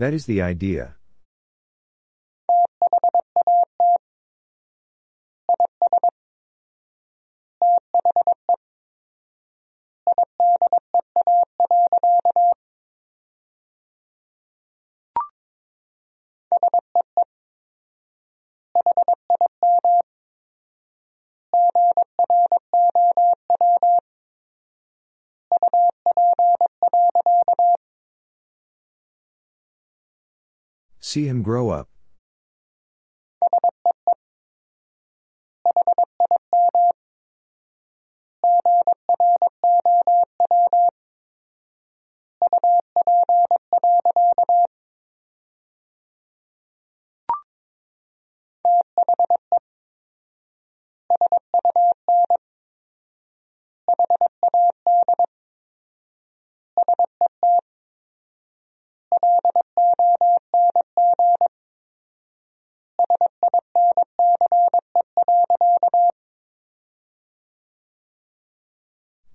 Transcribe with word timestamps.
That 0.00 0.14
is 0.14 0.24
the 0.24 0.40
idea. 0.40 0.96
See 31.10 31.26
him 31.26 31.42
grow 31.42 31.70
up. 31.70 31.88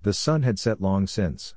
The 0.06 0.12
sun 0.12 0.44
had 0.44 0.60
set 0.60 0.80
long 0.80 1.08
since. 1.08 1.56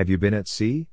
Have 0.00 0.08
you 0.08 0.16
been 0.16 0.32
at 0.32 0.48
sea? 0.48 0.86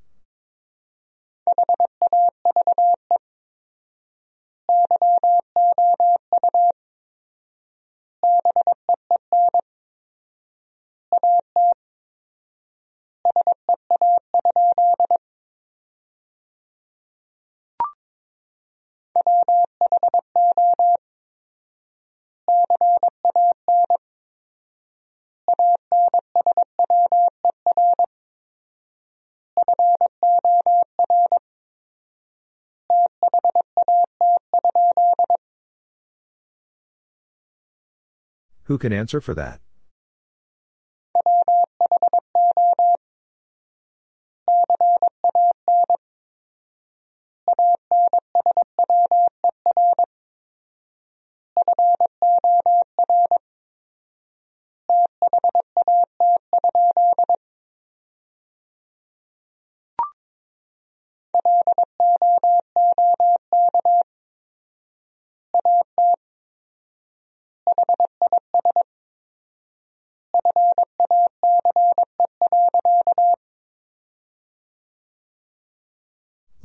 Who 38.67 38.77
can 38.77 38.91
answer 38.91 39.21
for 39.21 39.33
that? 39.33 39.61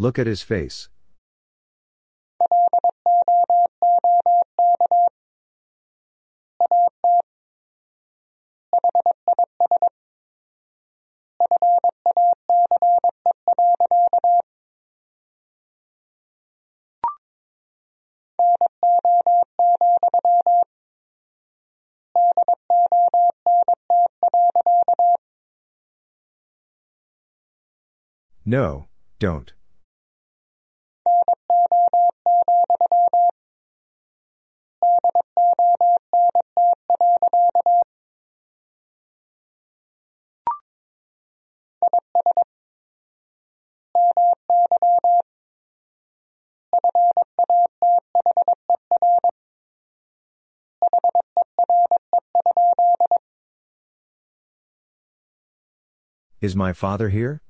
Look 0.02 0.18
at 0.18 0.26
his 0.26 0.42
face. 0.42 0.88
No, 28.44 28.88
don't. 29.20 29.52
Is 56.42 56.56
my 56.56 56.72
father 56.72 57.08
here? 57.08 57.40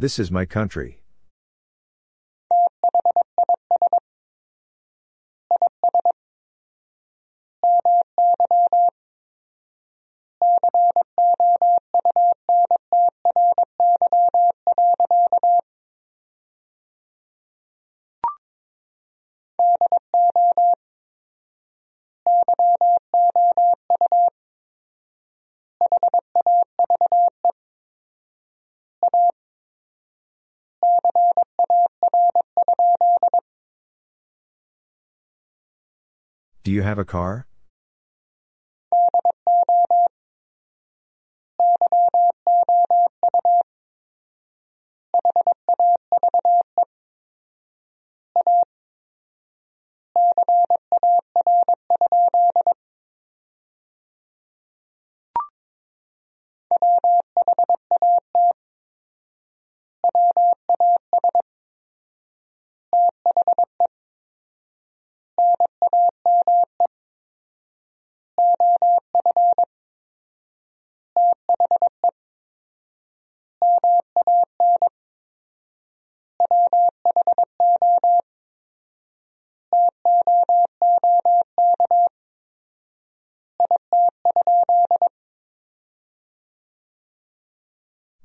This 0.00 0.18
is 0.18 0.30
my 0.30 0.46
country. 0.46 1.02
Do 36.70 36.74
you 36.76 36.82
have 36.82 37.00
a 37.00 37.04
car? 37.04 37.49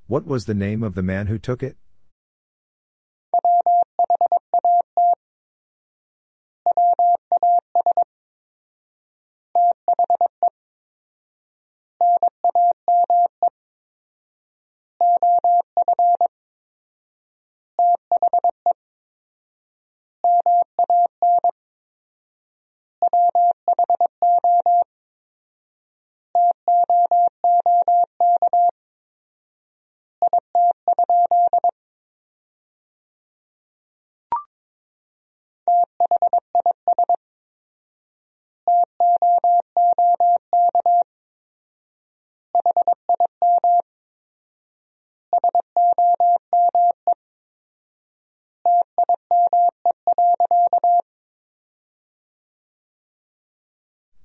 What 0.07 0.27
was 0.27 0.45
the 0.45 0.53
name 0.53 0.83
of 0.83 0.93
the 0.93 1.01
man 1.01 1.25
who 1.25 1.39
took 1.39 1.63
it? 1.63 1.77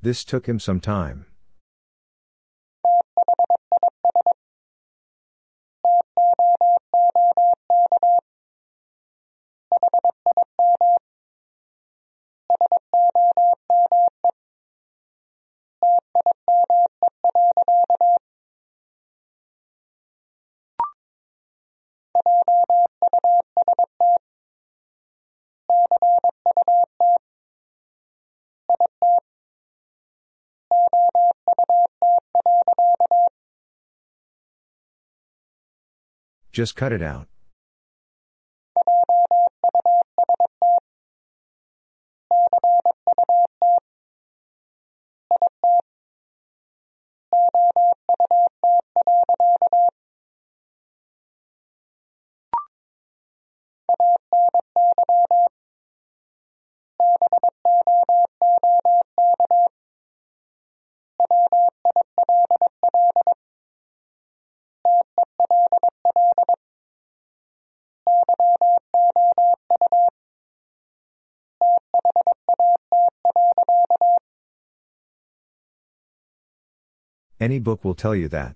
This 0.02 0.24
took 0.24 0.46
him 0.46 0.58
some 0.58 0.80
time. 0.80 1.26
Just 36.52 36.74
cut 36.74 36.92
it 36.92 37.00
out. 37.00 37.28
Any 77.40 77.58
book 77.58 77.84
will 77.84 77.94
tell 77.94 78.14
you 78.14 78.28
that. 78.28 78.54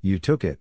You 0.00 0.18
took 0.20 0.44
it. 0.44 0.60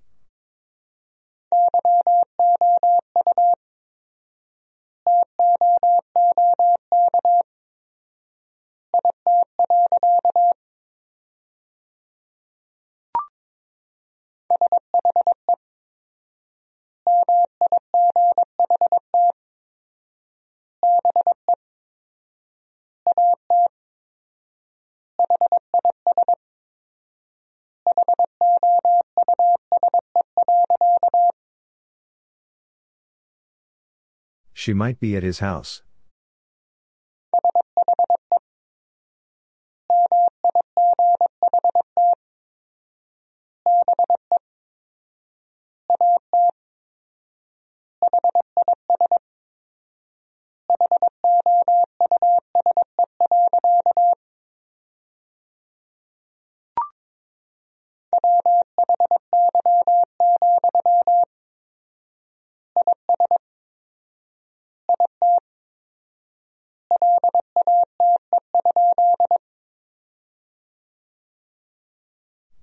She 34.67 34.73
might 34.73 34.99
be 34.99 35.15
at 35.15 35.23
his 35.23 35.39
house. 35.39 35.81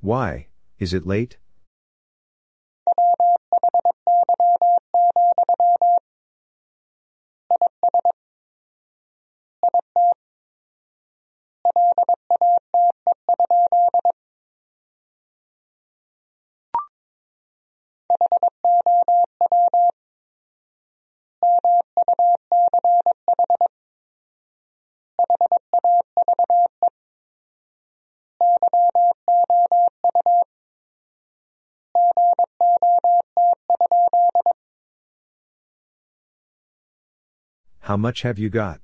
Why, 0.04 0.48
is 0.78 0.92
it 0.92 1.06
late? 1.06 1.38
How 37.84 37.98
much 37.98 38.22
have 38.22 38.38
you 38.38 38.48
got? 38.48 38.80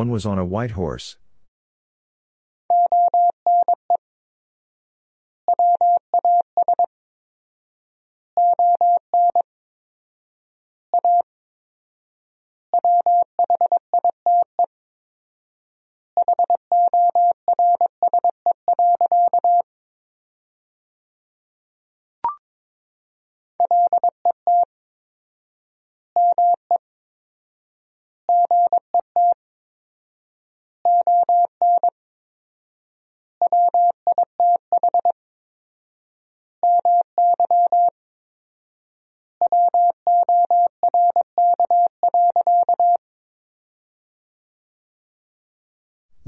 One 0.00 0.10
was 0.10 0.24
on 0.24 0.38
a 0.38 0.46
white 0.46 0.70
horse. 0.70 1.18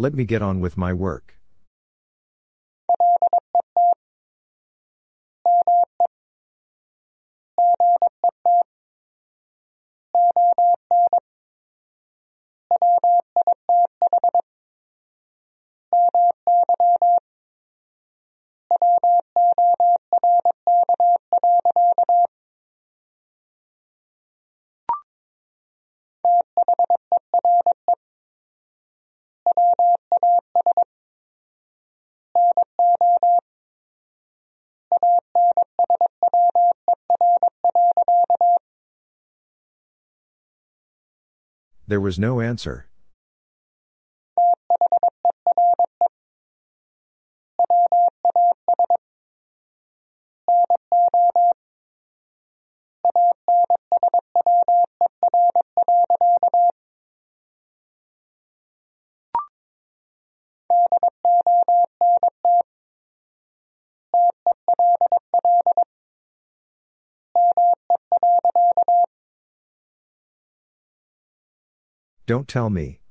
Let 0.03 0.15
me 0.15 0.25
get 0.25 0.43
on 0.43 0.59
with 0.59 0.77
my 0.77 0.93
work. 0.93 1.39
There 41.93 42.01
was 42.01 42.19
no 42.19 42.41
answer. 42.41 42.87
Don't 72.25 72.47
tell 72.47 72.71
me. 72.71 73.02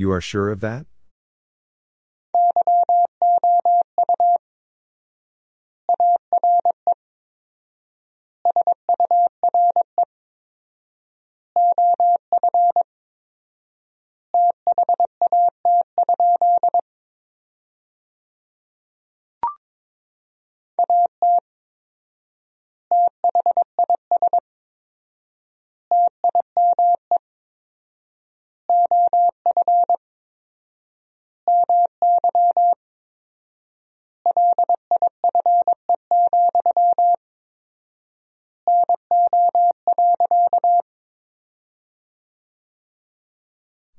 You 0.00 0.12
are 0.12 0.22
sure 0.22 0.48
of 0.48 0.60
that? 0.60 0.86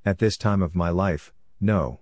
At 0.03 0.17
this 0.17 0.35
time 0.35 0.61
of 0.61 0.75
my 0.75 0.89
life, 0.89 1.31
no. 1.59 2.00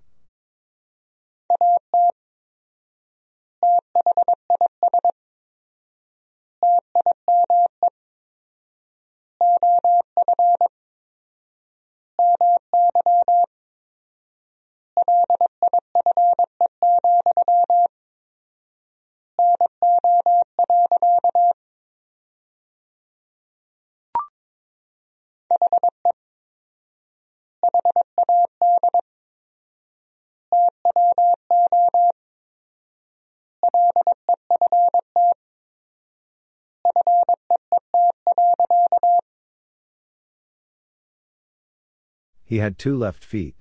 He 42.49 42.57
had 42.57 42.79
two 42.79 42.97
left 42.97 43.23
feet. 43.23 43.53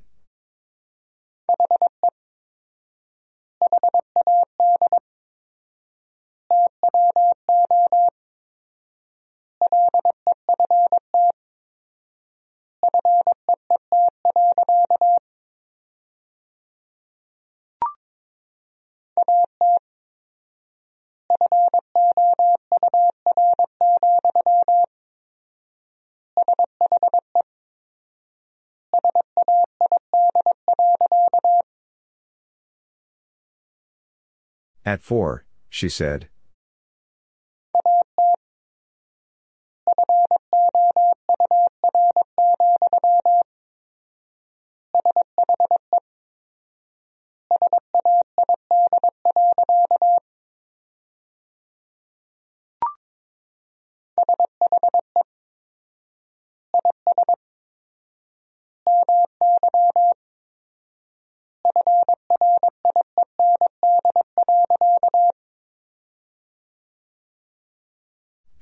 At 34.88 35.02
four, 35.02 35.44
she 35.68 35.90
said. 35.90 36.28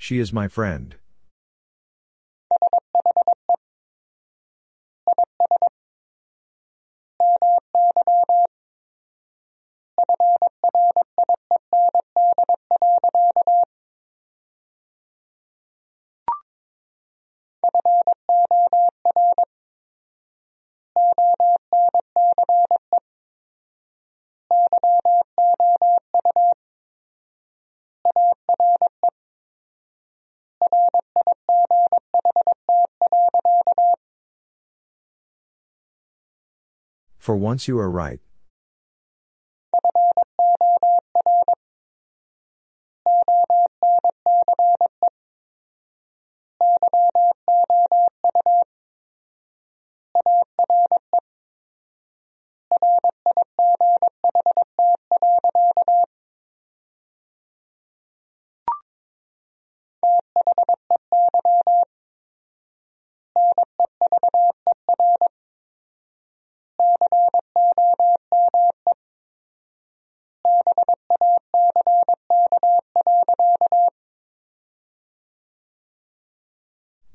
She 0.06 0.20
is 0.20 0.32
my 0.32 0.46
friend. 0.46 0.94
For 37.26 37.34
once 37.34 37.66
you 37.66 37.76
are 37.80 37.90
right. 37.90 38.20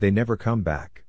They 0.02 0.10
never 0.10 0.36
come 0.36 0.64
back. 0.64 1.01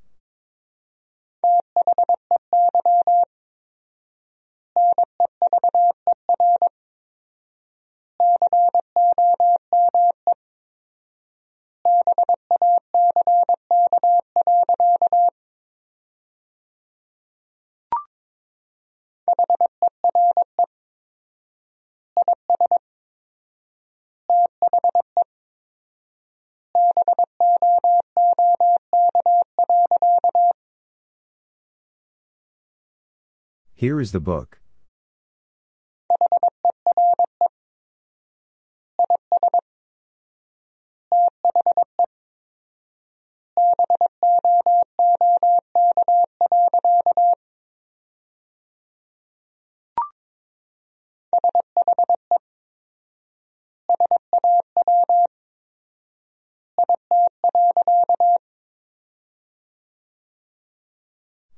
Here 33.82 34.00
is 34.00 34.12
the 34.12 34.20
book. 34.20 34.60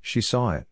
She 0.00 0.22
saw 0.22 0.52
it. 0.52 0.66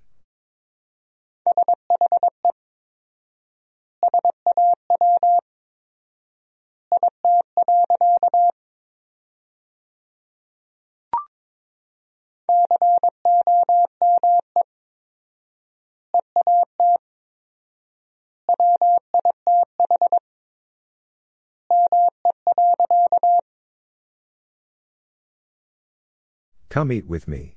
Come 26.72 26.90
eat 26.90 27.06
with 27.06 27.28
me. 27.28 27.56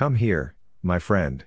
Come 0.00 0.14
here, 0.14 0.54
my 0.82 0.98
friend. 0.98 1.44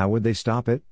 How 0.00 0.08
would 0.08 0.24
they 0.24 0.32
stop 0.32 0.66
it? 0.66 0.82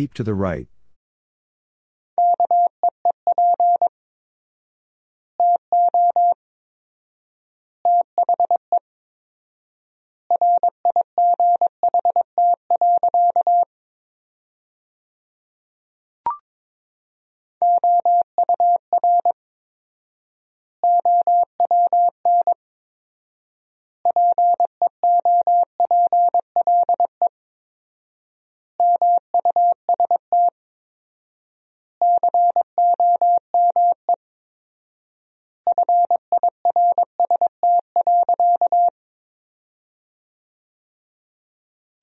Keep 0.00 0.14
to 0.14 0.24
the 0.24 0.32
right. 0.32 0.66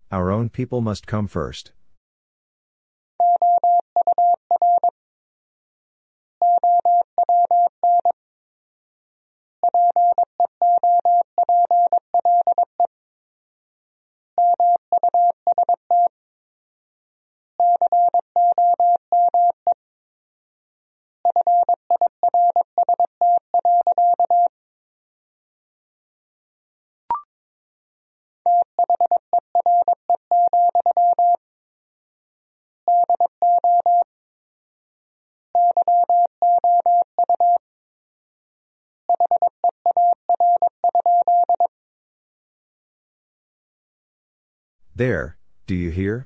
Our 0.10 0.32
own 0.32 0.48
people 0.48 0.80
must 0.80 1.06
come 1.06 1.28
first. 1.28 1.74
There, 44.98 45.38
do 45.68 45.76
you 45.76 45.92
hear? 45.92 46.26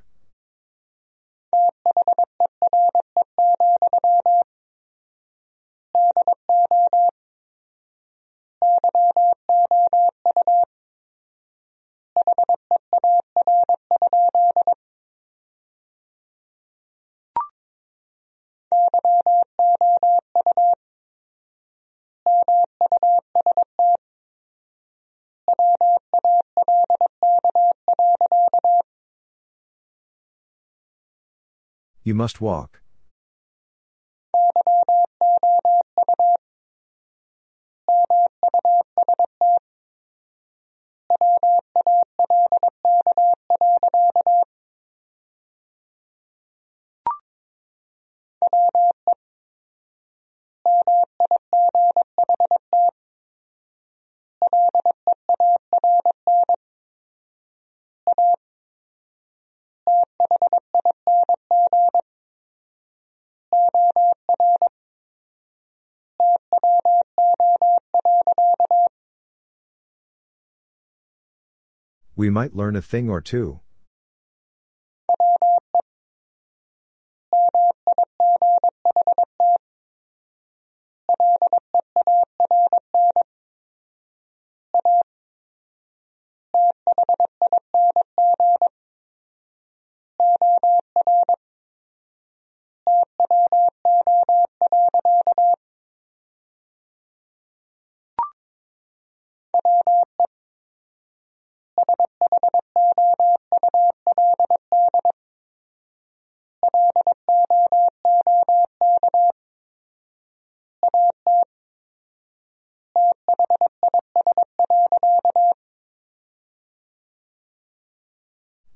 You 32.12 32.16
must 32.16 32.42
walk. 32.42 32.81
We 72.22 72.30
might 72.30 72.56
learn 72.56 72.76
a 72.76 72.84
thing 72.84 73.10
or 73.10 73.20
two. 73.20 73.62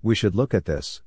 We 0.06 0.13
should 0.13 0.36
look 0.36 0.54
at 0.54 0.65
this. 0.65 1.02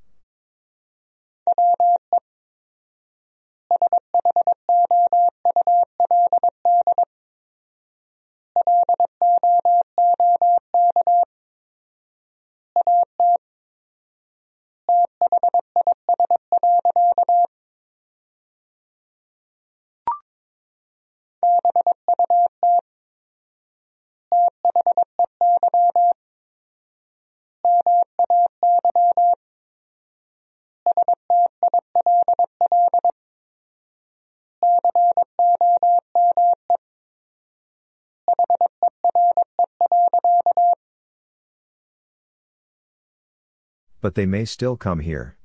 But 44.09 44.15
they 44.15 44.25
may 44.25 44.47
still 44.47 44.79
come 44.79 45.01
here. 45.01 45.37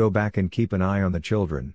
Go 0.00 0.08
back 0.08 0.38
and 0.38 0.50
keep 0.50 0.72
an 0.72 0.80
eye 0.80 1.02
on 1.02 1.12
the 1.12 1.20
children. 1.20 1.74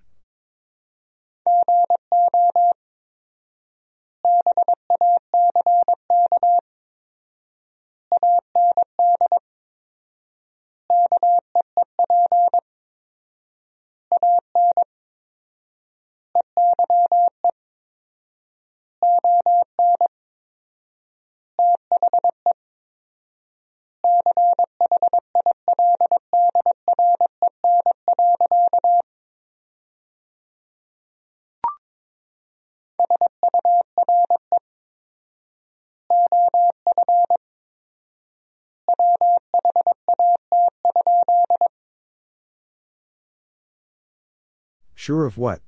Sure 45.06 45.24
of 45.24 45.38
what? 45.38 45.60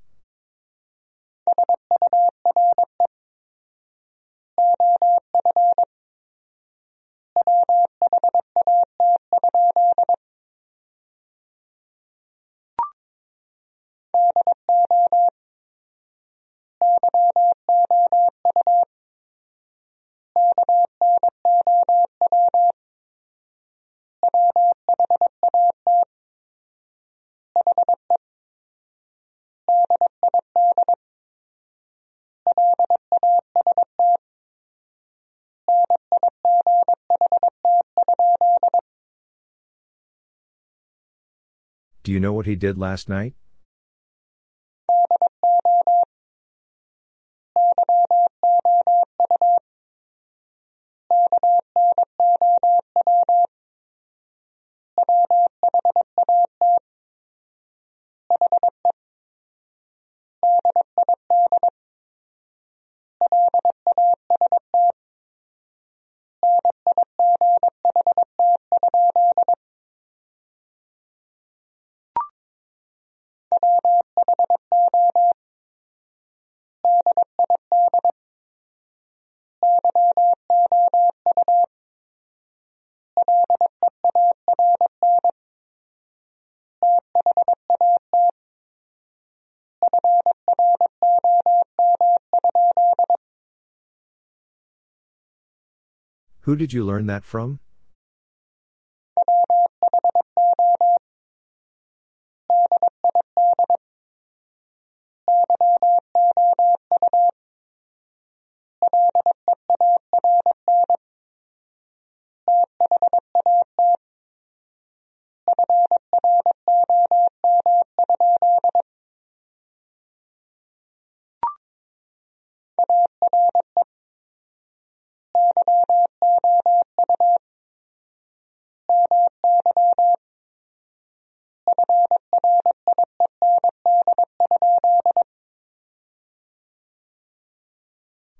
Do 42.08 42.14
you 42.14 42.20
know 42.20 42.32
what 42.32 42.46
he 42.46 42.56
did 42.56 42.78
last 42.78 43.10
night? 43.10 43.34
Who 96.42 96.56
did 96.56 96.72
you 96.72 96.84
learn 96.84 97.06
that 97.06 97.24
from? 97.24 97.60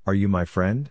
Are 0.08 0.14
you 0.14 0.26
my 0.26 0.46
friend? 0.46 0.90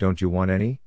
Don't 0.00 0.22
you 0.22 0.30
want 0.30 0.50
any? 0.50 0.80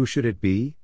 Who 0.00 0.06
should 0.06 0.24
it 0.24 0.40
be? 0.40 0.76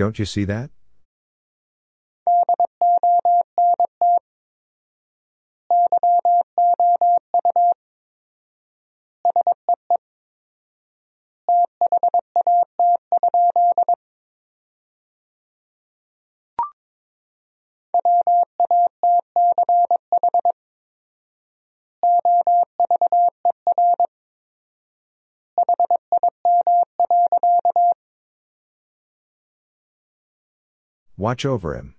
Don't 0.00 0.18
you 0.18 0.24
see 0.24 0.44
that? 0.44 0.70
Watch 31.20 31.44
over 31.44 31.74
him. 31.76 31.96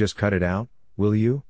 Just 0.00 0.16
cut 0.16 0.32
it 0.32 0.42
out, 0.42 0.70
will 0.96 1.14
you? 1.14 1.42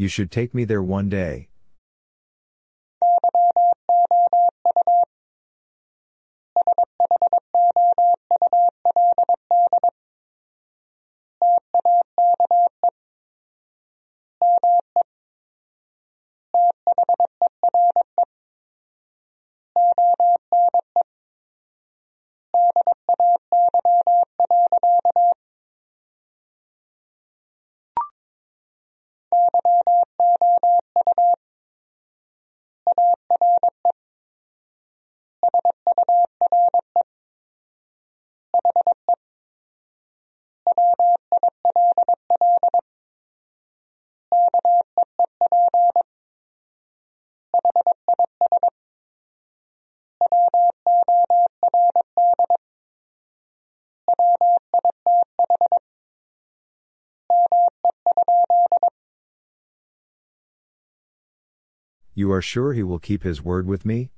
You 0.00 0.08
should 0.08 0.30
take 0.30 0.54
me 0.54 0.64
there 0.64 0.82
one 0.82 1.10
day. 1.10 1.48
You 62.20 62.32
are 62.32 62.42
sure 62.42 62.74
he 62.74 62.82
will 62.82 62.98
keep 62.98 63.22
his 63.22 63.42
word 63.42 63.66
with 63.66 63.86
me? 63.86 64.10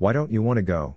Why 0.00 0.14
don't 0.14 0.32
you 0.32 0.40
want 0.40 0.56
to 0.56 0.62
go? 0.62 0.96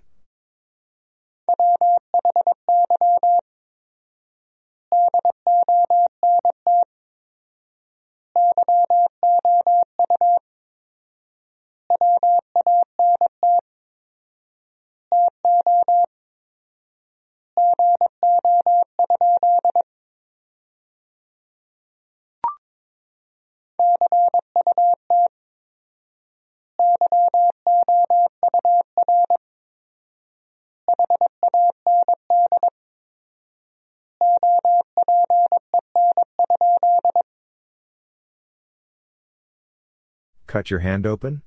Cut 40.54 40.70
your 40.70 40.82
hand 40.82 41.08
open? 41.08 41.42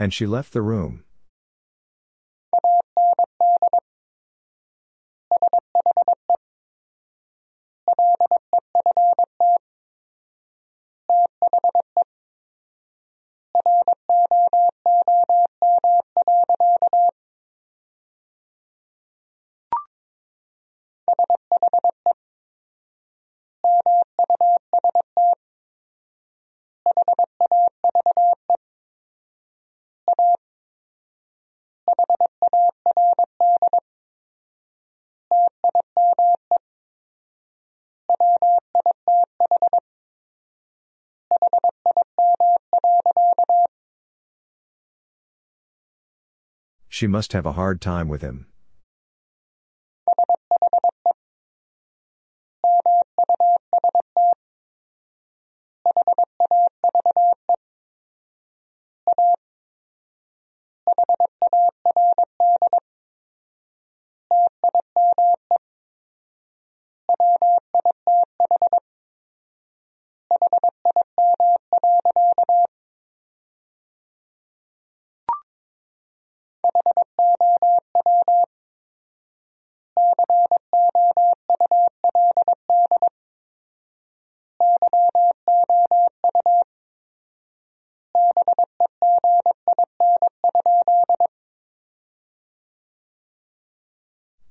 And 0.00 0.14
she 0.14 0.26
left 0.26 0.54
the 0.54 0.62
room. 0.62 1.04
She 47.00 47.06
must 47.06 47.32
have 47.32 47.46
a 47.46 47.52
hard 47.52 47.80
time 47.80 48.08
with 48.08 48.20
him. 48.20 48.44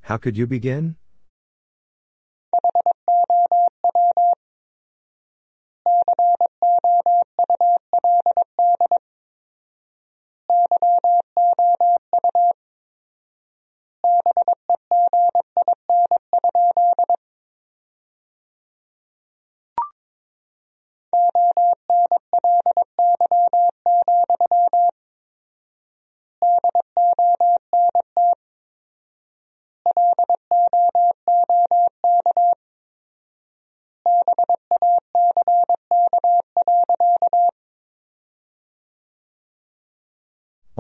How 0.10 0.18
could 0.18 0.36
you 0.36 0.48
begin? 0.48 0.96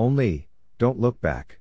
Only, 0.09 0.47
don't 0.79 0.99
look 0.99 1.21
back. 1.21 1.58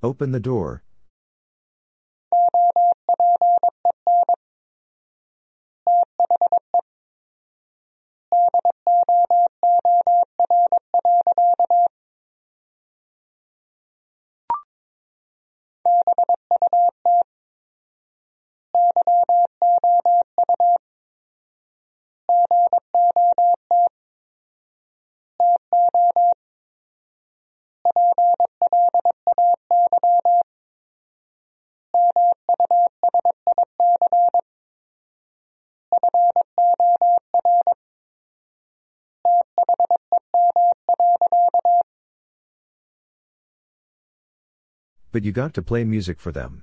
Open 0.00 0.30
the 0.30 0.38
door. 0.38 0.84
But 45.18 45.24
you 45.24 45.32
got 45.32 45.52
to 45.54 45.62
play 45.62 45.82
music 45.82 46.20
for 46.20 46.30
them. 46.30 46.62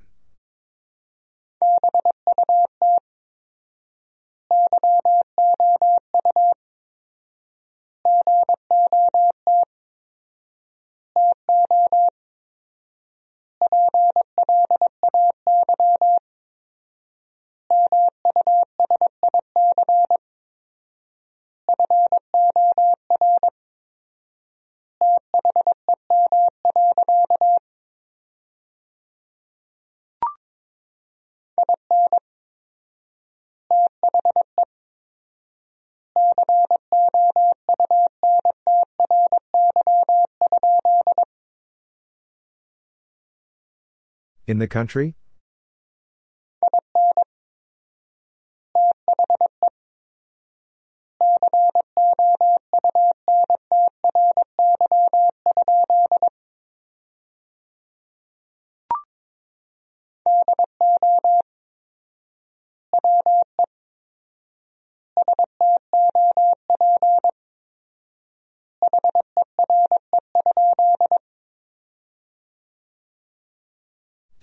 In 44.48 44.60
the 44.60 44.68
country? 44.68 45.16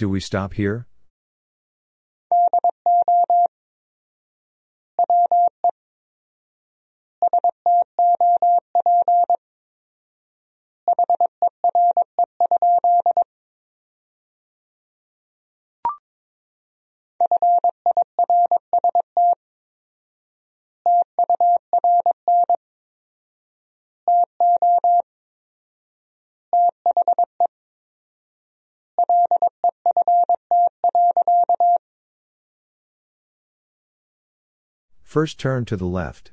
Do 0.03 0.09
we 0.09 0.19
stop 0.19 0.55
here? 0.55 0.89
First 35.13 35.39
turn 35.39 35.67
to 35.67 35.77
the 35.77 35.85
left. 35.85 36.33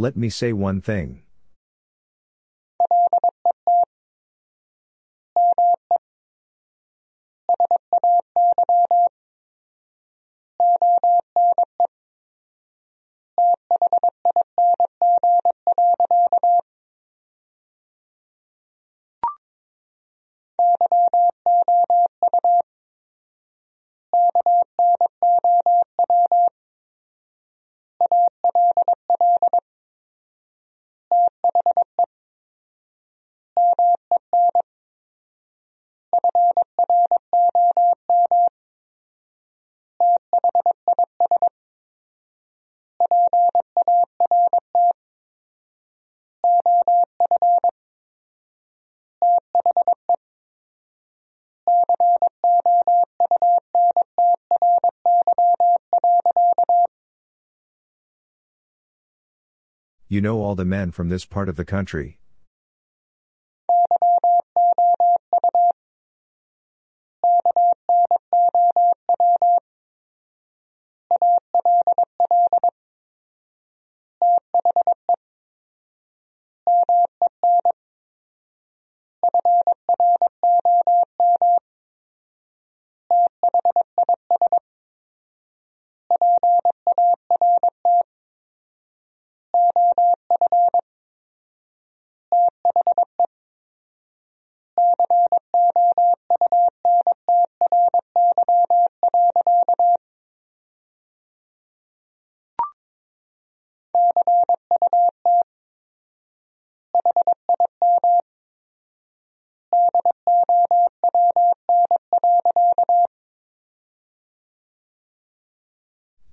Let 0.00 0.16
me 0.16 0.30
say 0.30 0.54
one 0.54 0.80
thing. 0.80 1.24
You 60.12 60.20
know 60.20 60.42
all 60.42 60.56
the 60.56 60.64
men 60.64 60.90
from 60.90 61.08
this 61.08 61.24
part 61.24 61.48
of 61.48 61.54
the 61.54 61.64
country. 61.64 62.18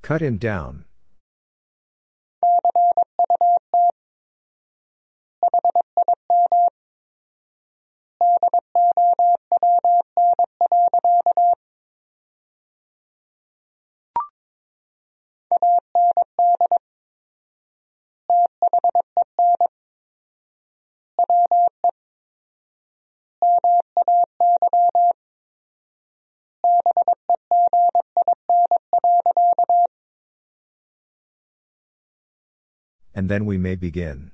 Cut 0.08 0.22
him 0.22 0.38
down. 0.38 0.87
And 33.18 33.30
then 33.30 33.48
we 33.48 33.58
may 33.58 33.74
begin. 33.74 34.30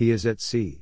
He 0.00 0.12
is 0.12 0.24
at 0.24 0.40
sea. 0.40 0.80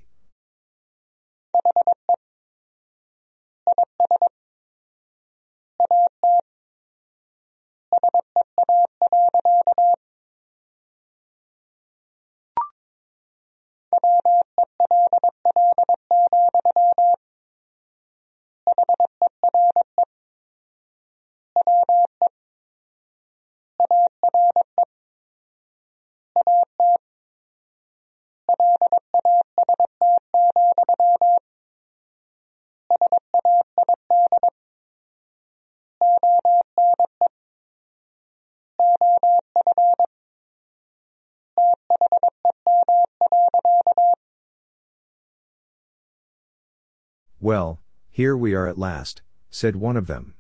Well, 47.49 47.81
here 48.11 48.37
we 48.37 48.53
are 48.53 48.67
at 48.67 48.77
last, 48.77 49.23
said 49.49 49.75
one 49.75 49.97
of 49.97 50.07
them. 50.07 50.35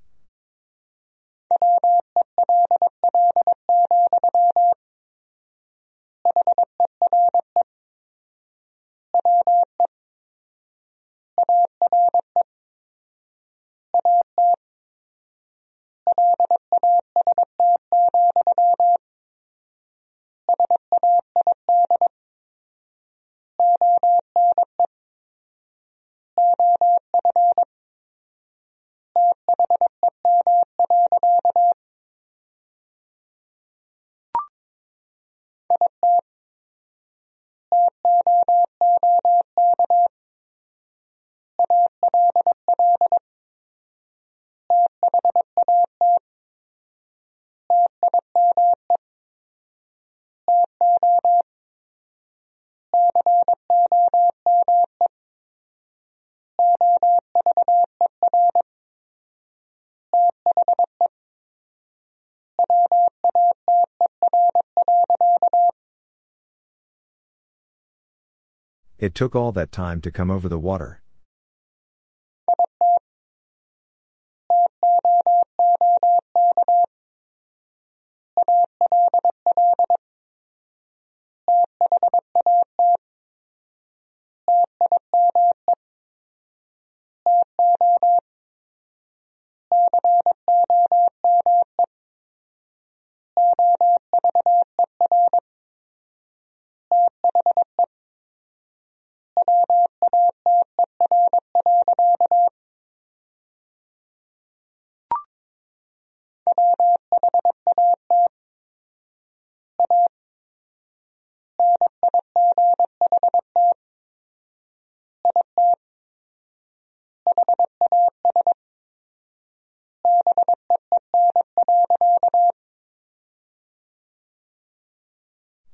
It 68.99 69.15
took 69.15 69.37
all 69.37 69.53
that 69.53 69.71
time 69.71 70.01
to 70.01 70.11
come 70.11 70.29
over 70.29 70.49
the 70.49 70.59
water. 70.59 71.03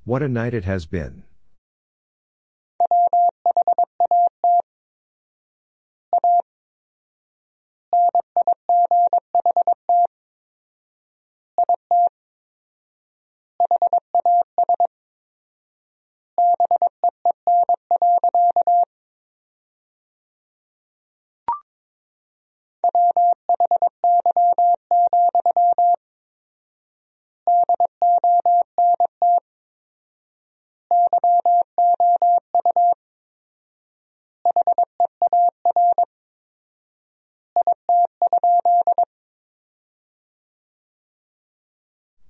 What 0.07 0.23
a 0.23 0.29
night 0.29 0.53
it 0.53 0.65
has 0.65 0.85
been. 0.85 1.23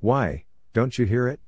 Why, 0.05 0.44
don't 0.74 0.98
you 0.98 1.07
hear 1.07 1.28
it? 1.28 1.40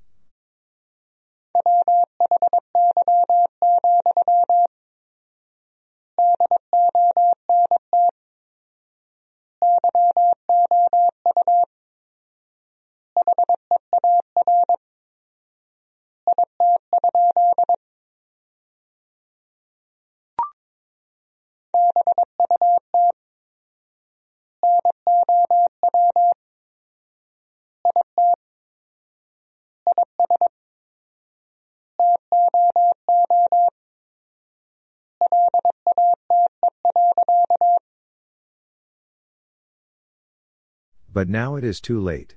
But 41.16 41.30
now 41.30 41.56
it 41.56 41.64
is 41.64 41.80
too 41.80 41.98
late. 41.98 42.36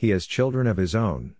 He 0.00 0.08
has 0.12 0.24
children 0.24 0.66
of 0.66 0.78
his 0.78 0.94
own. 0.94 1.34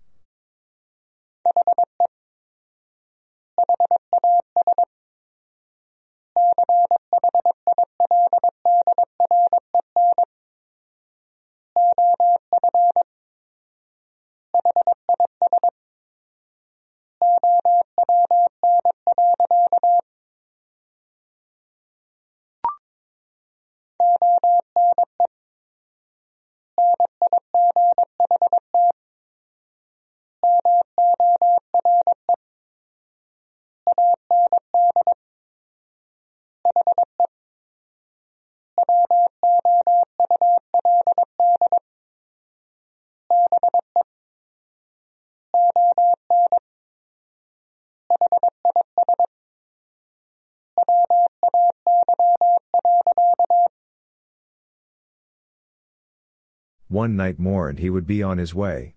One 56.90 57.14
night 57.14 57.38
more 57.38 57.68
and 57.68 57.78
he 57.78 57.88
would 57.88 58.04
be 58.04 58.20
on 58.20 58.38
his 58.38 58.52
way. 58.52 58.96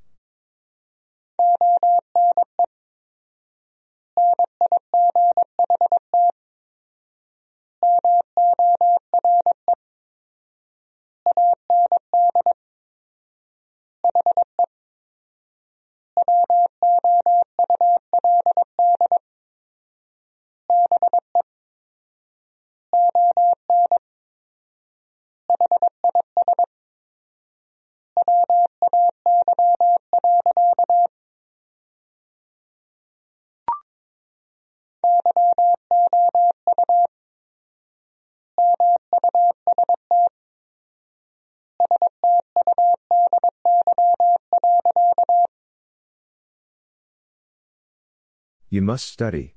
You 48.74 48.82
must 48.82 49.06
study. 49.06 49.54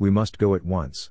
We 0.00 0.10
must 0.10 0.38
go 0.38 0.54
at 0.54 0.64
once. 0.64 1.10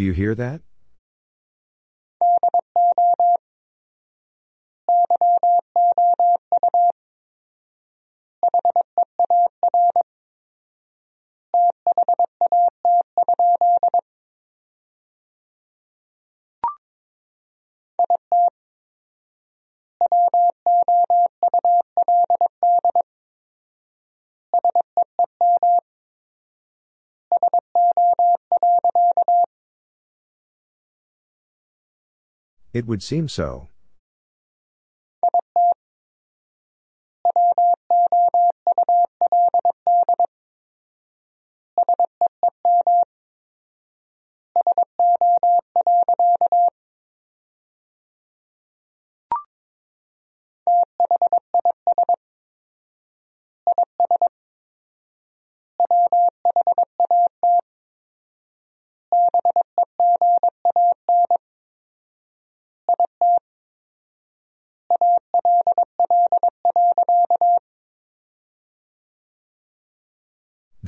Do 0.00 0.06
you 0.06 0.12
hear 0.12 0.34
that? 0.34 0.62
It 32.72 32.86
would 32.86 33.02
seem 33.02 33.28
so. 33.28 33.68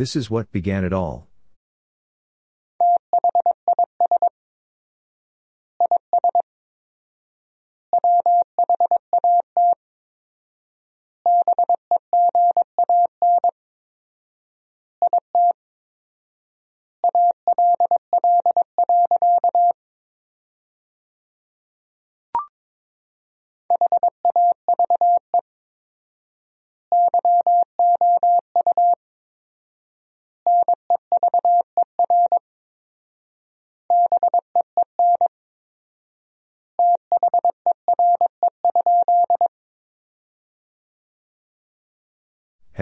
This 0.03 0.17
is 0.17 0.29
what 0.29 0.51
began 0.51 0.85
it 0.85 0.93
all. 0.93 1.29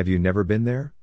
Have 0.01 0.09
you 0.09 0.19
never 0.19 0.45
been 0.45 0.65
there? 0.65 0.95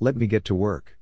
Let 0.00 0.16
me 0.16 0.26
get 0.28 0.44
to 0.44 0.54
work. 0.54 0.97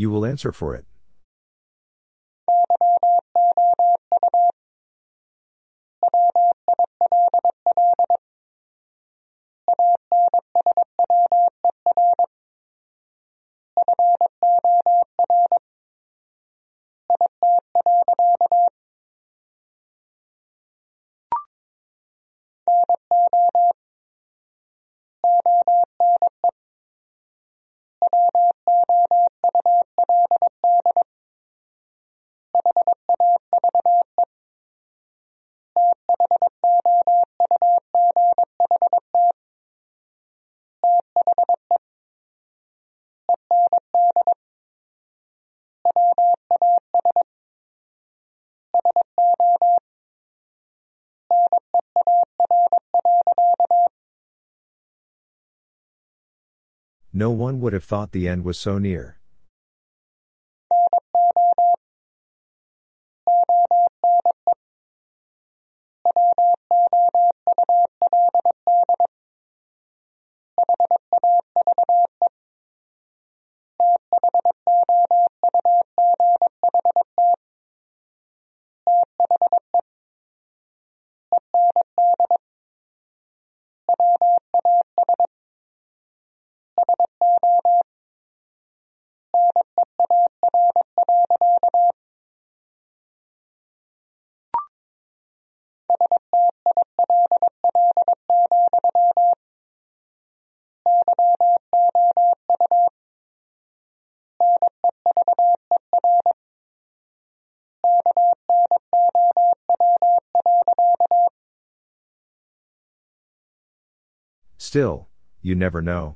You 0.00 0.08
will 0.08 0.24
answer 0.24 0.50
for 0.50 0.74
it. 0.74 0.86
No 57.20 57.28
one 57.28 57.60
would 57.60 57.74
have 57.74 57.84
thought 57.84 58.12
the 58.12 58.26
end 58.26 58.44
was 58.44 58.58
so 58.58 58.78
near. 58.78 59.19
Still, 114.70 115.08
you 115.42 115.56
never 115.56 115.82
know. 115.82 116.14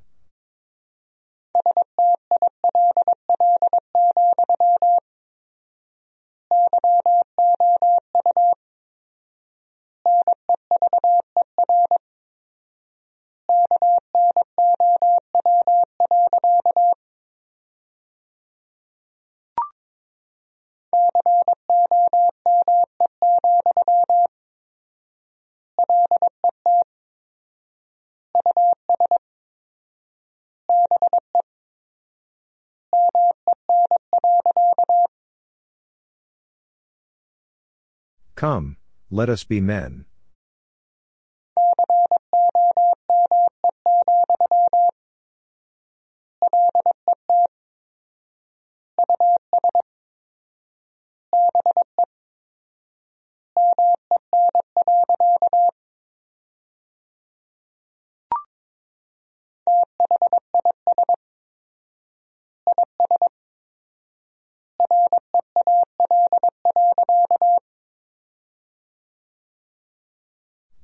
Come, 38.44 38.76
let 39.10 39.30
us 39.30 39.42
be 39.42 39.58
men. 39.58 40.04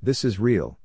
This 0.03 0.25
is 0.25 0.39
real. 0.39 0.79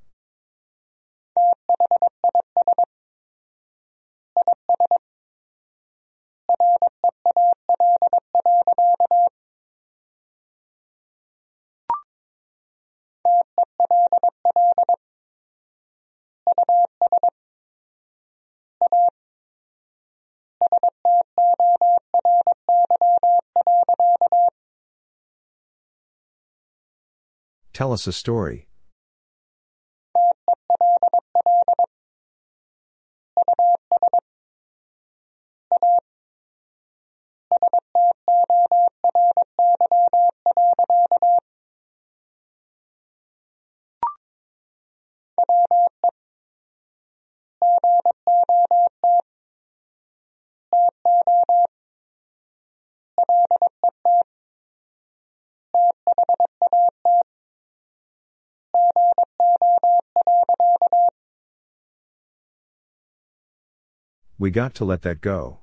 Tell 27.73 27.93
us 27.93 28.07
a 28.07 28.13
story. 28.13 28.69
We 64.39 64.51
got 64.51 64.75
to 64.75 64.85
let 64.85 65.01
that 65.03 65.23
go. 65.23 65.61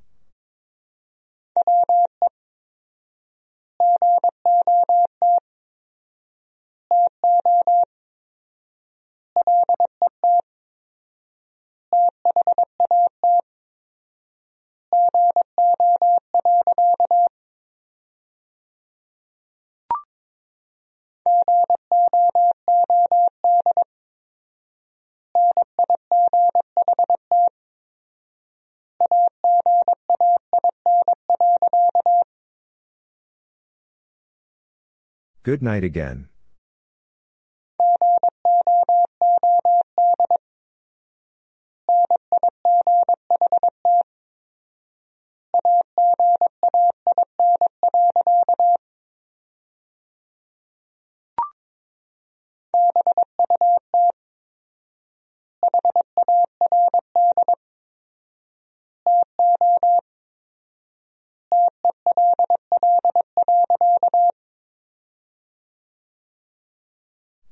Good 35.44 35.62
night 35.62 35.84
again. 35.84 36.30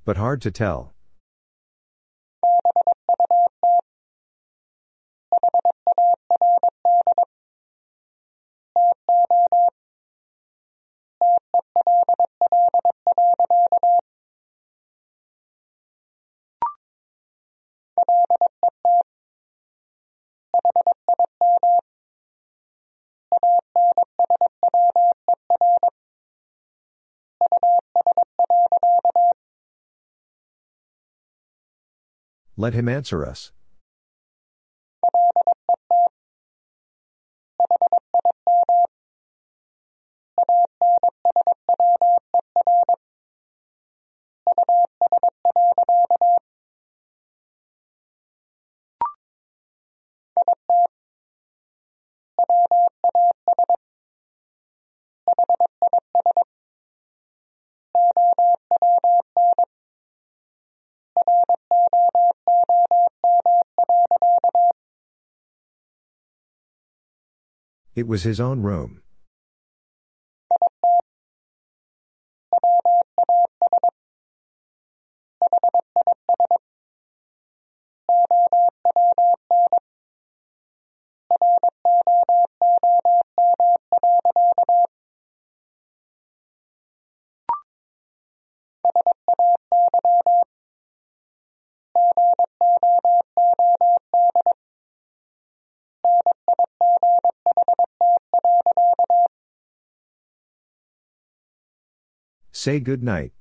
But 0.03 0.17
hard 0.17 0.41
to 0.41 0.51
tell. 0.51 0.93
Let 32.61 32.75
him 32.75 32.87
answer 32.87 33.25
us. 33.25 33.51
It 67.95 68.07
was 68.07 68.23
his 68.23 68.39
own 68.39 68.61
room. 68.61 69.01
Say 102.61 102.79
good 102.79 103.01
night. 103.01 103.31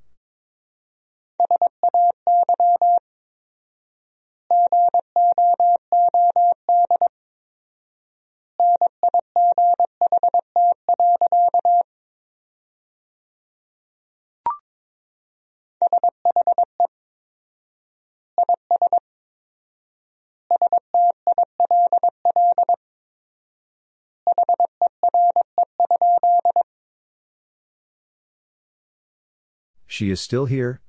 She 30.00 30.08
is 30.08 30.18
still 30.18 30.46
here? 30.46 30.80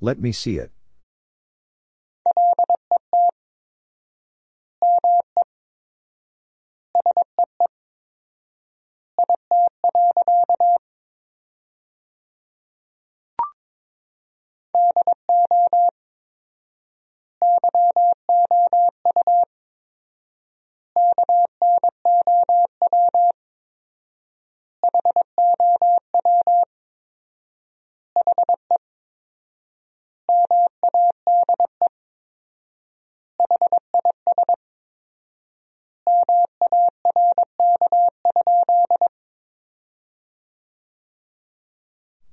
Let 0.00 0.18
me 0.18 0.32
see 0.32 0.56
it. 0.56 0.72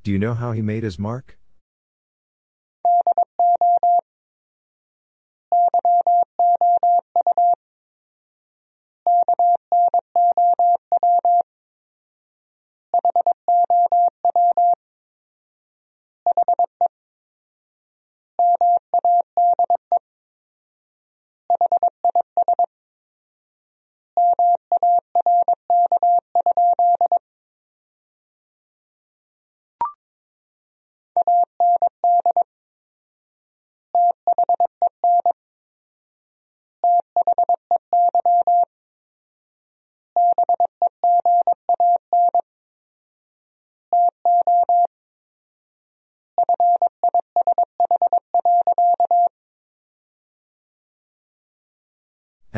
Do 0.09 0.13
you 0.13 0.17
know 0.17 0.33
how 0.33 0.53
he 0.53 0.63
made 0.63 0.81
his 0.81 0.97
mark? 0.97 1.37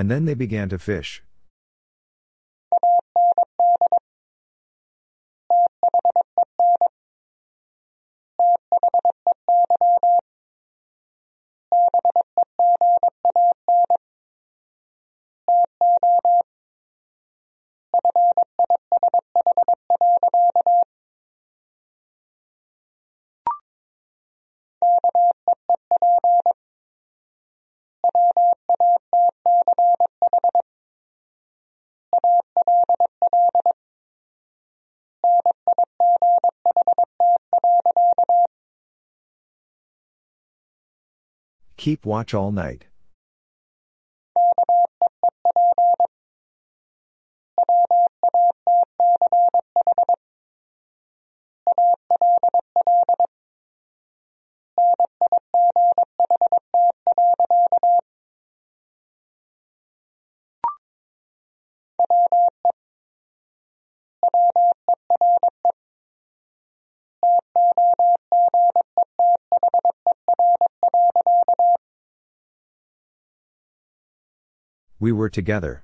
And 0.01 0.09
then 0.09 0.25
they 0.25 0.33
began 0.33 0.67
to 0.69 0.79
fish. 0.79 1.21
Keep 41.81 42.05
watch 42.05 42.35
all 42.35 42.51
night. 42.51 42.85
We 75.01 75.11
were 75.11 75.29
together. 75.29 75.83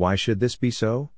Why 0.00 0.14
should 0.14 0.40
this 0.40 0.56
be 0.56 0.70
so? 0.70 1.10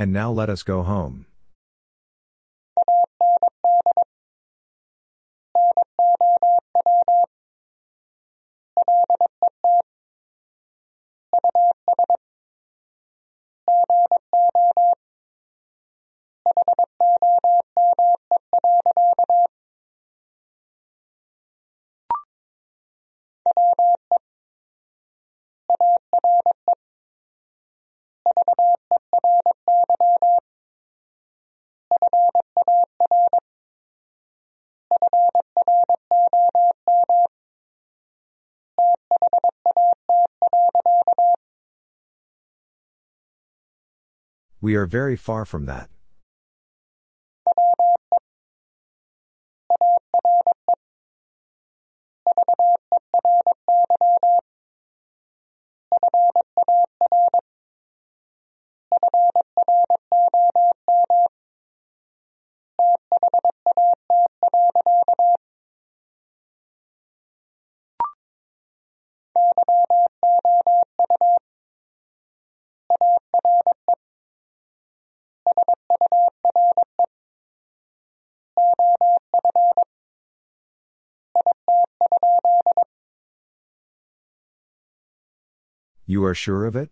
And 0.00 0.14
now 0.14 0.32
let 0.32 0.48
us 0.48 0.62
go 0.62 0.82
home. 0.82 1.26
We 44.62 44.74
are 44.74 44.84
very 44.84 45.16
far 45.16 45.46
from 45.46 45.64
that. 45.66 45.88
You 86.10 86.24
are 86.24 86.34
sure 86.34 86.66
of 86.66 86.74
it? 86.74 86.90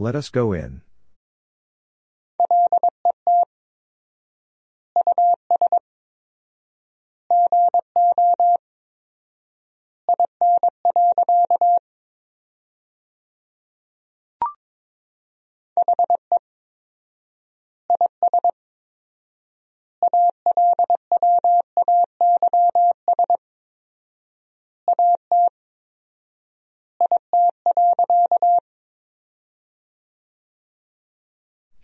Let 0.00 0.16
us 0.16 0.30
go 0.30 0.54
in. 0.54 0.80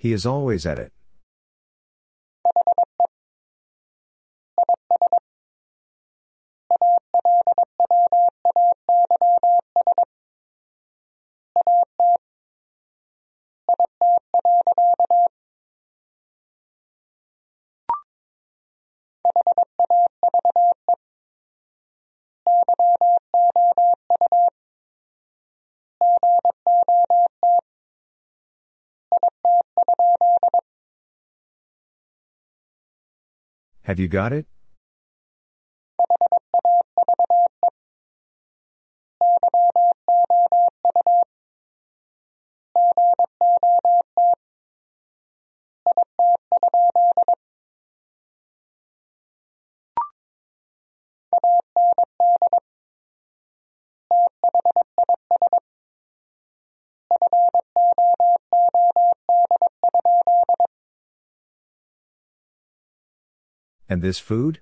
He 0.06 0.12
is 0.12 0.24
always 0.24 0.64
at 0.64 0.78
it. 0.78 0.92
Have 33.86 34.00
you 34.00 34.08
got 34.08 34.32
it? 34.32 34.46
And 63.88 64.02
this 64.02 64.18
food? 64.18 64.60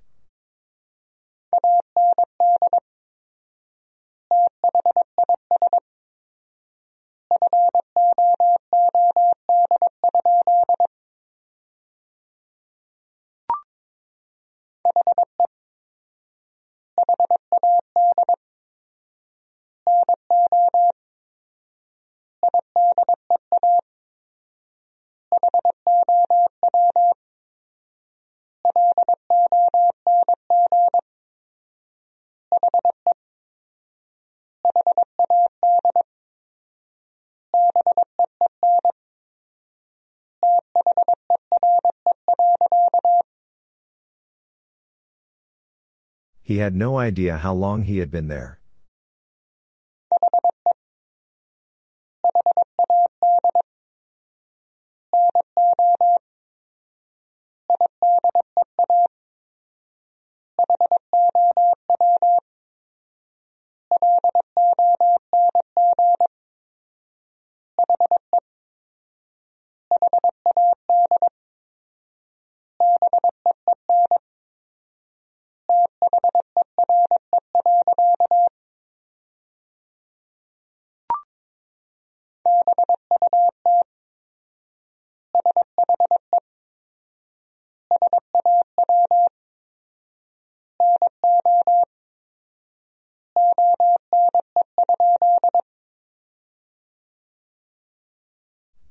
He 46.45 46.57
had 46.57 46.75
no 46.75 46.99
idea 46.99 47.37
how 47.37 47.55
long 47.55 47.81
he 47.83 47.97
had 47.97 48.11
been 48.11 48.27
there. 48.27 48.59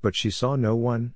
But 0.04 0.14
she 0.14 0.30
saw 0.30 0.54
no 0.54 0.76
one? 0.76 1.14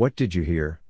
What 0.00 0.16
did 0.16 0.34
you 0.34 0.40
hear? 0.44 0.80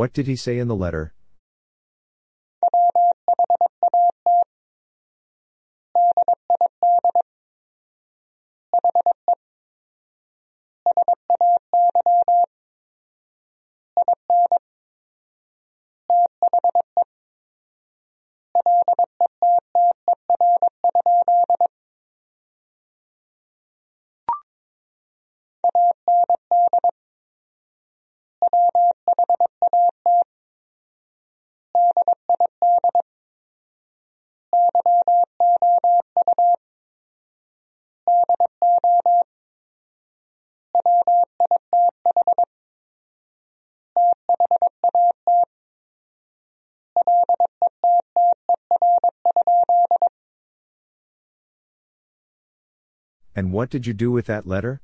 What 0.00 0.14
did 0.14 0.26
he 0.26 0.34
say 0.34 0.58
in 0.58 0.66
the 0.66 0.74
letter? 0.74 1.12
And 53.40 53.52
what 53.52 53.70
did 53.70 53.86
you 53.86 53.94
do 53.94 54.10
with 54.12 54.26
that 54.26 54.46
letter? 54.46 54.82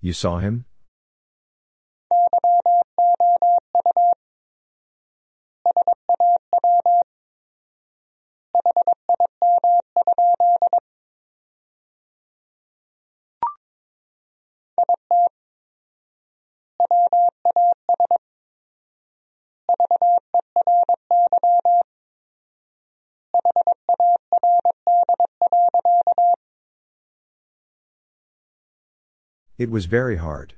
You 0.00 0.12
saw 0.12 0.38
him? 0.38 0.64
It 29.58 29.70
was 29.70 29.86
very 29.86 30.14
hard. 30.14 30.54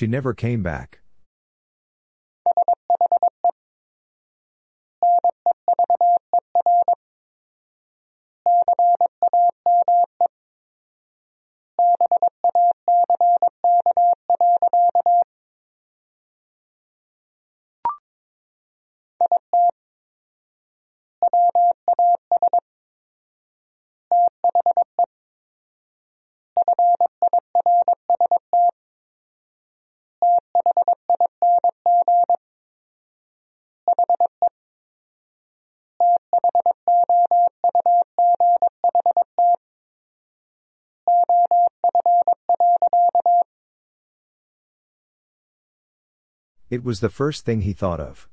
She 0.00 0.06
never 0.06 0.32
came 0.32 0.62
back. 0.62 0.99
It 46.70 46.84
was 46.84 47.00
the 47.00 47.08
first 47.08 47.44
thing 47.44 47.62
he 47.62 47.72
thought 47.72 47.98
of. 47.98 48.28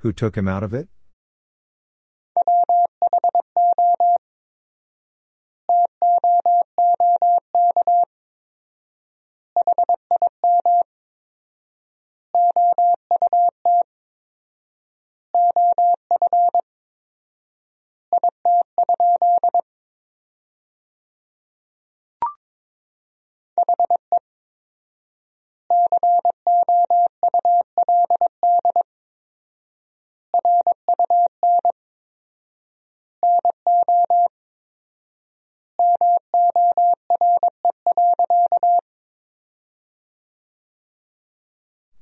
Who 0.00 0.12
took 0.12 0.36
him 0.36 0.48
out 0.48 0.62
of 0.62 0.72
it? 0.72 0.88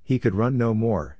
He 0.09 0.18
could 0.18 0.35
run 0.35 0.56
no 0.56 0.72
more. 0.72 1.17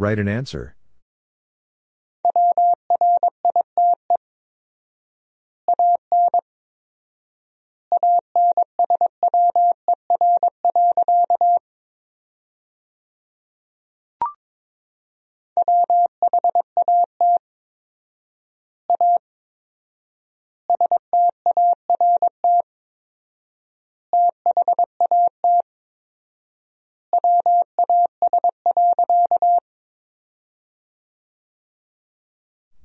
Write 0.00 0.18
an 0.18 0.28
answer. 0.28 0.76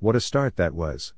What 0.06 0.14
a 0.14 0.20
start 0.20 0.54
that 0.54 0.72
was. 0.72 1.14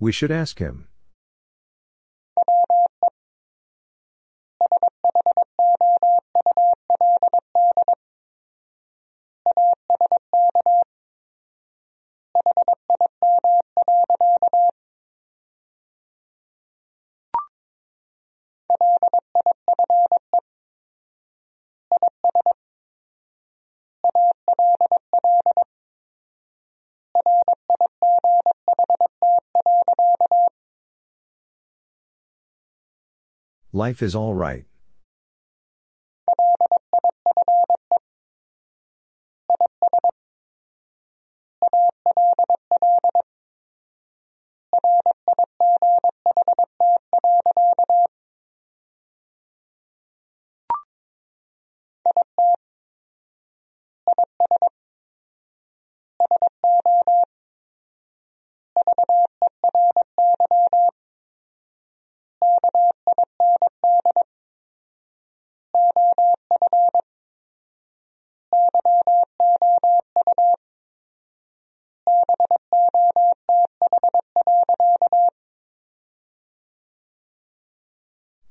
We 0.00 0.12
should 0.12 0.30
ask 0.30 0.58
him. 0.58 0.88
Life 33.80 34.02
is 34.02 34.14
all 34.14 34.34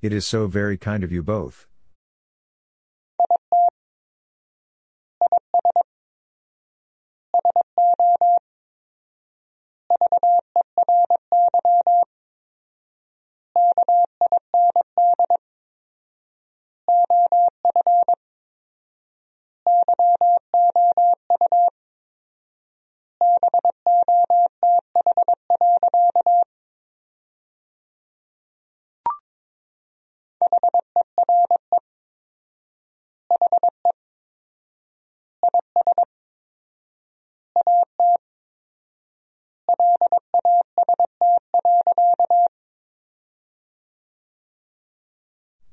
It 0.09 0.13
is 0.13 0.25
so 0.25 0.47
very 0.47 0.75
kind 0.75 1.03
of 1.03 1.11
you 1.11 1.21
both. 1.21 1.67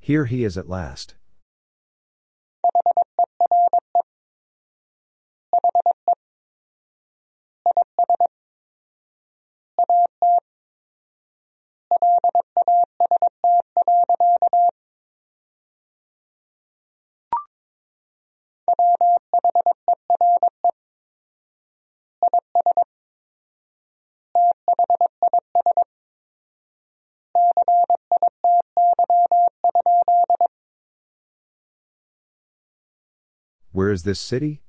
Here 0.07 0.23
he 0.23 0.45
is 0.45 0.57
at 0.57 0.69
last. 0.69 1.15
Where 33.77 33.91
is 33.91 34.01
this 34.01 34.19
city? 34.19 34.63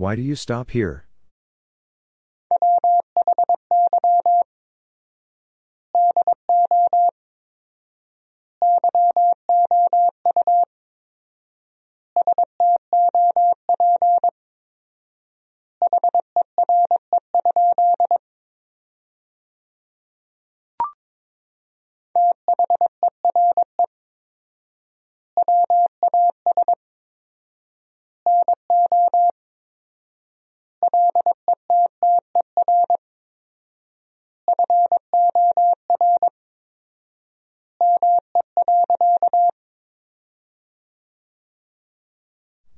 Why 0.00 0.16
do 0.16 0.22
you 0.22 0.34
stop 0.34 0.70
here? 0.70 1.04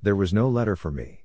There 0.05 0.17
was 0.17 0.35
no 0.35 0.49
letter 0.49 0.75
for 0.75 0.91
me. 0.91 1.23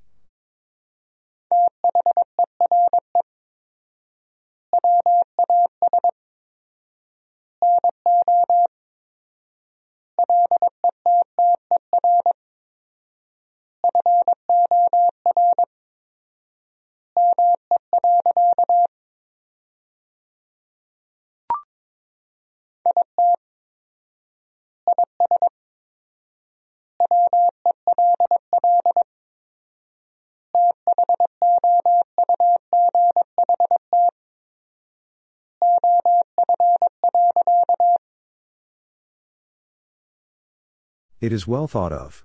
It 41.20 41.32
is 41.32 41.48
well 41.48 41.66
thought 41.66 41.92
of. 41.92 42.24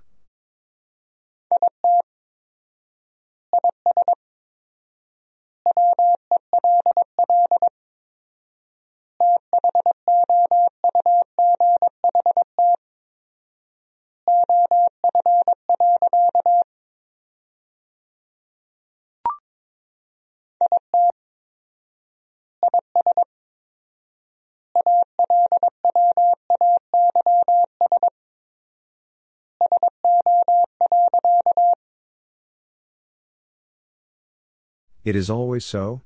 It 35.04 35.14
is 35.16 35.28
always 35.28 35.66
so? 35.66 36.00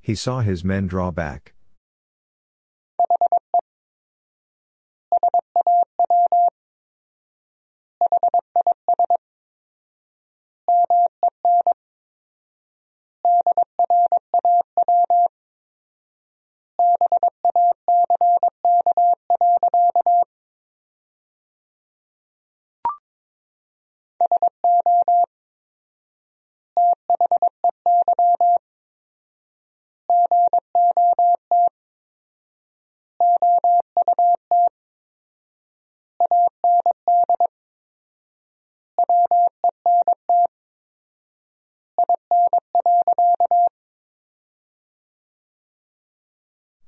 He 0.00 0.14
saw 0.14 0.40
his 0.40 0.62
men 0.62 0.86
draw 0.86 1.10
back. 1.10 1.54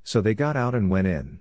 So 0.06 0.20
they 0.20 0.34
got 0.34 0.56
out 0.56 0.74
and 0.74 0.88
went 0.88 1.08
in. 1.08 1.40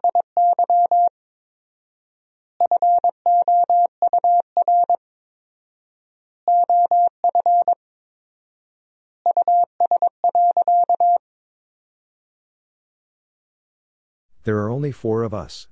There 14.43 14.57
are 14.57 14.69
only 14.71 14.91
four 14.91 15.23
of 15.23 15.33
us. 15.33 15.67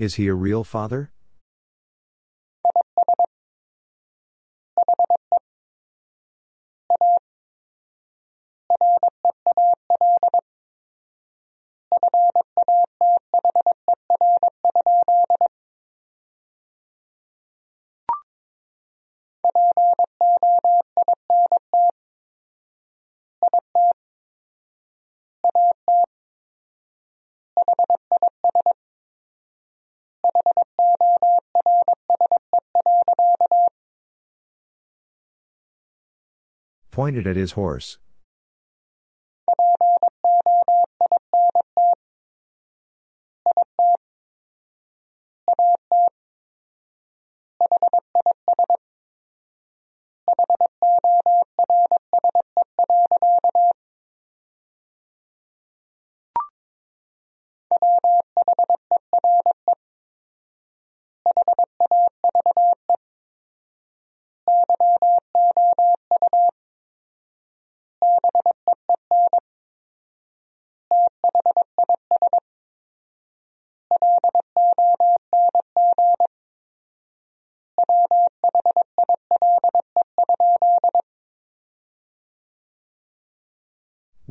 Is 0.00 0.14
he 0.14 0.28
a 0.28 0.34
real 0.34 0.64
father? 0.64 1.12
Pointed 36.90 37.26
at 37.26 37.36
his 37.36 37.52
horse. 37.52 37.98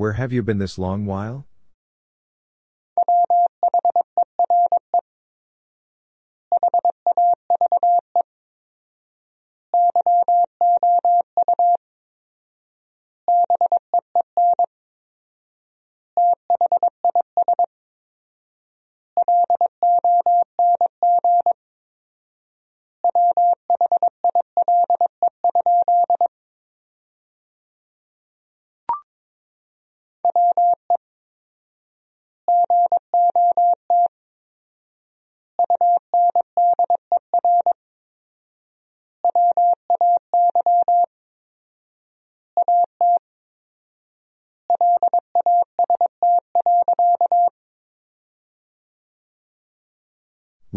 Where 0.09 0.15
have 0.15 0.33
you 0.33 0.41
been 0.41 0.57
this 0.57 0.79
long 0.79 1.05
while? 1.05 1.45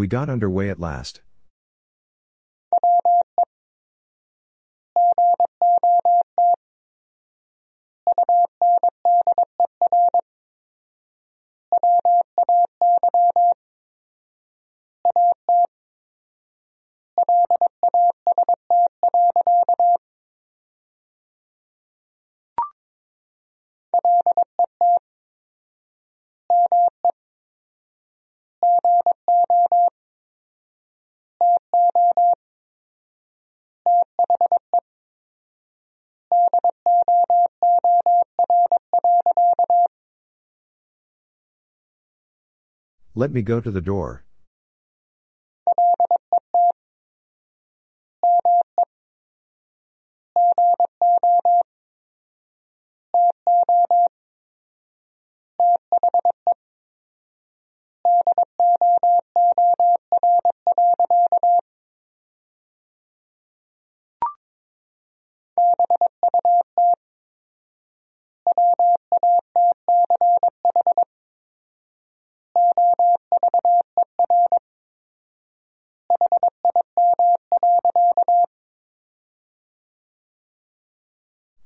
We 0.02 0.08
got 0.08 0.28
underway 0.28 0.68
at 0.68 0.80
last. 0.80 1.20
Let 43.14 43.30
me 43.30 43.42
go 43.42 43.60
to 43.60 43.70
the 43.70 43.82
door. 43.82 44.24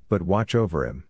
But 0.09 0.23
watch 0.23 0.55
over 0.55 0.87
him. 0.87 1.05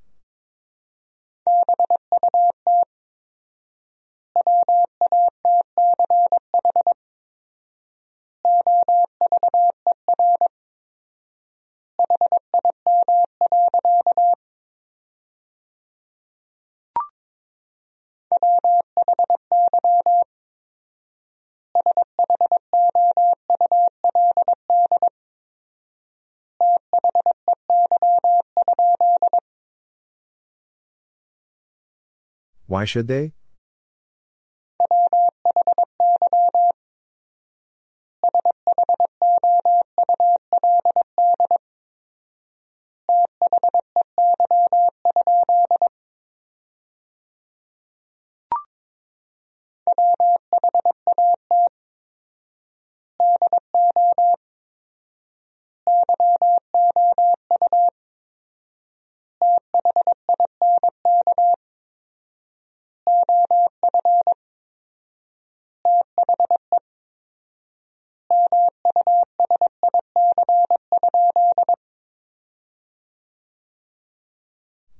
Why 32.77 32.85
should 32.85 33.09
they? 33.09 33.32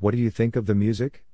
What 0.07 0.15
do 0.15 0.21
you 0.21 0.31
think 0.31 0.55
of 0.55 0.67
the 0.67 0.75
music? 0.77 1.25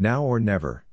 Now 0.00 0.22
or 0.22 0.38
never. 0.38 0.84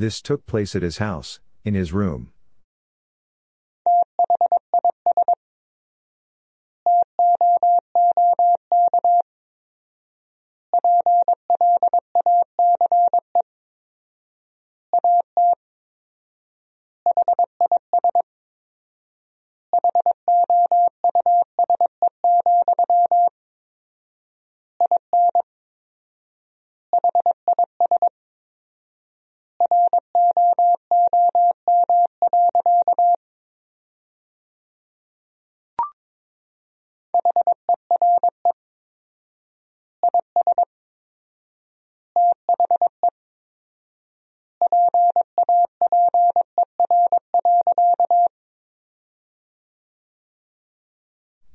This 0.00 0.22
took 0.22 0.46
place 0.46 0.74
at 0.74 0.80
his 0.80 0.96
house, 0.96 1.40
in 1.62 1.74
his 1.74 1.92
room. 1.92 2.32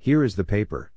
Here 0.05 0.23
is 0.23 0.35
the 0.35 0.43
paper. 0.43 0.91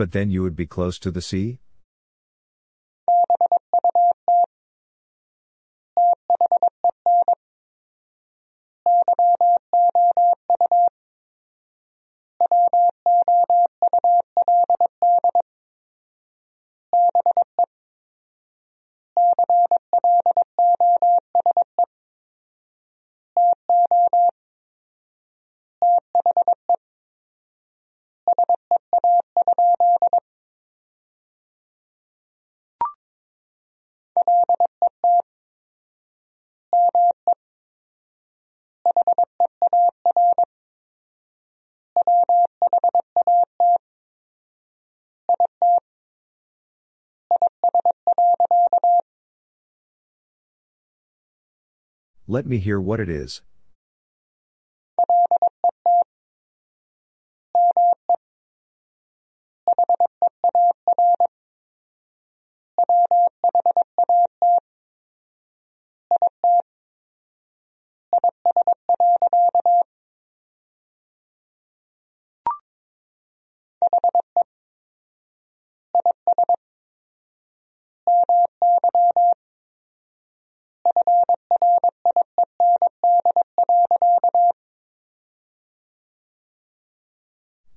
But 0.00 0.12
then 0.12 0.30
you 0.30 0.42
would 0.42 0.56
be 0.56 0.64
close 0.64 0.98
to 1.00 1.10
the 1.10 1.20
sea? 1.20 1.58
Let 52.30 52.46
me 52.46 52.58
hear 52.58 52.80
what 52.80 53.00
it 53.00 53.08
is. 53.08 53.42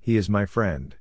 He 0.04 0.18
is 0.18 0.28
my 0.28 0.44
friend. 0.44 0.94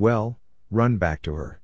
Well, 0.00 0.40
run 0.70 0.96
back 0.96 1.20
to 1.24 1.34
her. 1.34 1.59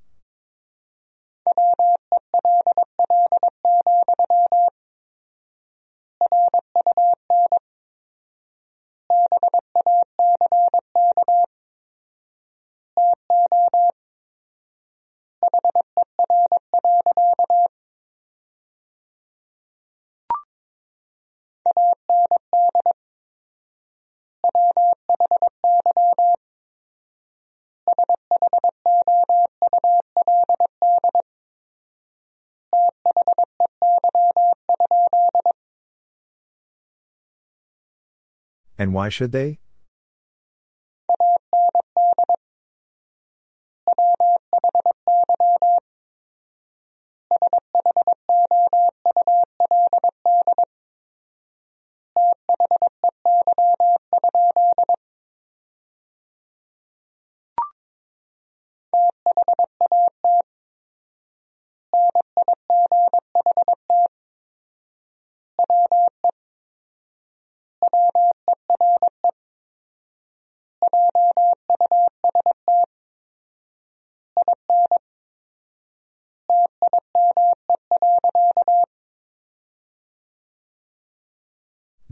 And 38.79 38.93
why 38.93 39.09
should 39.09 39.33
they? 39.33 39.59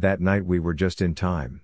That 0.05 0.21
night 0.21 0.45
we 0.45 0.59
were 0.59 0.75
just 0.75 1.01
in 1.01 1.15
time. 1.15 1.63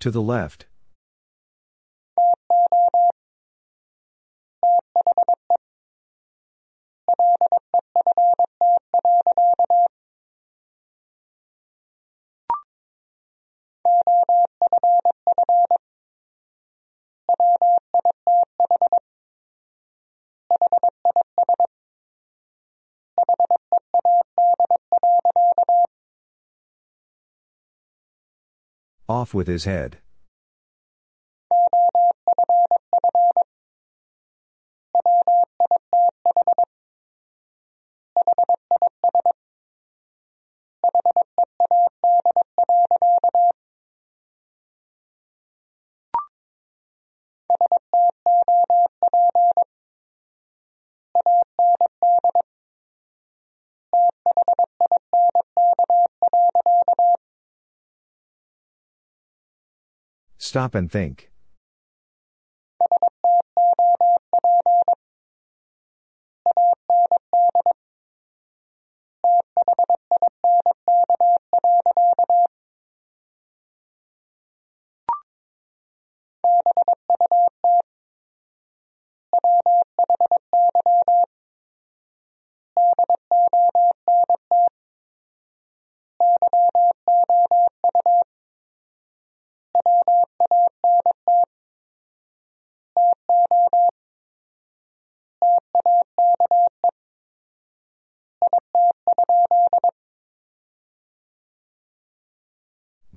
To 0.00 0.12
the 0.12 0.22
left. 0.22 0.67
Off 29.10 29.32
with 29.32 29.46
his 29.46 29.64
head. 29.64 29.96
Stop 60.58 60.74
and 60.74 60.90
think. 60.90 61.30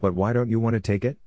But 0.01 0.15
why 0.15 0.33
don't 0.33 0.49
you 0.49 0.59
want 0.59 0.73
to 0.73 0.79
take 0.79 1.05
it? 1.05 1.17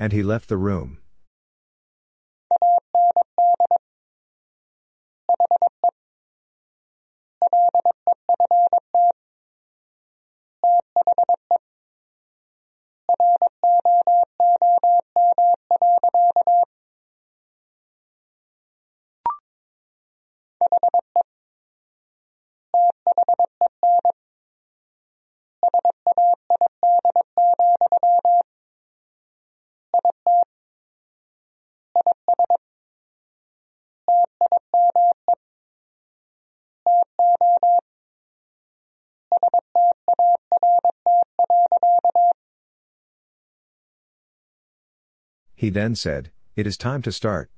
And 0.00 0.12
he 0.12 0.22
left 0.22 0.48
the 0.48 0.56
room. 0.56 0.98
He 45.60 45.68
then 45.68 45.94
said, 45.94 46.30
It 46.56 46.66
is 46.66 46.78
time 46.78 47.02
to 47.02 47.12
start. 47.12 47.50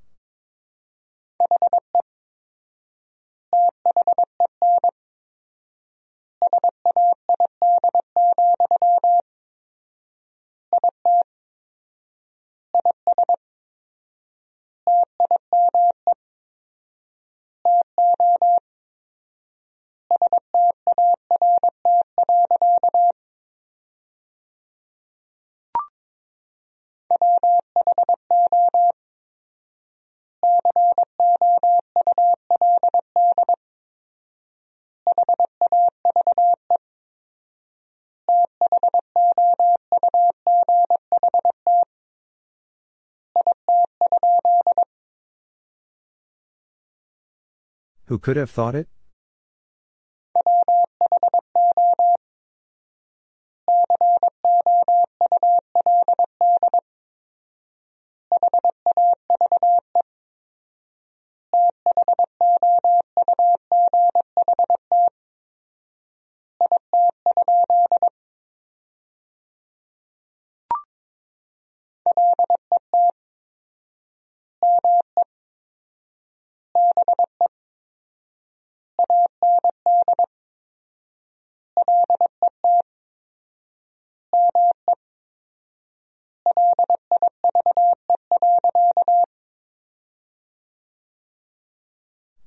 Who 48.12 48.18
could 48.18 48.36
have 48.36 48.50
thought 48.50 48.74
it? 48.74 48.88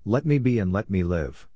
Let 0.08 0.24
me 0.24 0.38
be 0.38 0.60
and 0.60 0.72
let 0.72 0.88
me 0.88 1.02
live. 1.04 1.48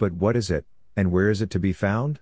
But 0.00 0.14
what 0.14 0.34
is 0.34 0.50
it, 0.50 0.64
and 0.96 1.12
where 1.12 1.28
is 1.28 1.42
it 1.42 1.50
to 1.50 1.60
be 1.60 1.74
found? 1.74 2.20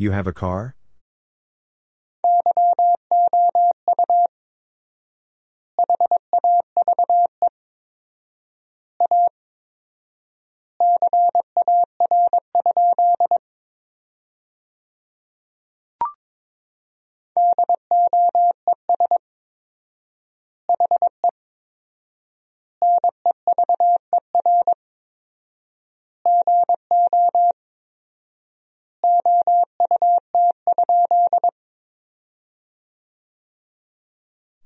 You 0.00 0.12
have 0.12 0.26
a 0.26 0.32
car? 0.32 0.76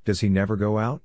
Does 0.05 0.21
he 0.21 0.29
never 0.29 0.57
go 0.57 0.79
out? 0.79 1.03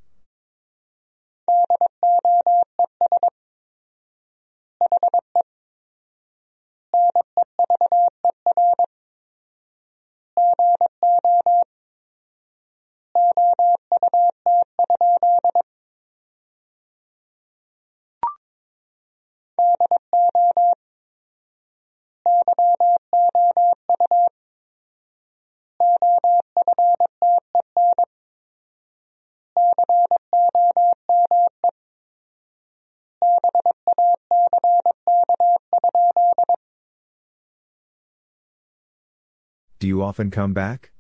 Do 39.80 39.88
you 39.88 40.04
often 40.04 40.30
come 40.30 40.54
back? 40.54 40.92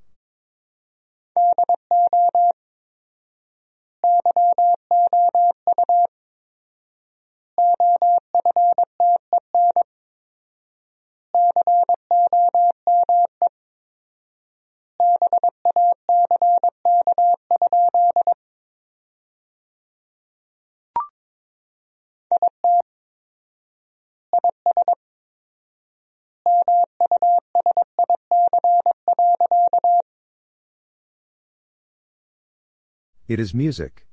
It 33.30 33.40
is 33.40 33.54
music. 33.54 34.08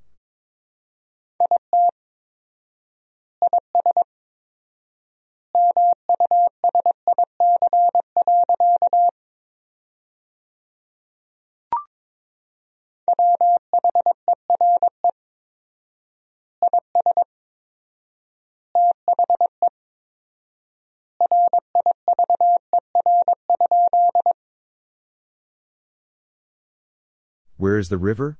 Where 27.57 27.79
is 27.79 27.89
the 27.89 27.97
river? 27.97 28.37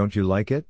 Don't 0.00 0.16
you 0.16 0.24
like 0.24 0.50
it? 0.50 0.64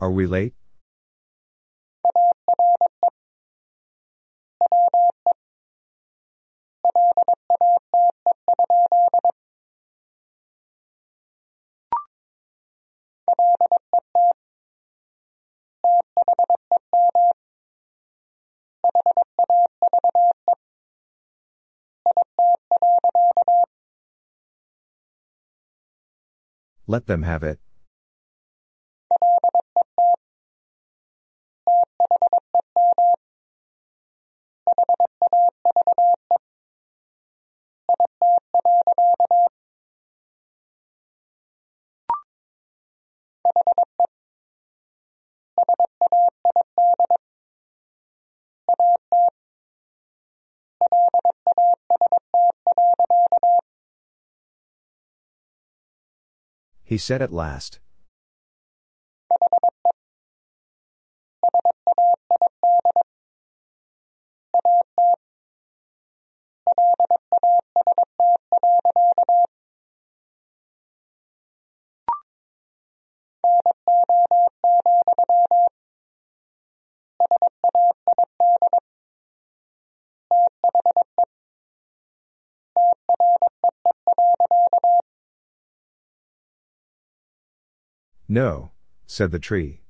Are 0.00 0.10
we 0.10 0.26
late? 0.26 0.54
Let 26.90 27.06
them 27.06 27.22
have 27.22 27.44
it. 27.44 27.60
He 56.90 56.98
said 56.98 57.22
at 57.22 57.32
last. 57.32 57.78
No, 88.32 88.70
said 89.08 89.32
the 89.32 89.40
tree. 89.40 89.80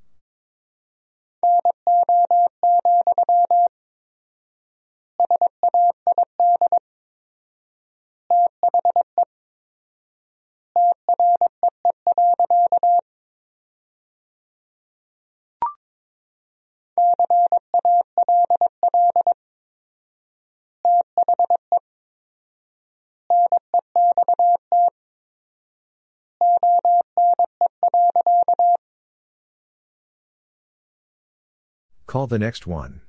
Call 32.11 32.27
the 32.27 32.41
next 32.41 32.67
one. 32.67 33.03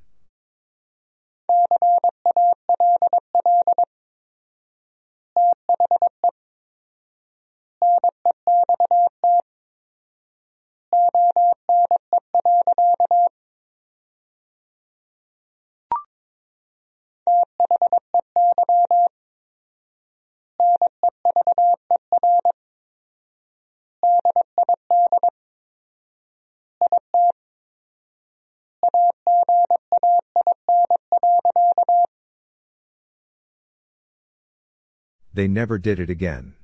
They 35.34 35.48
never 35.48 35.78
did 35.78 36.00
it 36.00 36.10
again. 36.10 36.56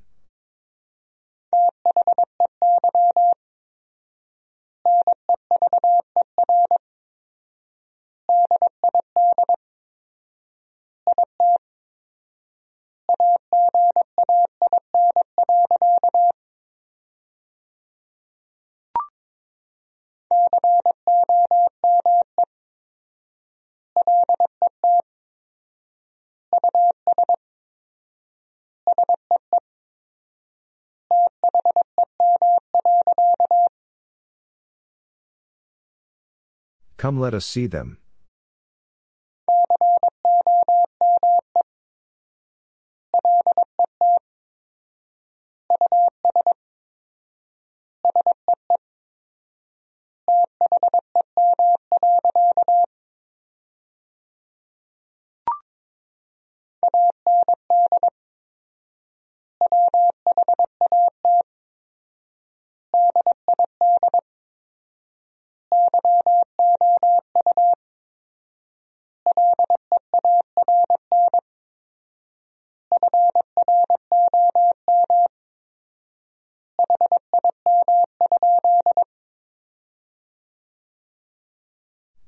Come 36.97 37.19
let 37.19 37.35
us 37.35 37.45
see 37.45 37.67
them. 37.67 37.99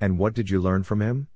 And 0.01 0.17
what 0.17 0.33
did 0.33 0.49
you 0.49 0.61
learn 0.61 0.83
from 0.83 1.01
him? 1.01 1.27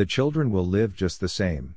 The 0.00 0.06
children 0.06 0.50
will 0.50 0.64
live 0.64 0.96
just 0.96 1.20
the 1.20 1.28
same. 1.28 1.74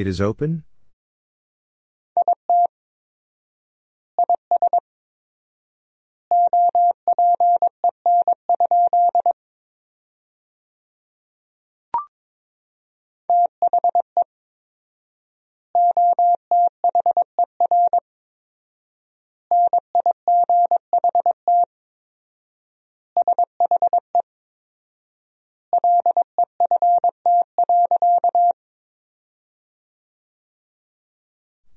It 0.00 0.06
is 0.06 0.18
open? 0.18 0.64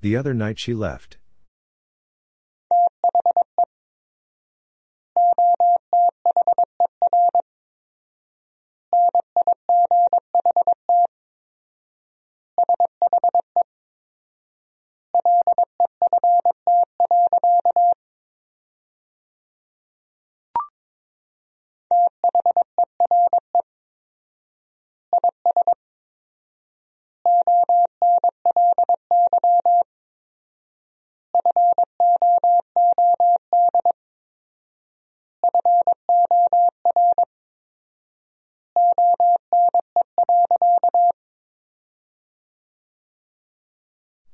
The 0.03 0.17
other 0.17 0.33
night 0.33 0.59
she 0.59 0.73
left. 0.73 1.15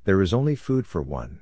There 0.09 0.23
is 0.23 0.33
only 0.33 0.55
food 0.55 0.87
for 0.87 1.03
one. 1.03 1.39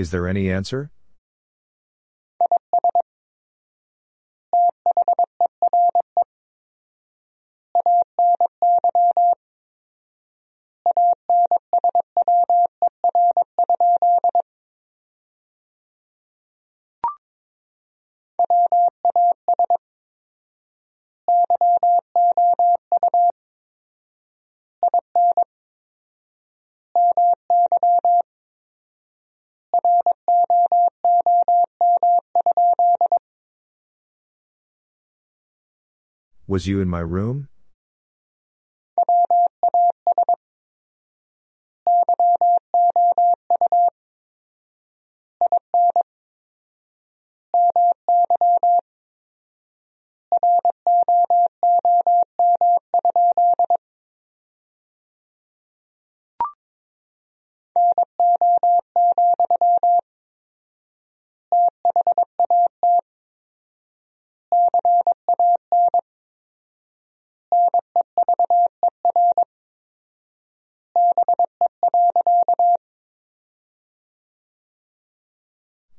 Is 0.00 0.12
there 0.12 0.26
any 0.26 0.50
answer? 0.50 0.90
Was 36.50 36.66
you 36.66 36.80
in 36.80 36.88
my 36.88 36.98
room? 36.98 37.46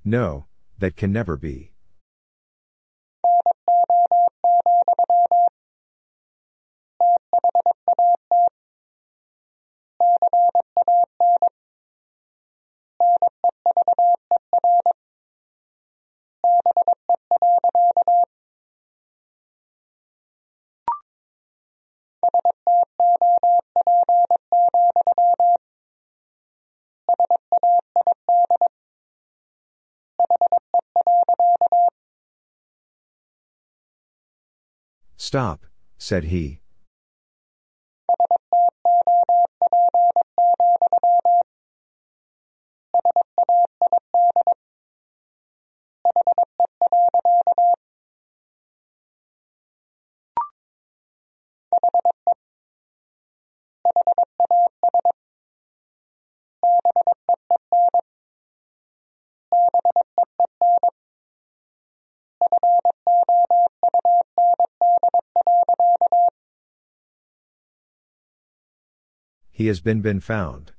No, 0.04 0.48
that 0.80 0.96
can 0.96 1.12
never 1.12 1.38
be. 1.38 1.71
Stop, 35.32 35.66
said 35.98 36.26
he. 36.26 36.60
He 69.62 69.68
has 69.68 69.80
been 69.80 70.02
been 70.02 70.20
found. 70.22 70.72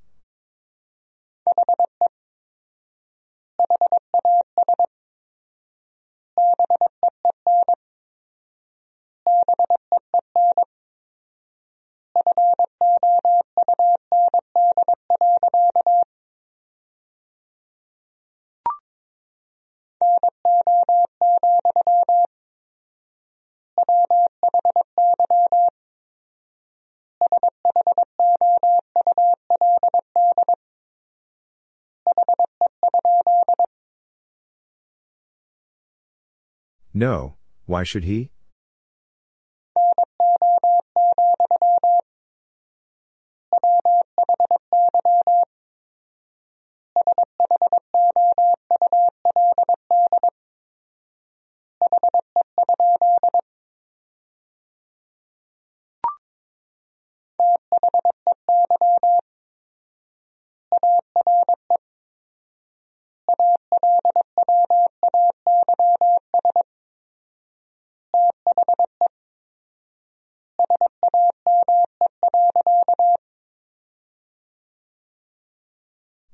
No, 37.03 37.35
why 37.67 37.83
should 37.83 38.05
he? 38.05 38.31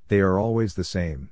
They 0.08 0.20
are 0.20 0.38
always 0.38 0.74
the 0.74 0.84
same. 0.84 1.30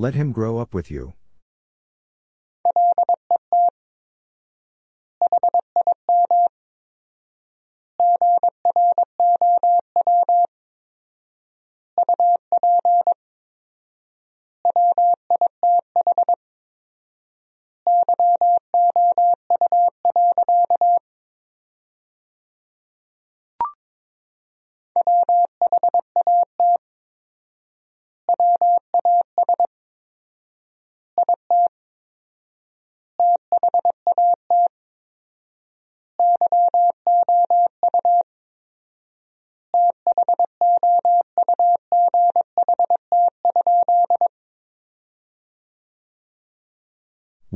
Let 0.00 0.14
him 0.14 0.32
grow 0.32 0.56
up 0.56 0.72
with 0.72 0.90
you. 0.90 1.12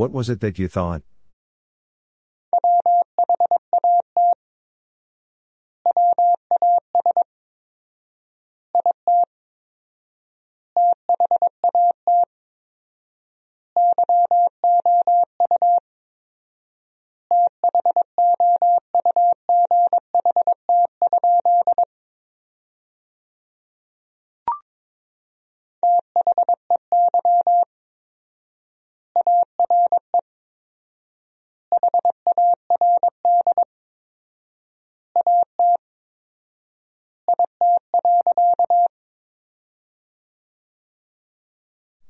What 0.04 0.12
was 0.12 0.28
it 0.28 0.40
that 0.40 0.58
you 0.58 0.68
thought? 0.68 1.00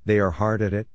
They 0.05 0.19
are 0.19 0.33
hard 0.33 0.61
at 0.63 0.73
it? 0.73 0.89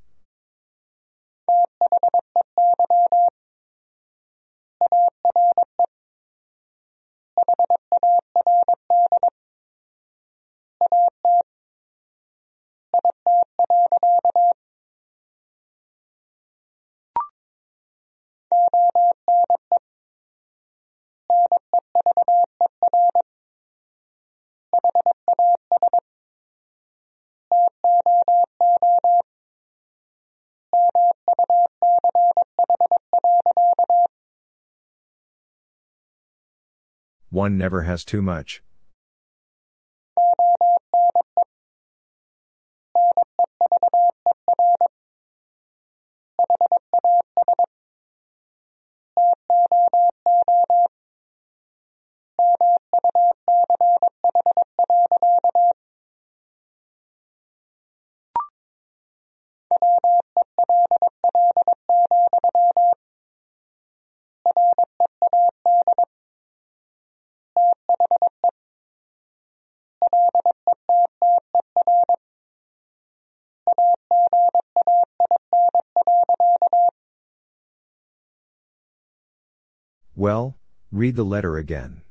One 37.39 37.57
never 37.57 37.83
has 37.83 38.03
too 38.03 38.21
much. 38.21 38.61
Well, 80.19 80.57
read 80.91 81.15
the 81.15 81.23
letter 81.23 81.55
again. 81.55 82.01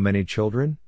Many 0.00 0.24
children? 0.24 0.78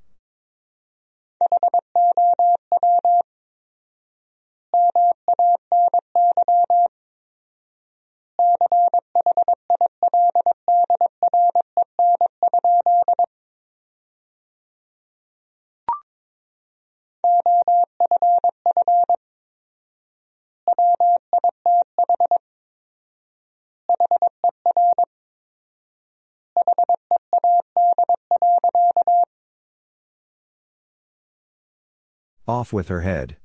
Off 32.52 32.70
with 32.70 32.88
her 32.88 33.00
head. 33.00 33.38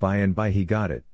By 0.00 0.16
and 0.16 0.34
by 0.34 0.50
he 0.50 0.64
got 0.64 0.90
it. 0.90 1.04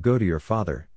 Go 0.00 0.16
to 0.16 0.24
your 0.24 0.38
father. 0.38 0.88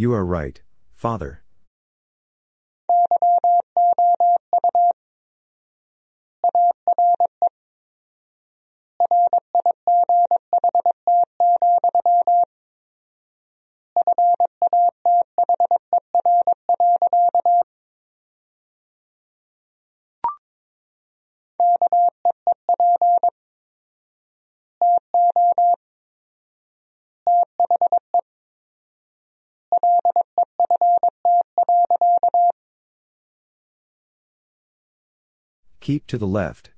You 0.00 0.14
are 0.14 0.24
right, 0.24 0.58
father. 0.94 1.42
Keep 35.90 36.06
to 36.06 36.18
the 36.18 36.24
left. 36.24 36.70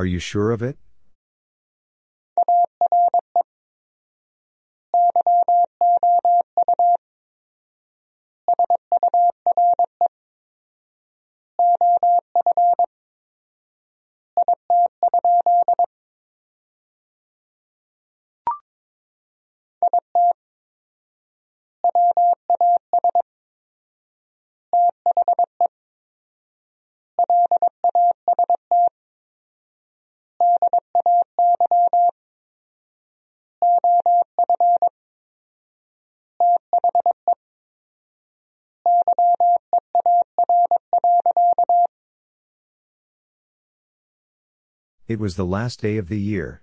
Are 0.00 0.06
you 0.06 0.18
sure 0.18 0.50
of 0.50 0.62
it? 0.62 0.78
It 45.10 45.18
was 45.18 45.34
the 45.34 45.44
last 45.44 45.82
day 45.82 45.96
of 45.96 46.08
the 46.08 46.20
year. 46.20 46.62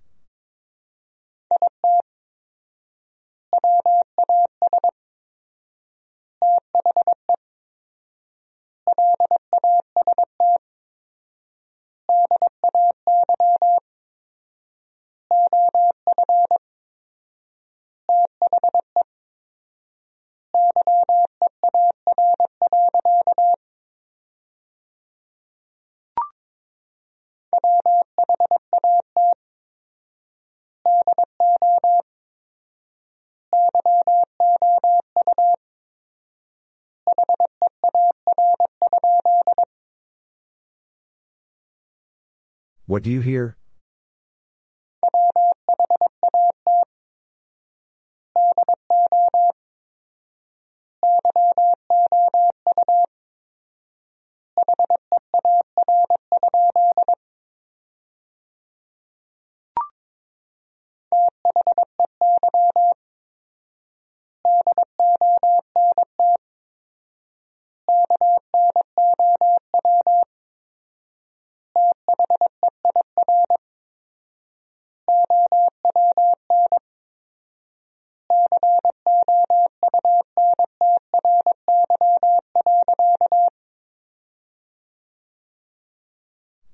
What 42.88 43.04
do 43.04 43.12
you 43.12 43.20
hear? 43.20 43.58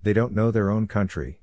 They 0.03 0.11
don't 0.11 0.33
know 0.33 0.51
their 0.51 0.69
own 0.69 0.87
country. 0.87 1.39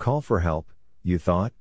Call 0.00 0.20
for 0.22 0.40
help, 0.40 0.72
you 1.04 1.18
thought? 1.18 1.52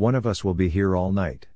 One 0.00 0.14
of 0.14 0.26
us 0.26 0.42
will 0.42 0.54
be 0.54 0.70
here 0.70 0.96
all 0.96 1.12
night. 1.12 1.46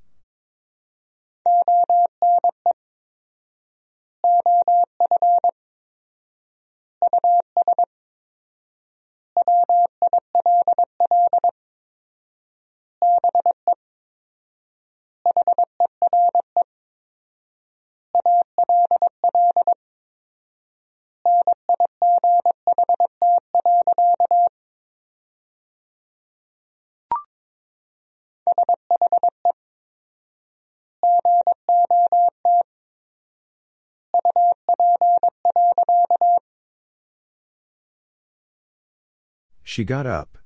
She 39.75 39.83
got 39.83 40.07
up. 40.07 40.44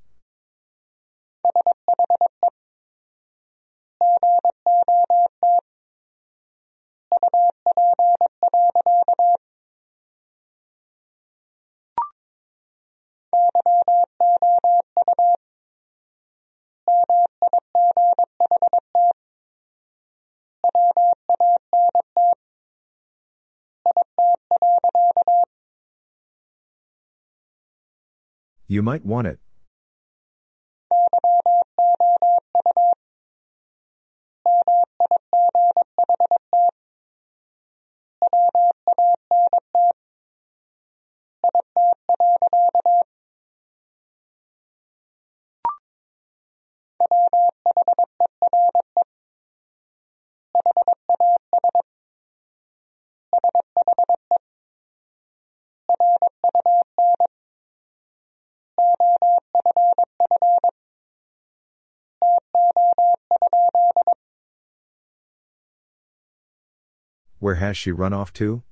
You 28.71 28.83
might 28.83 29.03
want 29.03 29.25
it. 29.25 29.39
Where 67.39 67.55
has 67.55 67.77
she 67.77 67.91
run 67.91 68.13
off 68.13 68.33
to? 68.33 68.63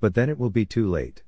But 0.00 0.14
then 0.14 0.28
it 0.28 0.38
will 0.38 0.50
be 0.50 0.64
too 0.64 0.88
late. 0.88 1.22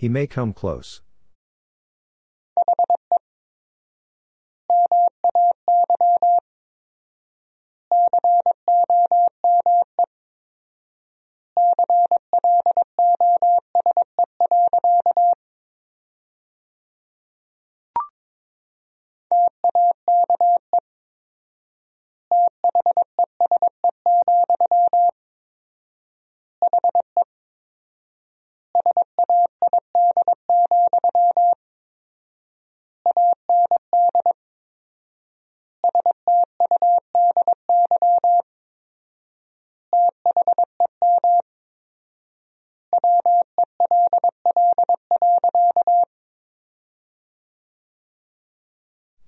He 0.00 0.08
may 0.08 0.26
come 0.26 0.54
close. 0.54 1.02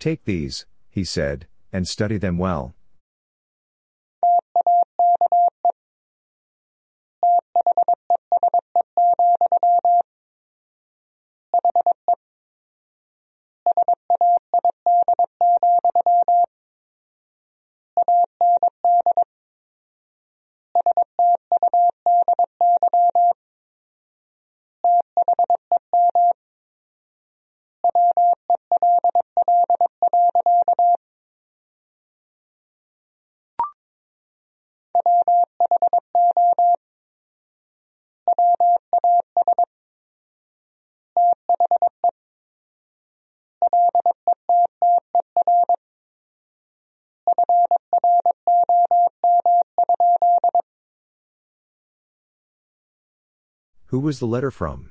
Take 0.03 0.25
these, 0.25 0.67
he 0.91 1.05
said, 1.05 1.47
and 1.73 1.87
study 1.87 2.19
them 2.19 2.37
well. 2.37 2.75
Who 53.93 54.01
was 54.01 54.21
the 54.21 54.27
letter 54.27 54.51
from? 54.51 54.89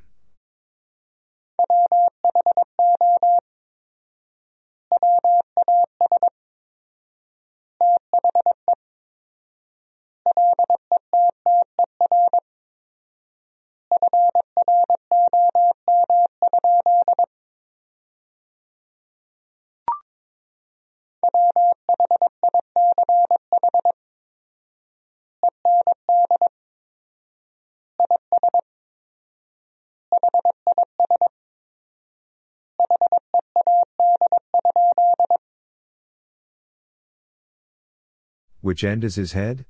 Which 38.61 38.83
end 38.83 39.03
is 39.03 39.15
his 39.15 39.33
head? 39.33 39.65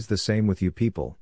Always 0.00 0.06
the 0.06 0.16
same 0.16 0.46
with 0.46 0.62
you 0.62 0.72
people. 0.72 1.18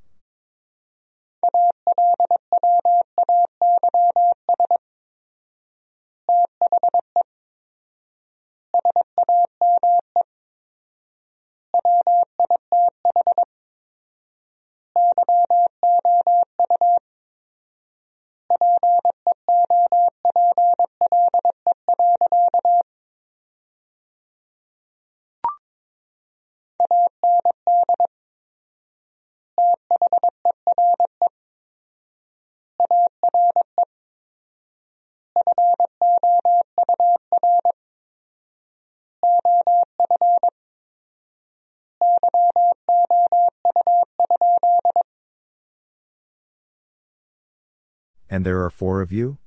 And 48.39 48.45
there 48.45 48.63
are 48.63 48.69
four 48.69 49.01
of 49.01 49.11
you? 49.11 49.37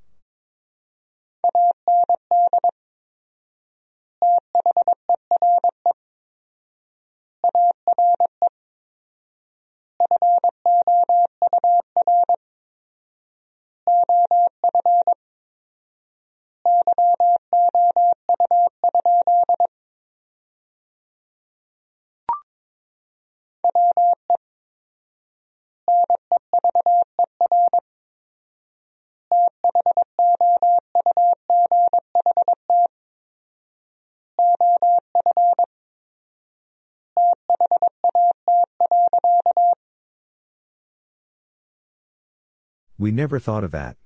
We 43.02 43.10
never 43.10 43.40
thought 43.40 43.64
of 43.64 43.72
that. 43.72 43.96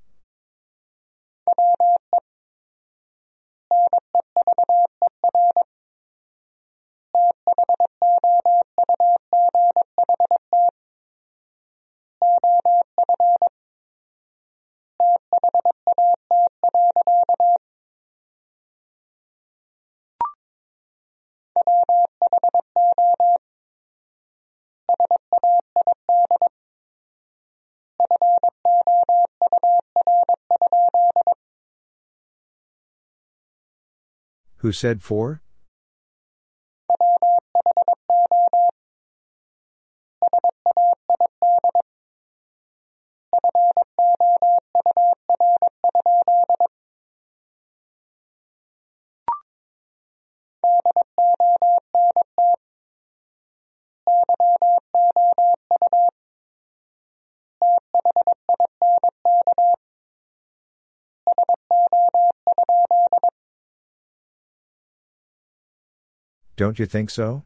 Who 34.66 34.72
said 34.72 35.00
four? 35.00 35.42
Don't 66.56 66.78
you 66.78 66.86
think 66.86 67.10
so? 67.10 67.44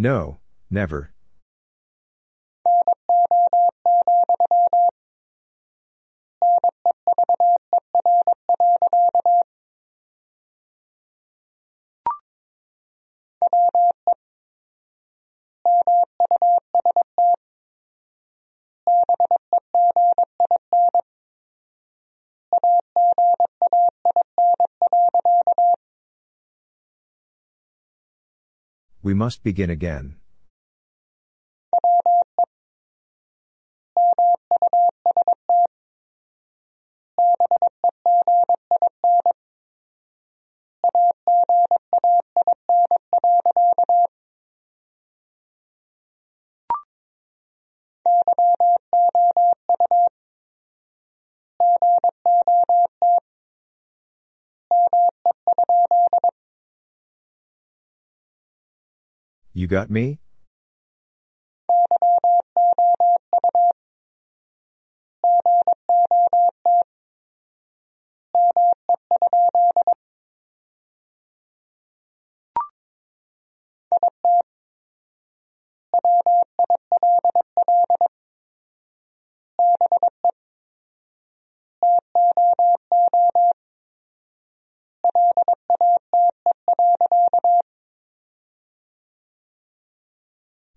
No, 0.00 0.38
never. 0.70 1.12
We 29.02 29.14
must 29.14 29.42
begin 29.42 29.70
again. 29.70 30.16
You 59.58 59.66
got 59.66 59.90
me? 59.90 60.20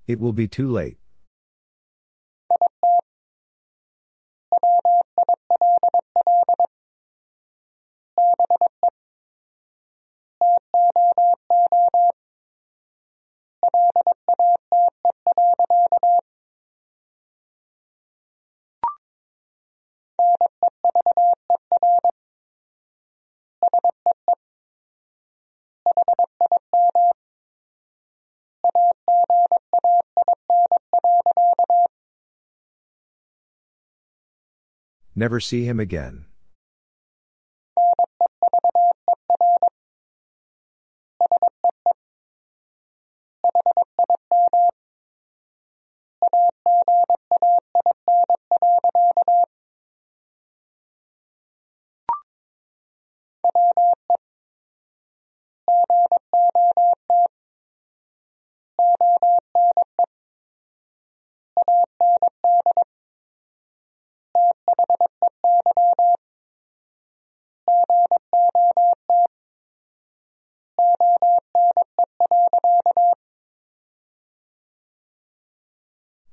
It 0.08 0.20
will 0.20 0.34
be 0.34 0.48
too 0.48 0.70
late. 0.70 0.98
Never 35.22 35.40
see 35.40 35.66
him 35.66 35.80
again. 35.80 36.26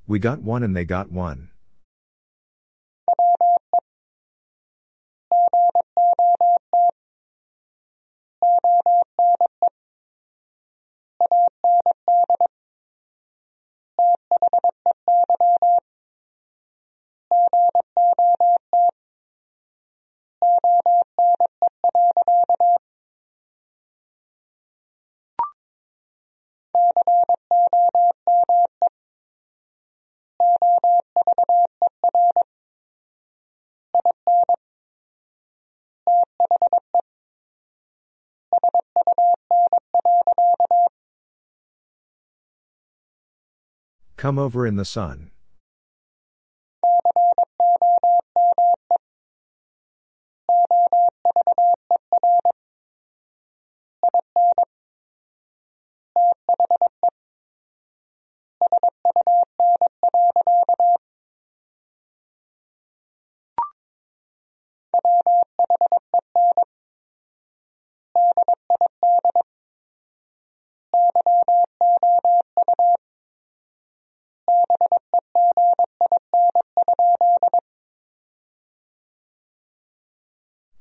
We 0.08 0.18
got 0.18 0.40
one 0.40 0.62
and 0.62 0.74
they 0.74 0.86
got 0.86 1.12
one. 1.12 1.50
Come 44.18 44.36
over 44.36 44.66
in 44.66 44.74
the 44.74 44.84
sun. 44.84 45.30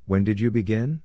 When 0.08 0.24
did 0.24 0.40
you 0.40 0.52
begin? 0.52 1.02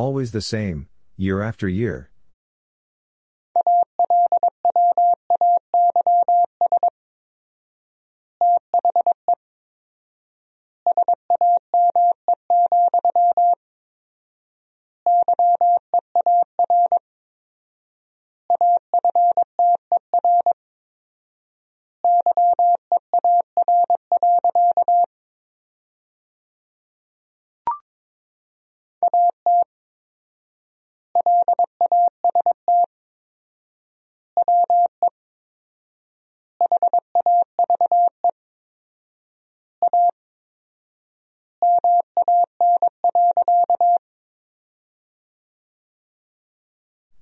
Always 0.00 0.32
the 0.32 0.40
same, 0.40 0.88
year 1.18 1.42
after 1.42 1.68
year. 1.68 2.09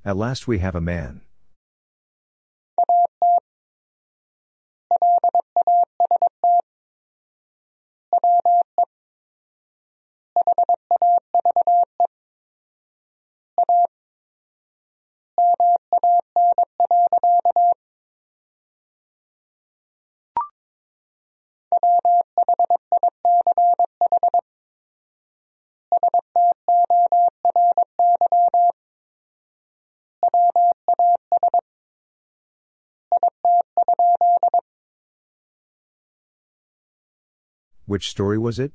At 0.08 0.16
last 0.16 0.48
we 0.48 0.60
have 0.60 0.74
a 0.74 0.80
man. 0.80 1.20
Which 37.88 38.10
story 38.10 38.36
was 38.36 38.58
it? 38.58 38.72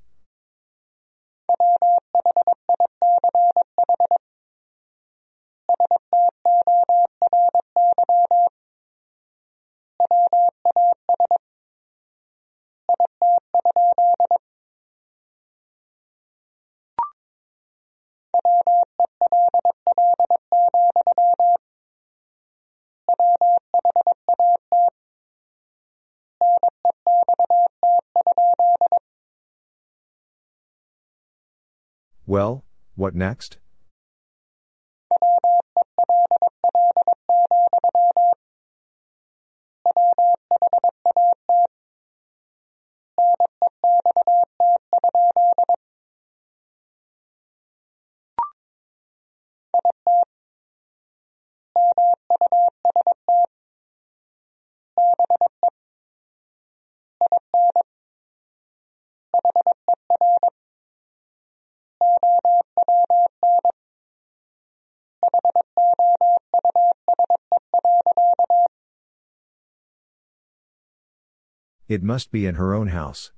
Well, 32.34 32.66
what 32.96 33.14
next? 33.14 33.60
It 71.94 72.02
must 72.02 72.32
be 72.32 72.48
in 72.48 72.56
her 72.56 72.74
own 72.74 72.88
house. 72.88 73.30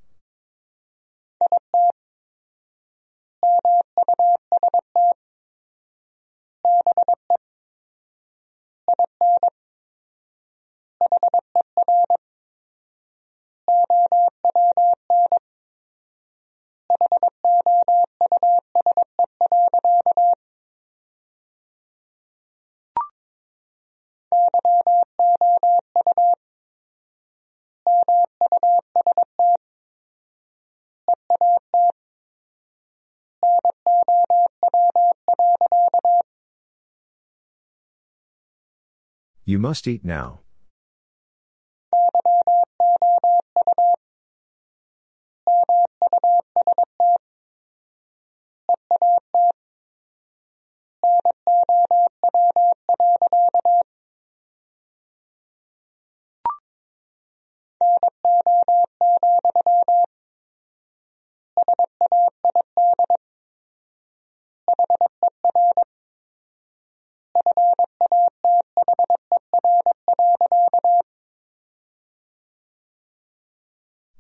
You 39.47 39.59
must 39.59 39.87
eat 39.87 40.03
now. 40.03 40.39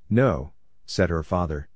No, 0.09 0.53
said 0.85 1.09
her 1.09 1.23
father. 1.23 1.67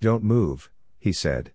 Don't 0.00 0.22
move, 0.22 0.70
he 1.00 1.12
said. 1.12 1.52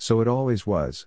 So 0.00 0.20
it 0.22 0.26
always 0.28 0.66
was. 0.66 1.06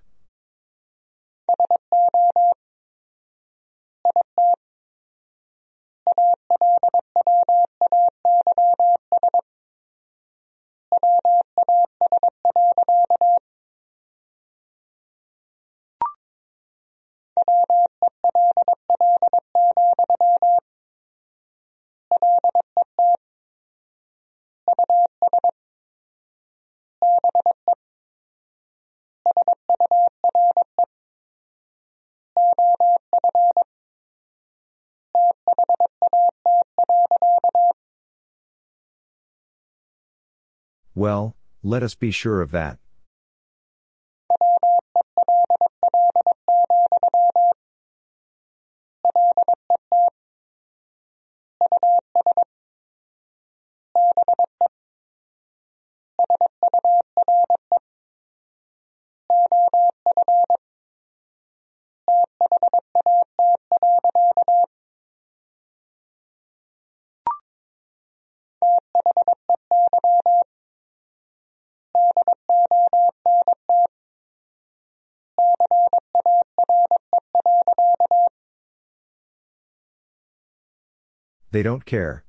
Well, 40.96 41.36
let 41.64 41.82
us 41.82 41.96
be 41.96 42.12
sure 42.12 42.42
of 42.42 42.52
that. 42.52 42.78
They 81.54 81.62
don't 81.62 81.86
care. 81.86 82.24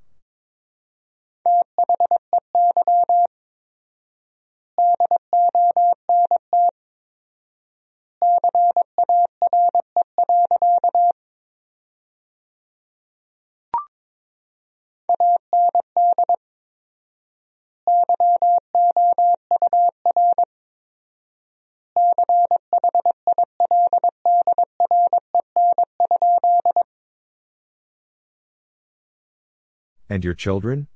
And 30.14 30.24
your 30.24 30.34
children? 30.34 30.86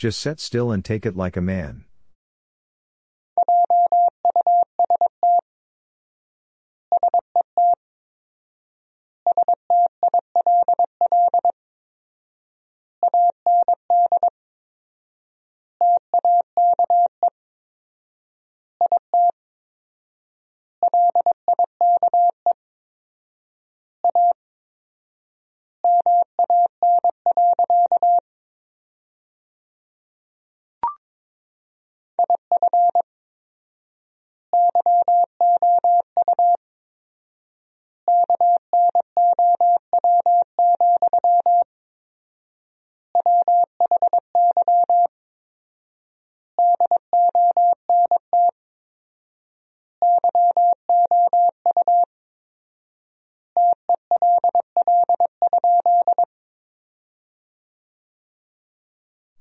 Just 0.00 0.18
set 0.18 0.40
still 0.40 0.72
and 0.72 0.82
take 0.82 1.04
it 1.04 1.14
like 1.14 1.36
a 1.36 1.42
man. 1.42 1.84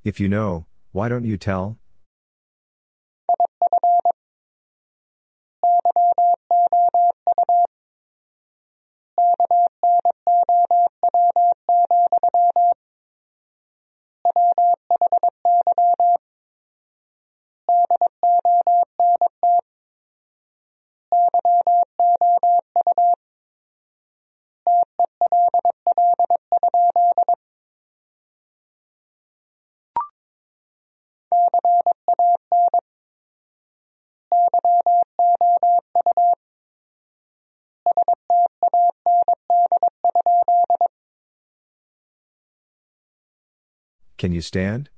If 0.09 0.19
you 0.19 0.27
know, 0.27 0.65
why 0.91 1.07
don't 1.07 1.23
you 1.23 1.37
tell? 1.37 1.77
Can 44.19 44.33
you 44.33 44.41
stand? 44.41 44.89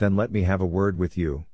Then 0.00 0.16
let 0.16 0.32
me 0.32 0.44
have 0.44 0.62
a 0.62 0.66
word 0.66 0.98
with 0.98 1.18
you. 1.18 1.44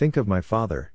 Think 0.00 0.16
of 0.16 0.26
my 0.26 0.40
father. 0.40 0.92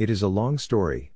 It 0.00 0.08
is 0.08 0.22
a 0.22 0.28
long 0.28 0.56
story. 0.56 1.12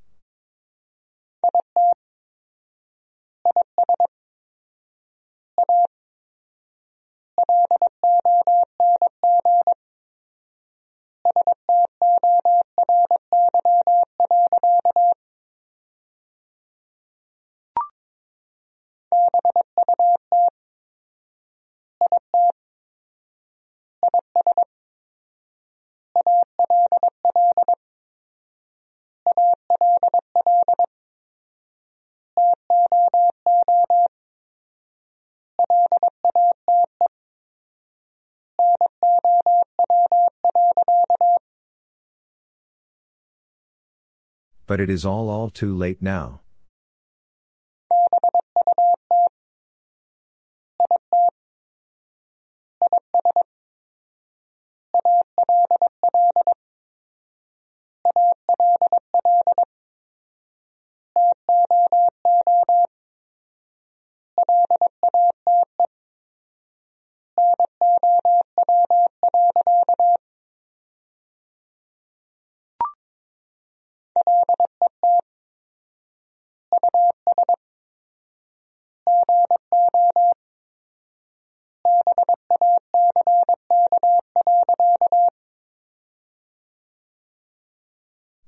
But 44.67 44.81
it 44.81 44.89
is 44.89 45.05
all 45.05 45.28
all 45.28 45.51
too 45.51 45.75
late 45.75 46.01
now. 46.01 46.41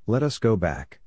Let 0.09 0.23
us 0.23 0.39
go 0.39 0.57
back. 0.57 1.01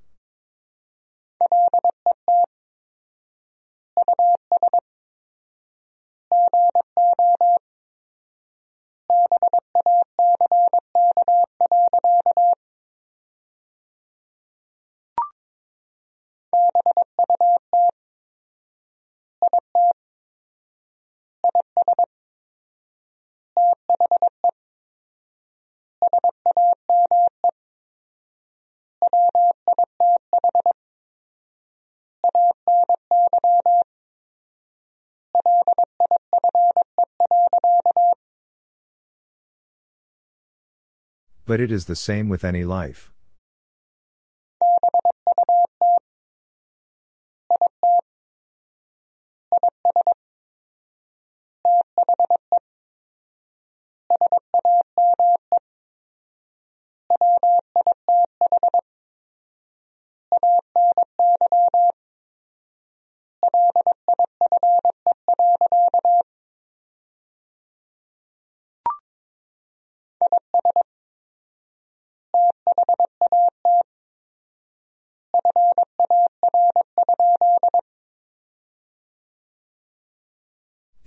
But 41.49 41.59
it 41.59 41.71
is 41.71 41.85
the 41.85 41.95
same 41.95 42.29
with 42.29 42.45
any 42.45 42.63
life. 42.63 43.09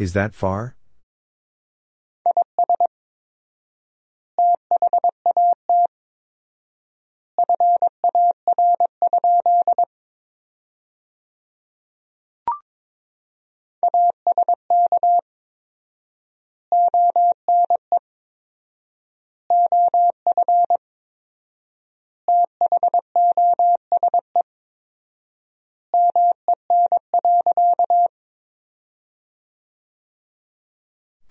Is 0.03 0.15
that 0.15 0.35
far? 0.35 0.75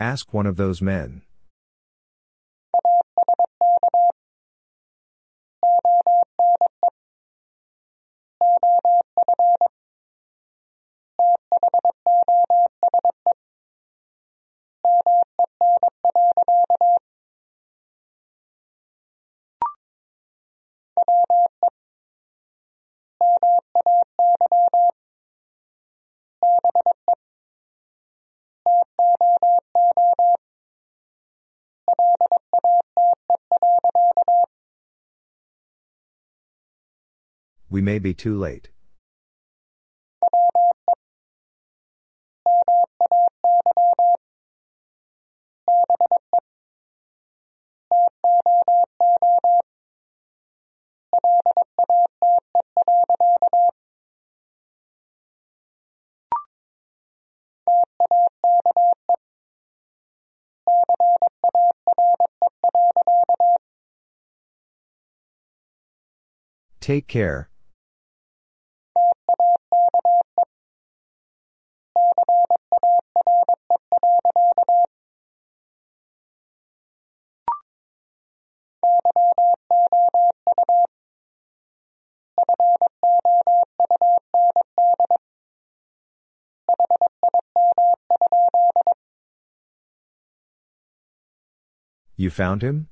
Ask 0.02 0.34
one 0.34 0.48
of 0.48 0.56
those 0.56 0.82
men. 0.82 1.22
We 37.72 37.82
may 37.82 38.00
be 38.00 38.14
too 38.14 38.38
late. 38.38 38.68
Take 66.82 67.08
care. 67.08 67.51
You 92.22 92.30
found 92.30 92.62
him? 92.62 92.91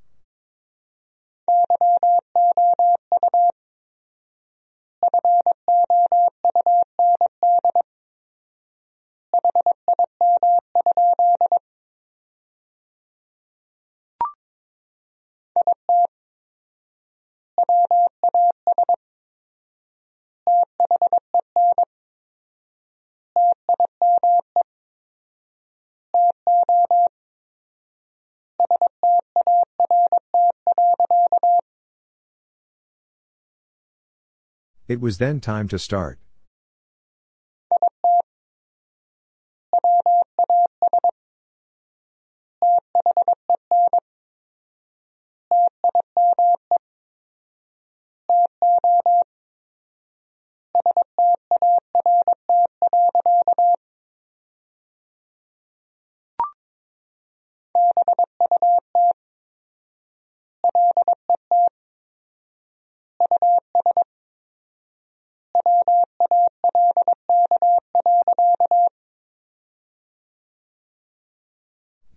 It 34.89 34.99
was 34.99 35.19
then 35.19 35.39
time 35.39 35.67
to 35.67 35.77
start. 35.77 36.17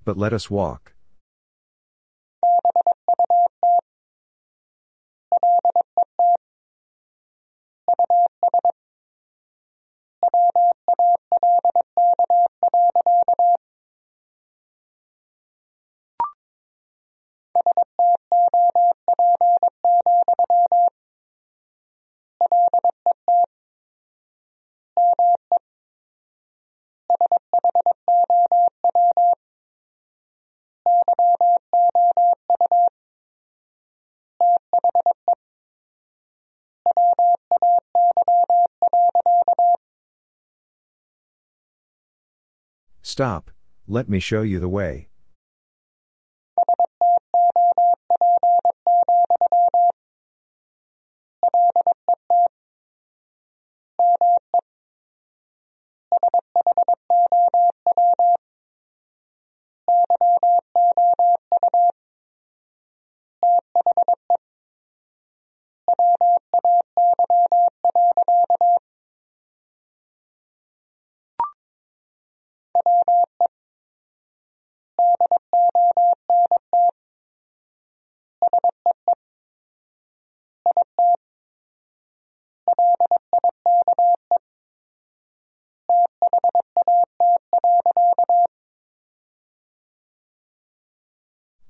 But 0.05 0.19
let 0.19 0.33
us 0.33 0.51
walk. 0.51 0.95
Stop, 43.13 43.51
let 43.87 44.09
me 44.09 44.19
show 44.19 44.41
you 44.41 44.59
the 44.59 44.71
way. 44.71 45.09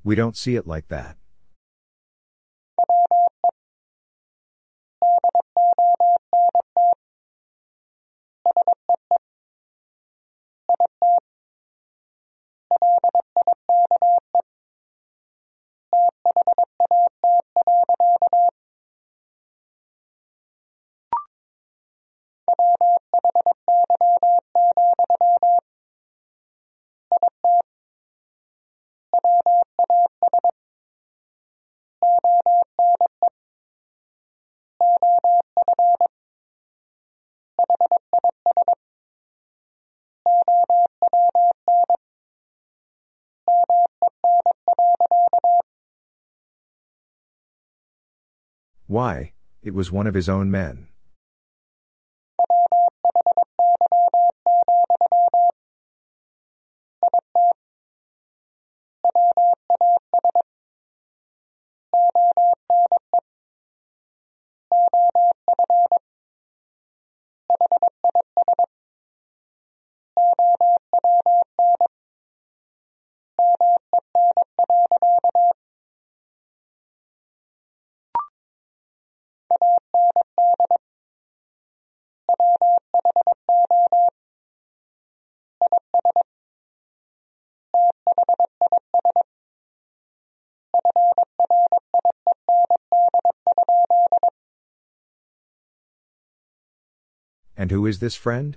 We 0.05 0.15
don't 0.15 0.37
see 0.37 0.57
it 0.57 0.67
like 0.67 0.89
that. 0.89 1.17
Why, 48.93 49.33
it 49.62 49.73
was 49.73 49.91
one 49.91 50.07
of 50.07 50.12
his 50.12 50.29
own 50.29 50.51
men. 50.51 50.89
And 97.62 97.70
who 97.70 97.86
is 97.86 98.00
this 98.00 98.16
friend? 98.16 98.57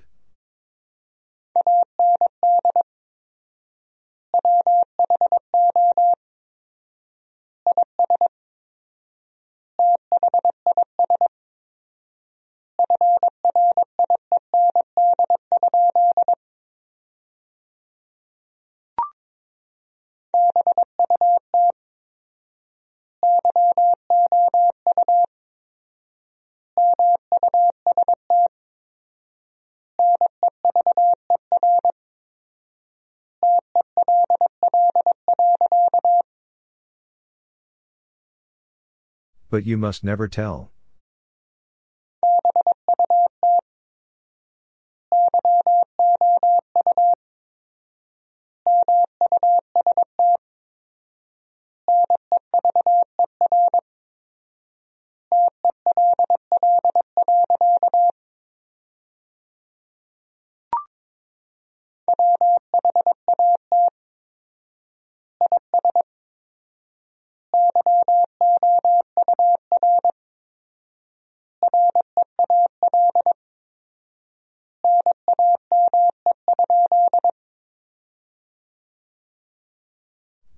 But 39.50 39.64
you 39.64 39.76
must 39.76 40.02
never 40.02 40.28
tell. 40.28 40.72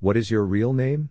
What 0.08 0.16
is 0.16 0.30
your 0.30 0.42
real 0.42 0.72
name? 0.72 1.10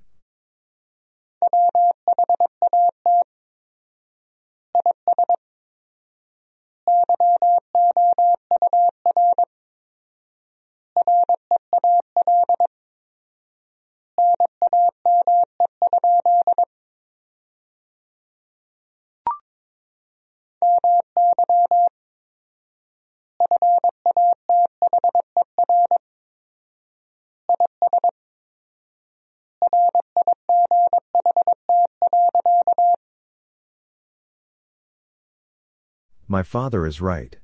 My 36.37 36.43
father 36.43 36.85
is 36.85 37.01
right. 37.01 37.35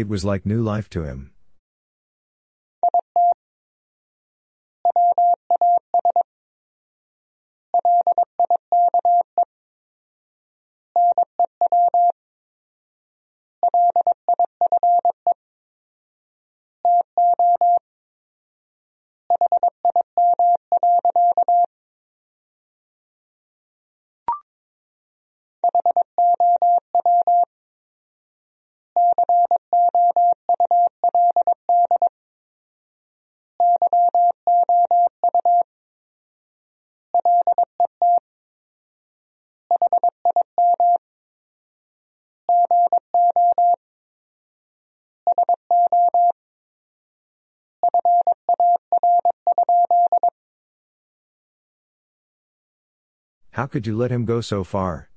It 0.00 0.08
was 0.08 0.24
like 0.24 0.46
new 0.46 0.62
life 0.62 0.88
to 0.90 1.04
him. 1.04 1.30
How 53.60 53.66
could 53.66 53.86
you 53.86 53.94
let 53.94 54.10
him 54.10 54.24
go 54.24 54.40
so 54.40 54.64
far? 54.64 55.09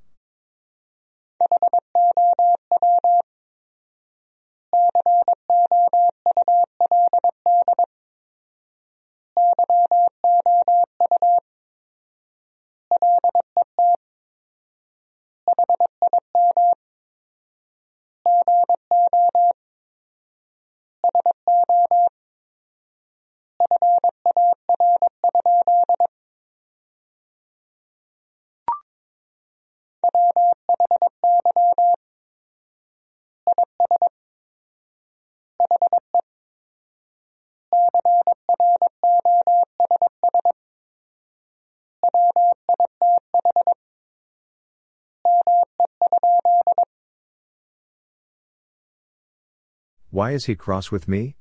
Why 50.14 50.30
is 50.30 50.44
he 50.44 50.54
cross 50.54 50.92
with 50.92 51.08
me? 51.08 51.34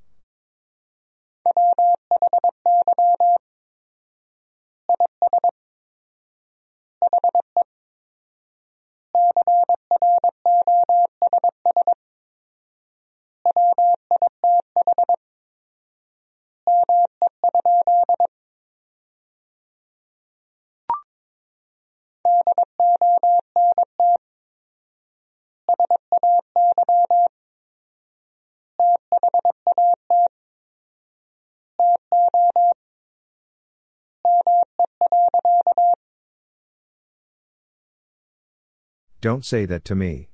Don't 39.24 39.45
say 39.45 39.66
that 39.68 39.85
to 39.85 39.95
me. 39.95 40.27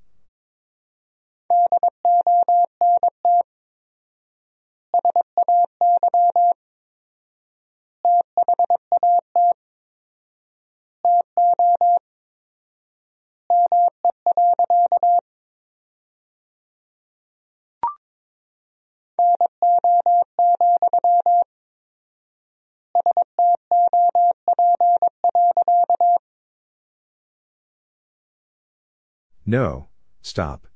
No, 29.49 29.87
stop. 30.21 30.67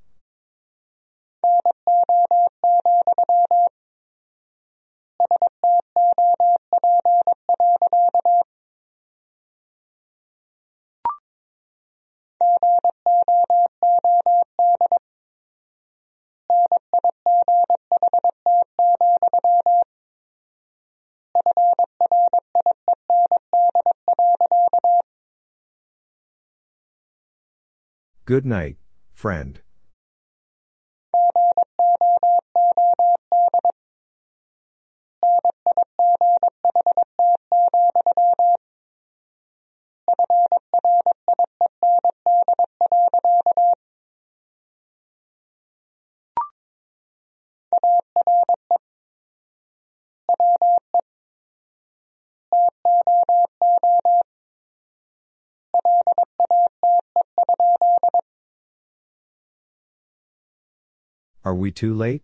Good 28.26 28.46
night, 28.46 28.78
friend. 29.14 29.63
Are 61.54 61.56
we 61.56 61.70
too 61.70 61.94
late? 61.94 62.24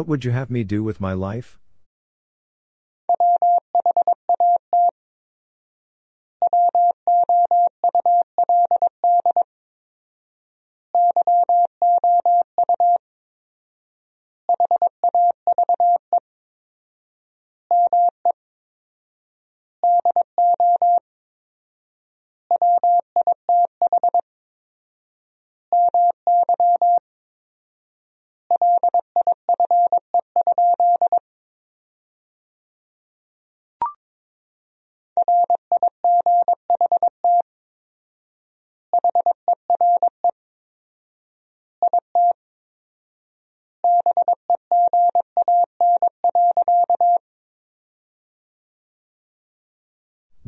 What 0.00 0.08
would 0.08 0.24
you 0.24 0.30
have 0.30 0.48
me 0.48 0.64
do 0.64 0.82
with 0.82 0.98
my 0.98 1.12
life? 1.12 1.58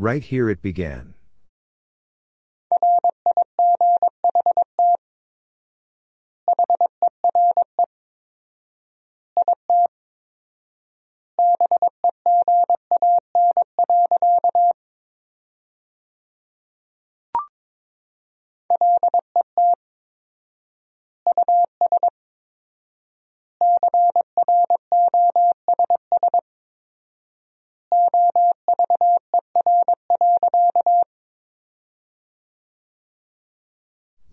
Right 0.03 0.25
here 0.25 0.51
it 0.51 0.61
began. 0.61 1.15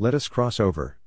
Let 0.02 0.16
us 0.16 0.30
cross 0.30 0.62
over. 0.62 0.99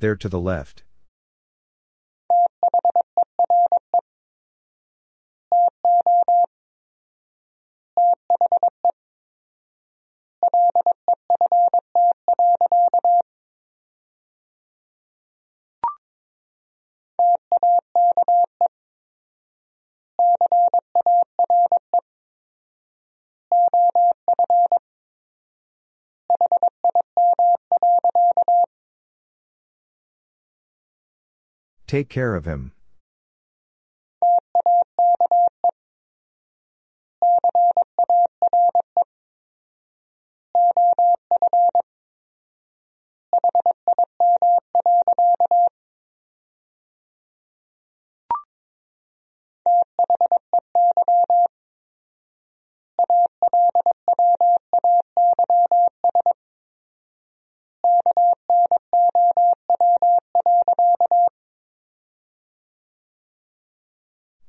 There 0.00 0.14
to 0.14 0.28
the 0.28 0.38
left. 0.38 0.84
Take 31.88 32.10
care 32.10 32.34
of 32.34 32.44
him. 32.44 32.72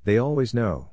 They 0.09 0.17
always 0.17 0.55
know. 0.55 0.89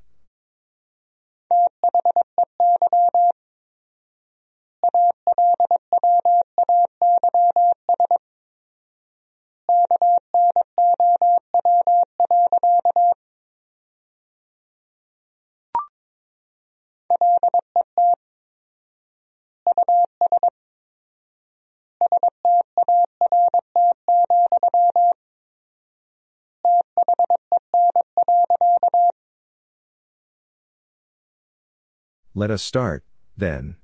Let 32.39 32.51
us 32.51 32.63
start, 32.63 33.03
then. 33.35 33.77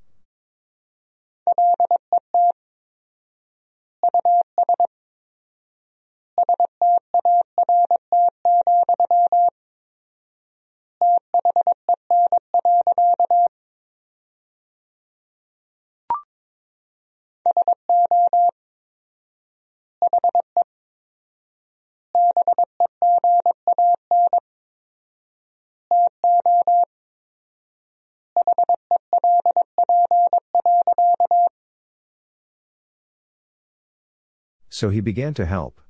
So 34.82 34.90
he 34.90 35.00
began 35.00 35.32
to 35.34 35.46
help. 35.46 35.80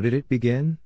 How 0.00 0.02
did 0.02 0.14
it 0.14 0.30
begin? 0.30 0.78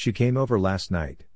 She 0.00 0.14
came 0.14 0.38
over 0.38 0.58
last 0.58 0.90
night. 0.90 1.26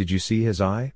Did 0.00 0.10
you 0.10 0.18
see 0.18 0.44
his 0.44 0.62
eye? 0.62 0.94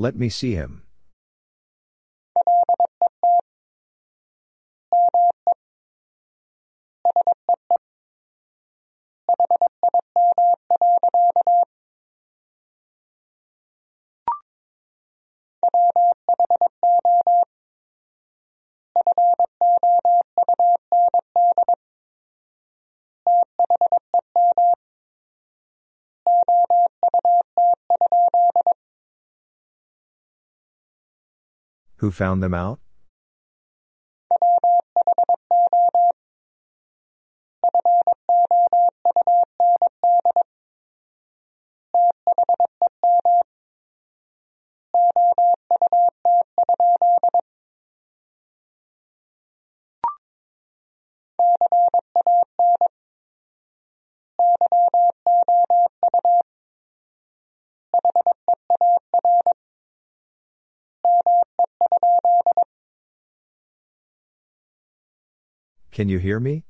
Let 0.00 0.14
me 0.14 0.28
see 0.28 0.54
him. 0.54 0.82
Who 31.98 32.10
found 32.10 32.42
them 32.42 32.54
out? 32.54 32.80
Can 65.98 66.08
you 66.08 66.20
hear 66.20 66.38
me? 66.38 66.62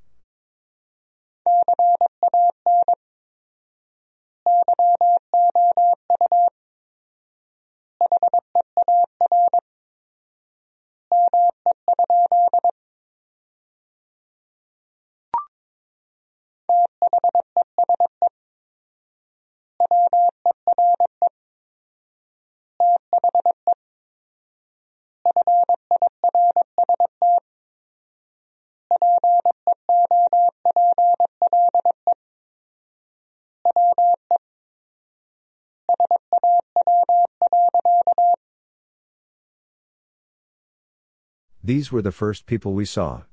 These 41.68 41.92
were 41.92 42.00
the 42.00 42.12
first 42.12 42.46
people 42.46 42.72
we 42.72 42.86
saw. 42.86 43.24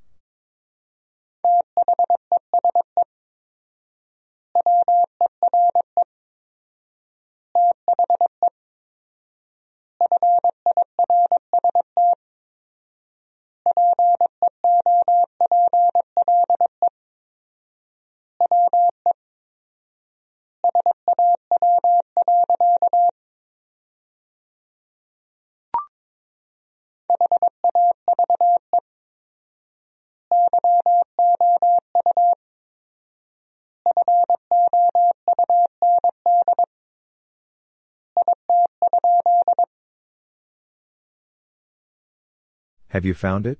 Have 42.95 43.03
you 43.03 43.13
found 43.13 43.45
it? 43.45 43.59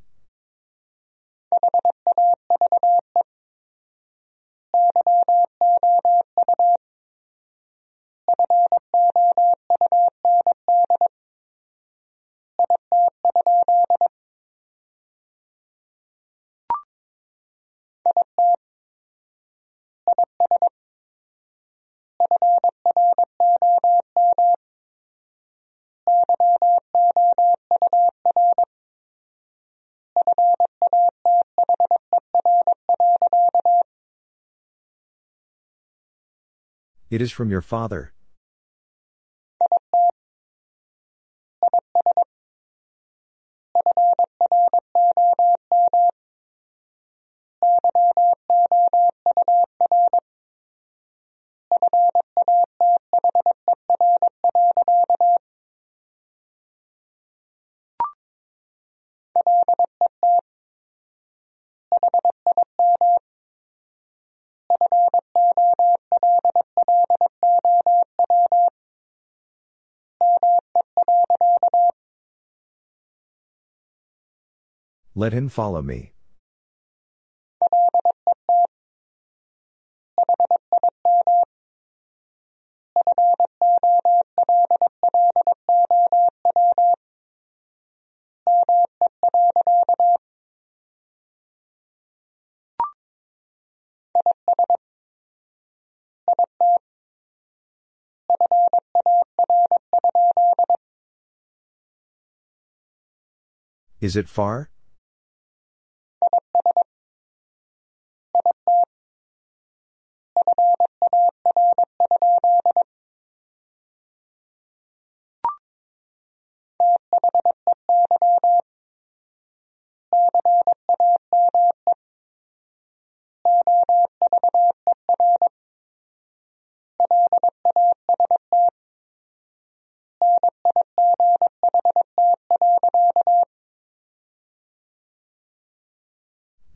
It 37.15 37.21
is 37.21 37.31
from 37.31 37.49
your 37.49 37.61
father. 37.61 38.11
Let 75.17 75.31
him 75.31 75.47
follow 75.47 75.81
me. 75.81 76.11
Is 104.01 104.17
it 104.17 104.27
far? 104.27 104.69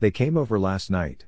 They 0.00 0.10
came 0.10 0.38
over 0.38 0.58
last 0.58 0.90
night. 0.90 1.26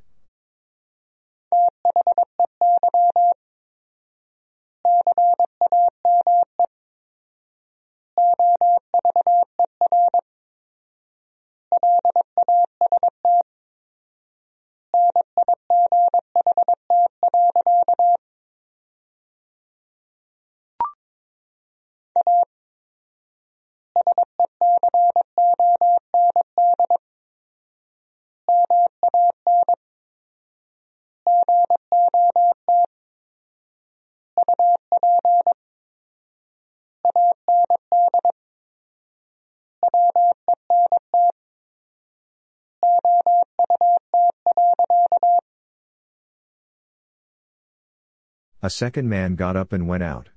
A 48.65 48.71
second 48.71 49.09
man 49.09 49.35
got 49.35 49.57
up 49.57 49.73
and 49.73 49.89
went 49.89 50.05
out. 50.05 50.29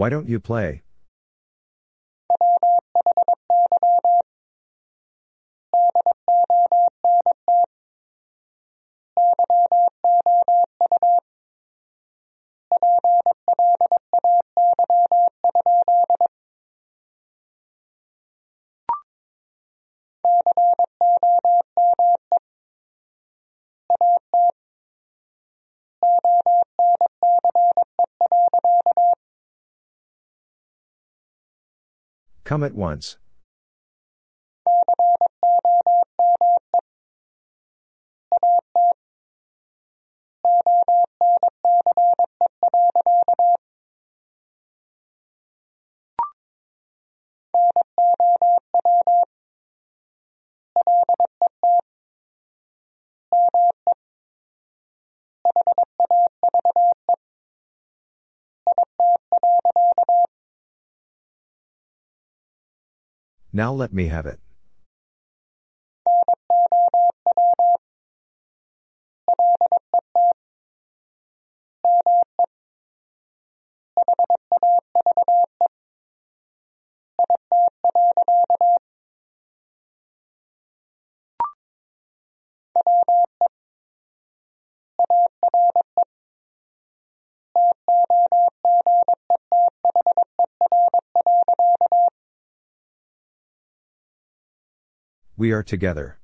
Why 0.00 0.08
don't 0.08 0.30
you 0.30 0.40
play? 0.40 0.82
Come 32.50 32.64
at 32.64 32.74
once. 32.74 33.16
Now 63.60 63.74
let 63.74 63.92
me 63.92 64.06
have 64.06 64.24
it. 64.24 64.40
We 95.40 95.52
are 95.52 95.62
together. 95.62 96.18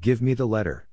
Give 0.00 0.22
me 0.22 0.32
the 0.32 0.46
letter. 0.46 0.89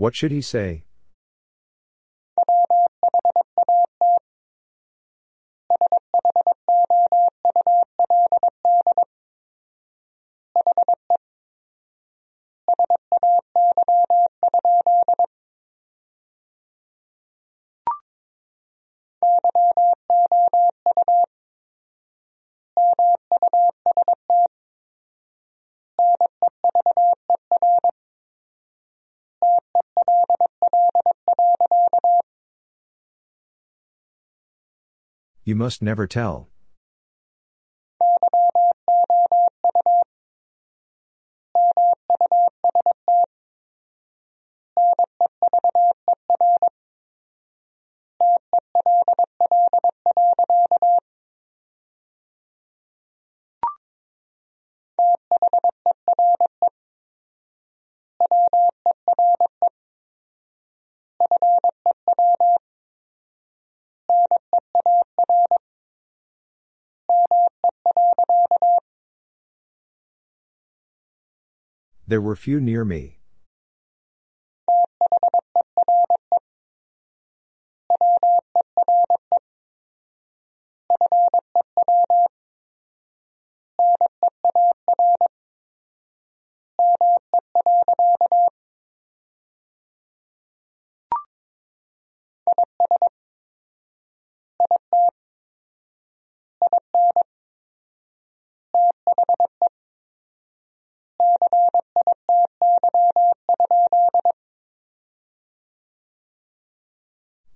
What 0.00 0.16
should 0.16 0.30
he 0.30 0.40
say? 0.40 0.84
You 35.50 35.56
must 35.56 35.82
never 35.82 36.06
tell. 36.06 36.48
There 72.10 72.20
were 72.20 72.34
few 72.34 72.60
near 72.60 72.84
me. 72.84 73.19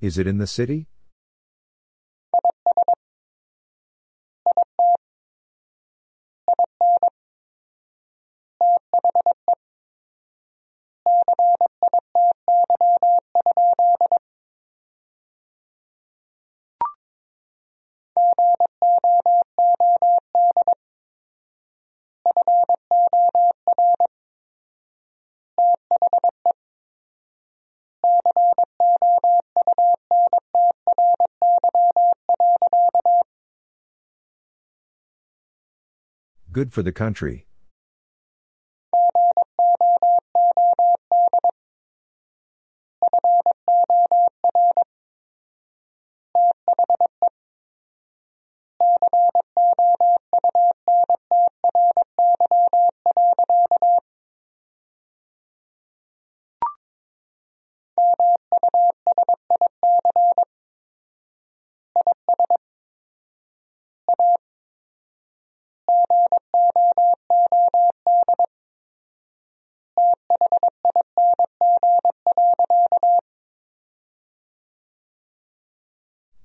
Is 0.05 0.19
it 0.19 0.27
in 0.27 0.37
the 0.37 0.47
city? 0.47 0.87
Good 36.55 36.73
for 36.73 36.85
the 36.85 36.93
country. 36.93 37.49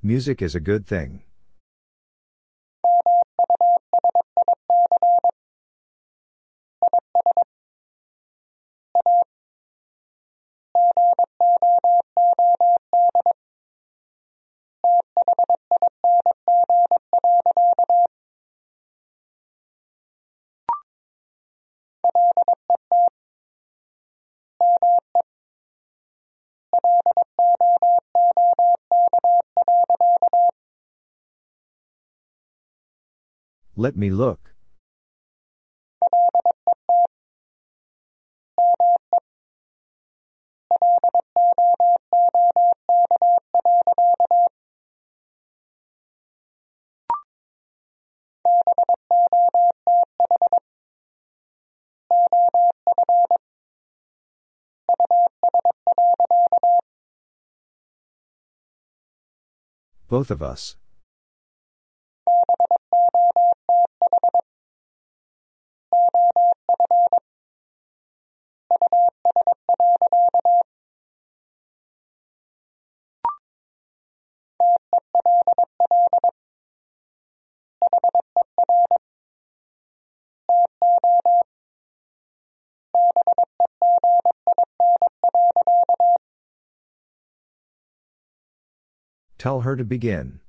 Music 0.09 0.41
is 0.41 0.55
a 0.55 0.59
good 0.59 0.87
thing. 0.87 1.28
Let 33.79 33.95
me 33.95 34.09
look. 34.09 34.53
Both 60.09 60.31
of 60.31 60.43
us. 60.43 60.75
Tell 89.39 89.61
her 89.61 89.77
to 89.77 89.85
begin. 89.85 90.41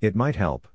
It 0.00 0.16
might 0.16 0.36
help. 0.36 0.66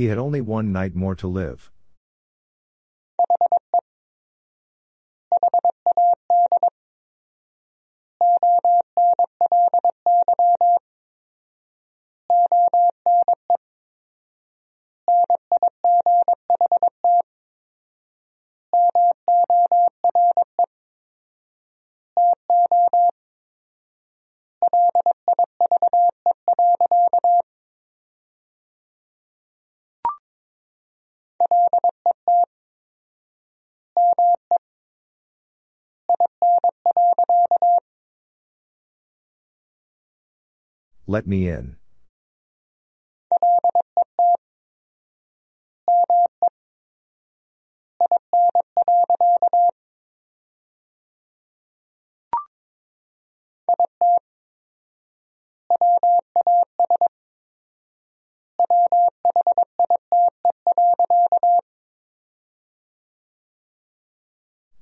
He 0.00 0.06
had 0.06 0.16
only 0.16 0.40
one 0.40 0.72
night 0.72 0.94
more 0.94 1.14
to 1.16 1.28
live. 1.28 1.70
Let 41.10 41.26
me 41.26 41.48
in. 41.48 41.74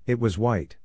It 0.06 0.20
was 0.20 0.36
white. 0.36 0.76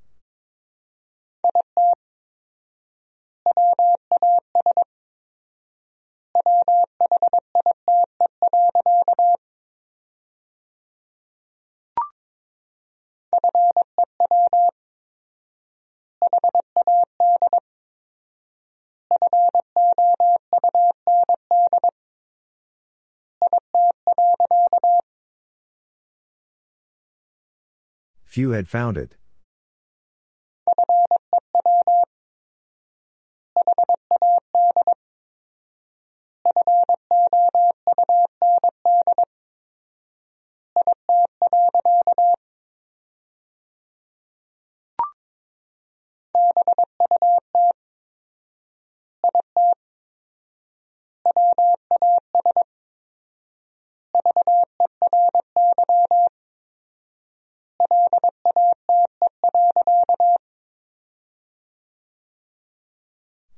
Few 28.33 28.49
had 28.49 28.67
found 28.67 28.97
it. 28.97 29.15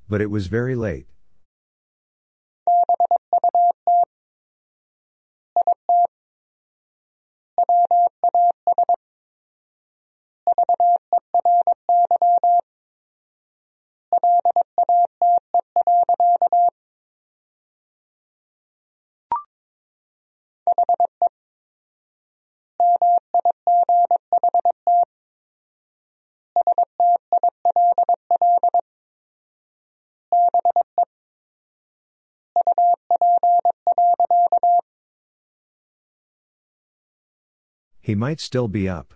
But 0.08 0.22
it 0.22 0.30
was 0.30 0.48
very 0.48 0.76
late. 0.76 1.08
He 38.06 38.14
might 38.14 38.40
still 38.40 38.68
be 38.68 38.88
up. 38.88 39.16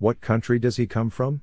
What 0.00 0.22
country 0.22 0.58
does 0.58 0.78
he 0.78 0.86
come 0.86 1.10
from? 1.10 1.42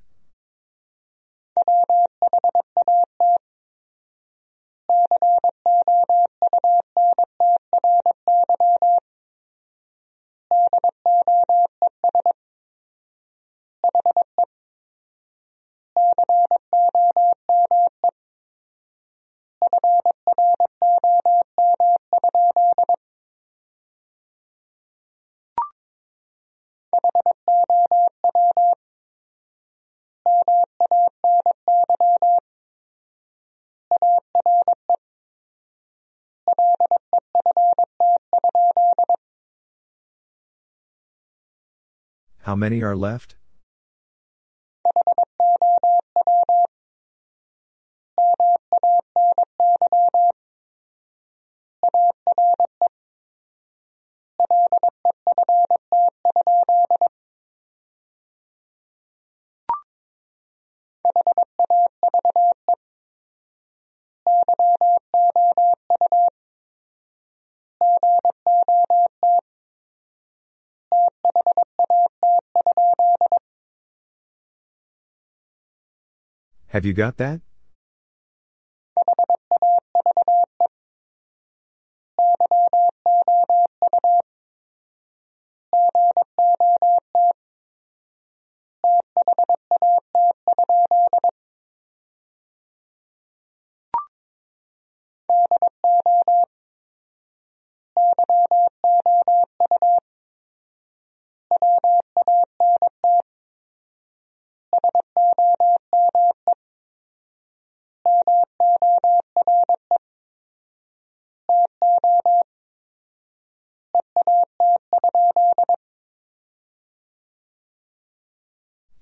How 42.48 42.56
many 42.56 42.82
are 42.82 42.96
left? 42.96 43.36
Have 76.78 76.86
you 76.86 76.94
got 76.94 77.18
that? 77.18 77.42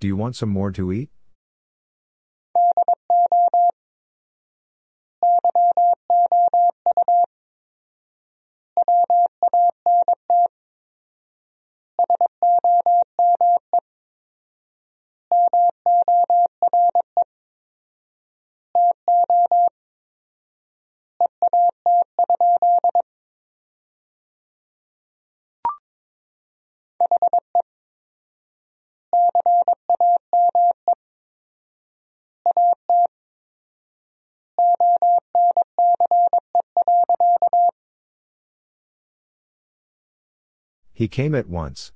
Do 0.06 0.08
you 0.08 0.16
want 0.16 0.36
some 0.36 0.50
more 0.50 0.72
to 0.72 0.94
eat? 0.94 1.10
He 40.96 41.10
came 41.10 41.36
at 41.36 41.50
once. 41.50 41.92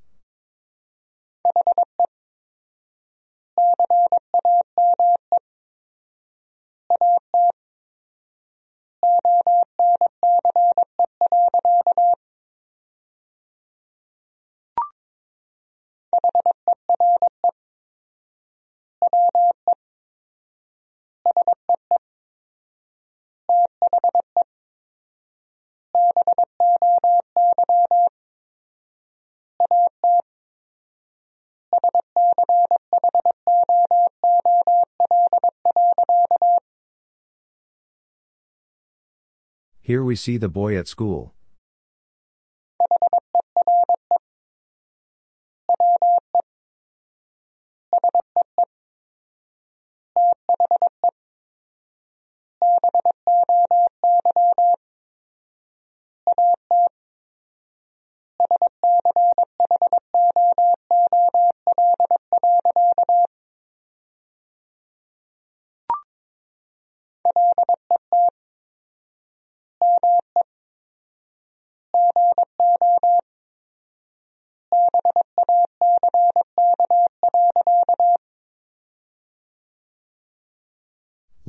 Here 39.89 40.03
we 40.03 40.15
see 40.15 40.37
the 40.37 40.49
boy 40.49 40.77
at 40.77 40.87
school. 40.87 41.33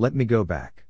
Let 0.00 0.14
me 0.14 0.24
go 0.24 0.44
back. 0.44 0.86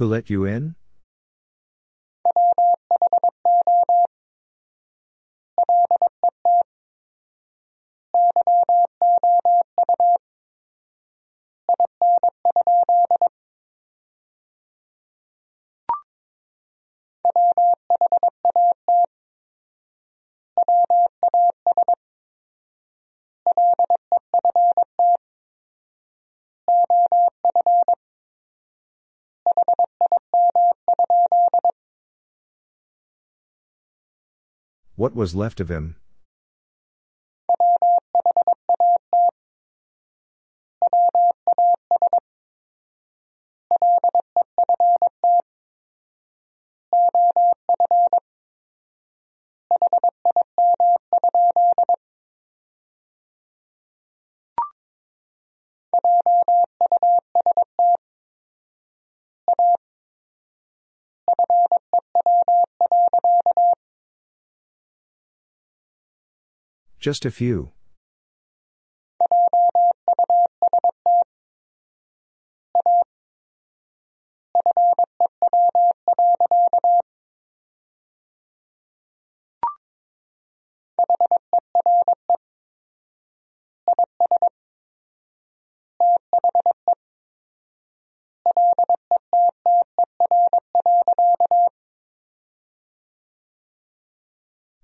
Who 0.00 0.06
let 0.06 0.30
you 0.30 0.46
in? 0.46 0.76
What 35.00 35.16
was 35.16 35.34
left 35.34 35.60
of 35.60 35.70
him? 35.70 35.96
Just 67.00 67.24
a 67.24 67.30
few. 67.30 67.72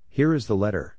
Here 0.08 0.32
is 0.32 0.46
the 0.46 0.56
letter. 0.56 0.96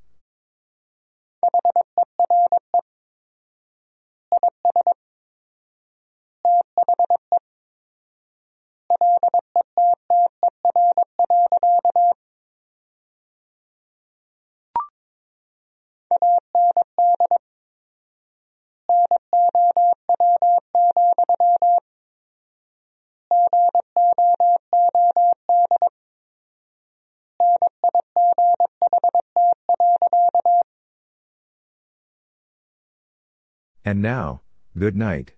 And 33.87 34.01
now, 34.01 34.41
good 34.77 34.97
night. 34.97 35.36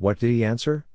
What 0.00 0.18
did 0.18 0.30
he 0.30 0.42
answer? 0.42 0.86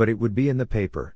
But 0.00 0.08
it 0.08 0.18
would 0.18 0.34
be 0.34 0.48
in 0.48 0.56
the 0.56 0.64
paper. 0.64 1.14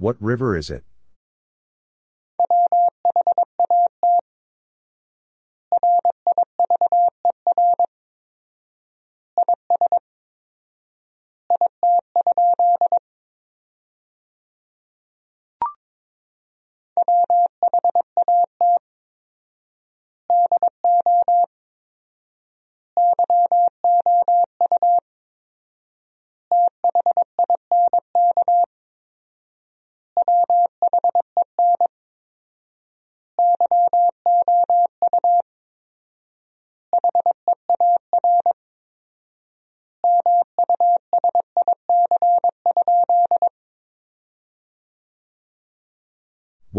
What 0.00 0.16
river 0.18 0.56
is 0.56 0.70
it? 0.70 0.82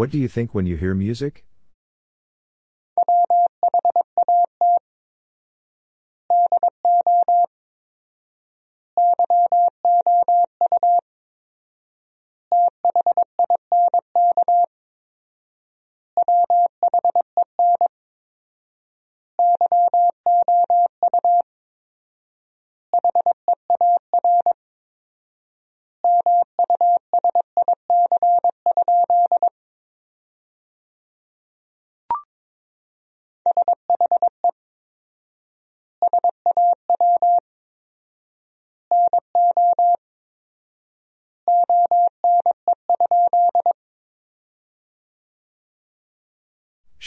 What 0.02 0.10
do 0.10 0.18
you 0.18 0.26
think 0.26 0.52
when 0.52 0.66
you 0.66 0.76
hear 0.76 0.94
music? 0.94 1.44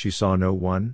She 0.06 0.12
saw 0.12 0.36
no 0.36 0.54
one? 0.54 0.94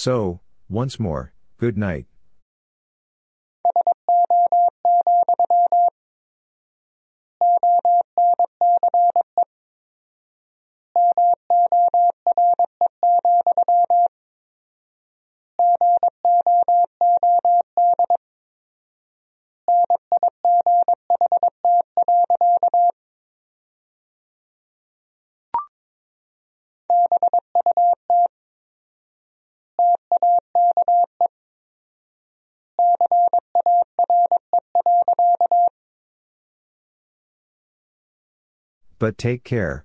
So, 0.00 0.38
once 0.68 1.00
more, 1.00 1.32
good 1.56 1.76
night. 1.76 2.06
But 38.98 39.16
take 39.18 39.44
care. 39.44 39.84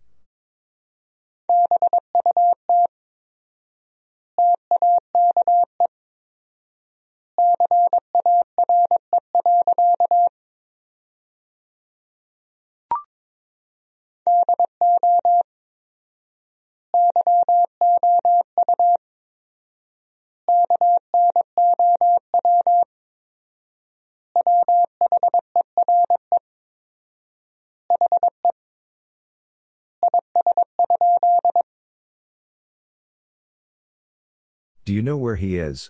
Do 34.94 34.98
you 34.98 35.02
know 35.02 35.18
where 35.18 35.38
he 35.38 35.58
is? 35.58 35.90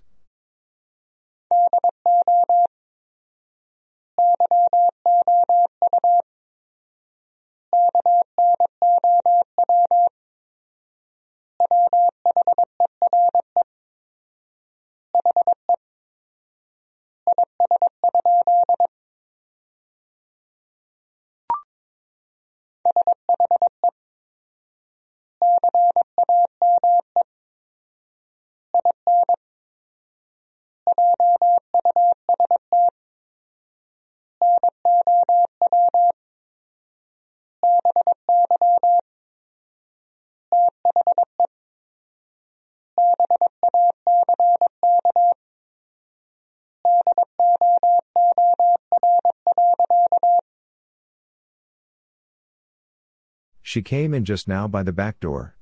She 53.73 53.81
came 53.81 54.13
in 54.13 54.23
just 54.23 54.47
now 54.47 54.67
by 54.67 54.83
the 54.83 54.93
back 54.93 55.19
door. 55.19 55.55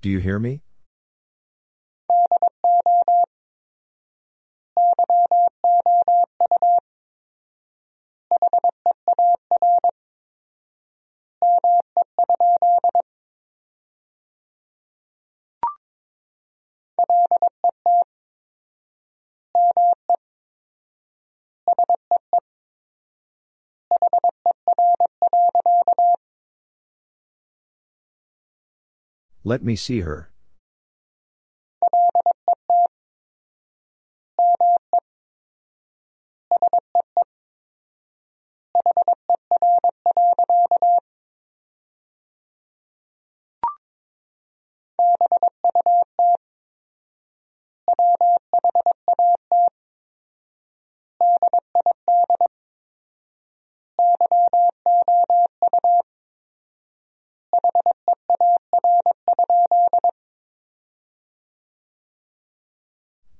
Do 0.00 0.08
you 0.08 0.18
hear 0.18 0.38
me? 0.38 0.62
Let 29.42 29.62
me 29.62 29.74
see 29.74 30.00
her. 30.00 30.30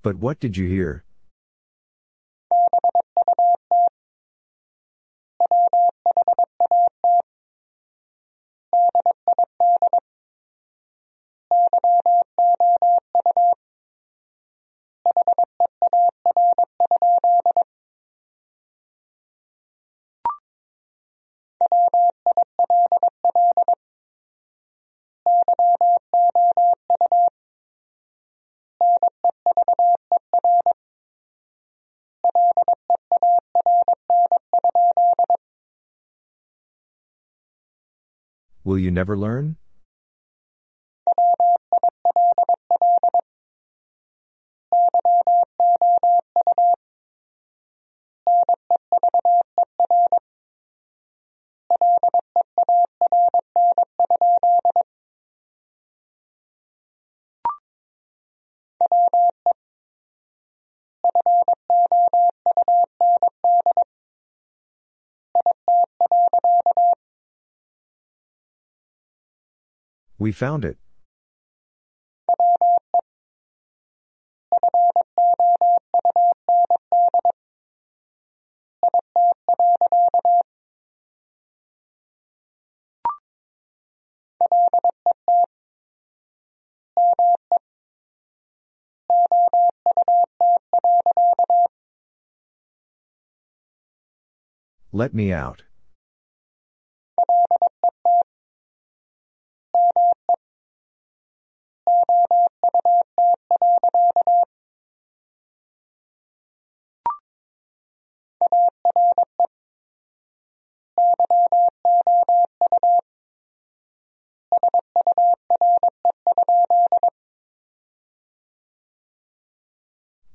But 0.03 0.17
what 0.17 0.41
did 0.41 0.57
you 0.57 0.67
hear? 0.67 1.05
Will 38.71 38.79
you 38.79 38.93
never 38.93 39.19
learn? 39.19 39.57
We 70.21 70.33
found 70.33 70.67
it. 70.67 70.77
Let 94.93 95.15
me 95.15 95.33
out. 95.33 95.63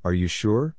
Are 0.06 0.14
you 0.14 0.28
sure? 0.28 0.76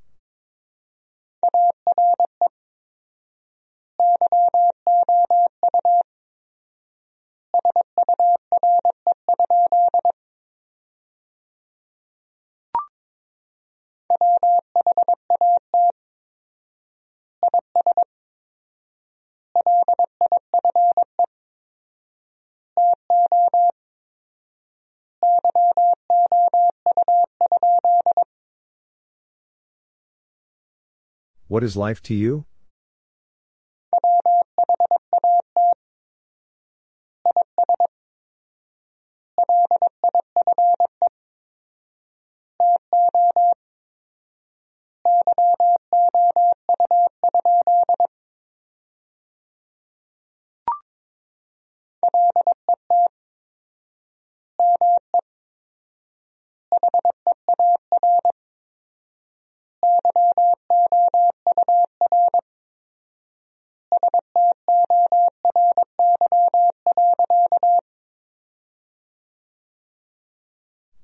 What 31.49 31.63
is 31.63 31.77
life 31.77 32.03
to 32.03 32.15
you? 32.15 32.45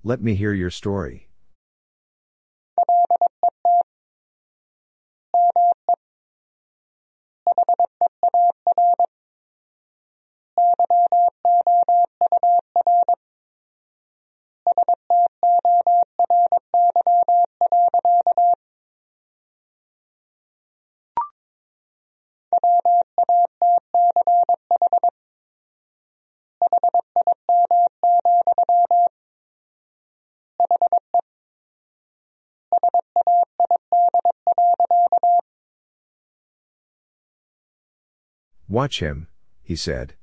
Let 0.05 0.21
me 0.21 0.35
hear 0.35 0.53
your 0.53 0.71
story. 0.71 1.29
Watch 38.73 39.01
him, 39.01 39.29
he 39.63 39.77
said. 39.77 40.15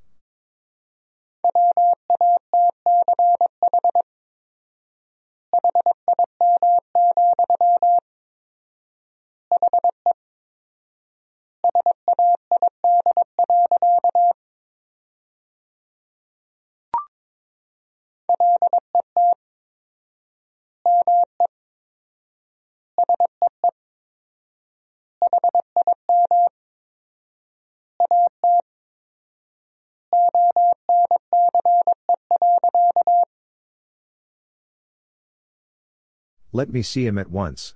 Let 36.52 36.72
me 36.72 36.82
see 36.82 37.06
him 37.06 37.18
at 37.18 37.30
once. 37.30 37.76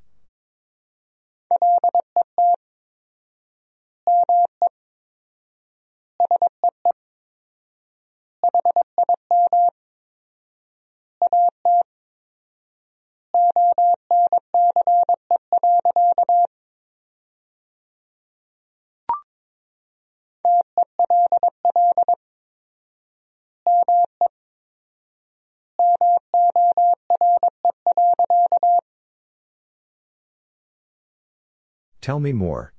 Tell 32.03 32.19
me 32.19 32.33
more. 32.33 32.73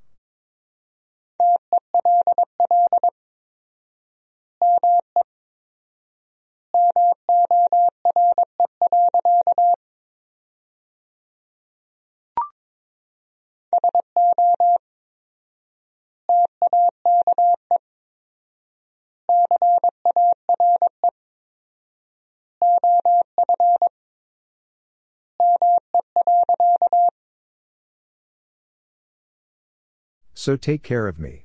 So 30.44 30.56
take 30.56 30.82
care 30.82 31.08
of 31.08 31.18
me. 31.18 31.43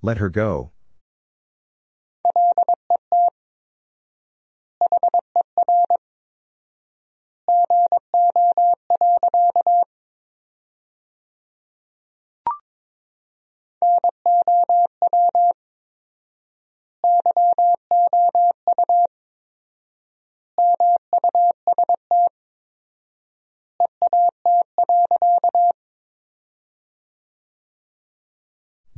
Let 0.00 0.18
her 0.18 0.28
go. 0.28 0.72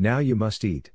Now 0.02 0.18
you 0.18 0.34
must 0.34 0.64
eat. 0.64 0.92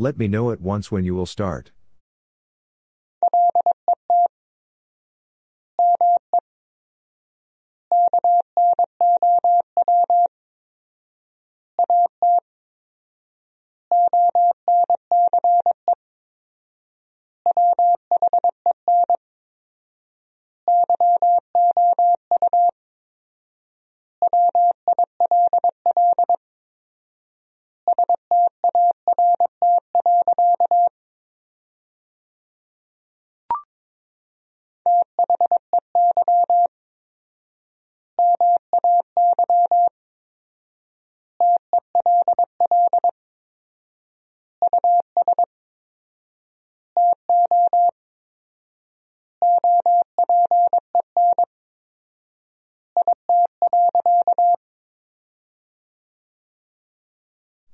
Let 0.00 0.16
me 0.16 0.28
know 0.28 0.52
at 0.52 0.60
once 0.60 0.92
when 0.92 1.02
you 1.02 1.16
will 1.16 1.26
start. 1.26 1.72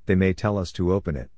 They 0.07 0.15
may 0.15 0.33
tell 0.33 0.58
us 0.58 0.70
to 0.73 0.92
open 0.92 1.16
it. 1.16 1.31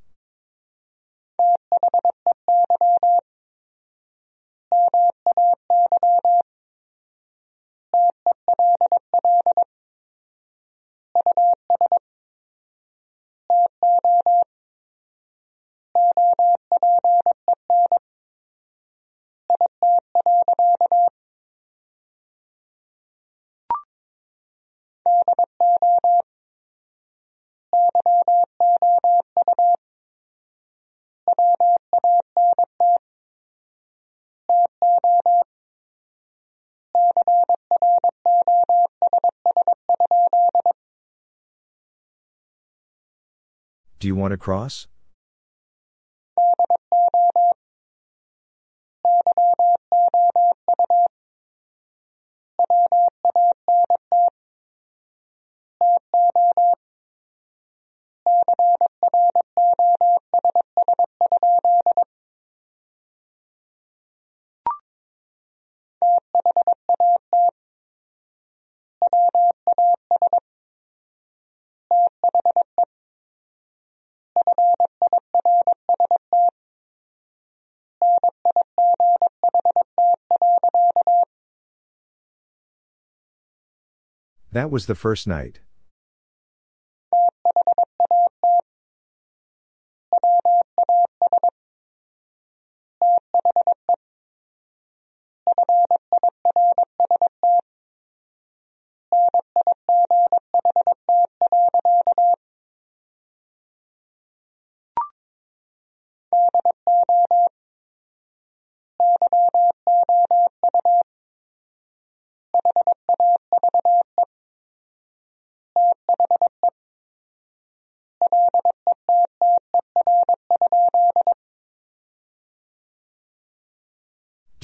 Do 44.06 44.08
you 44.08 44.14
want 44.14 44.30
to 44.30 44.36
cross? 44.36 44.86
That 84.56 84.70
was 84.70 84.86
the 84.86 84.94
first 84.94 85.26
night. 85.26 85.60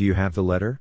Do 0.03 0.07
you 0.07 0.15
have 0.15 0.35
the 0.35 0.43
letter? 0.43 0.81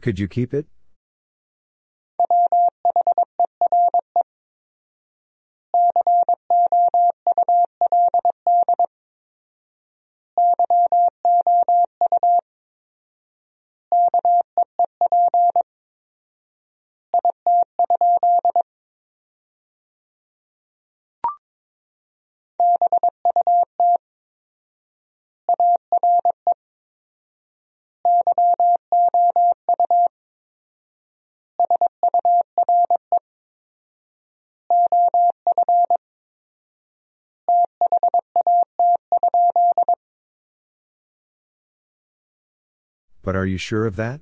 Could 0.00 0.18
you 0.18 0.28
keep 0.28 0.54
it? 0.54 0.66
Are 43.38 43.46
you 43.46 43.58
sure 43.58 43.86
of 43.86 43.96
that? 43.96 44.20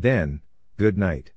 Then, 0.00 0.40
good 0.78 0.96
night. 0.96 1.32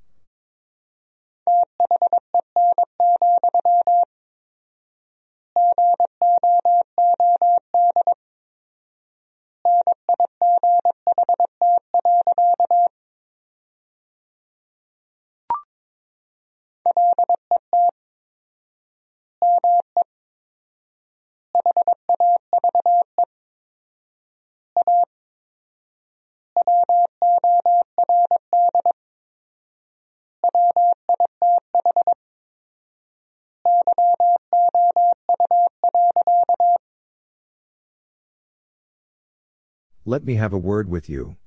Let 40.06 40.22
me 40.22 40.34
have 40.34 40.52
a 40.52 40.58
word 40.58 40.90
with 40.90 41.08
you. 41.08 41.38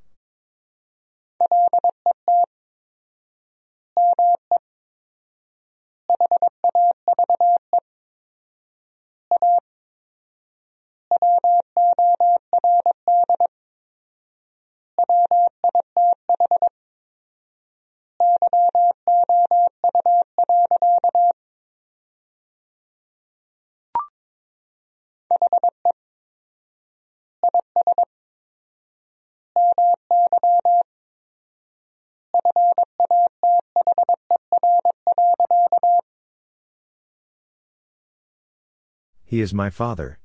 He 39.38 39.44
is 39.44 39.54
my 39.54 39.70
father. 39.70 40.18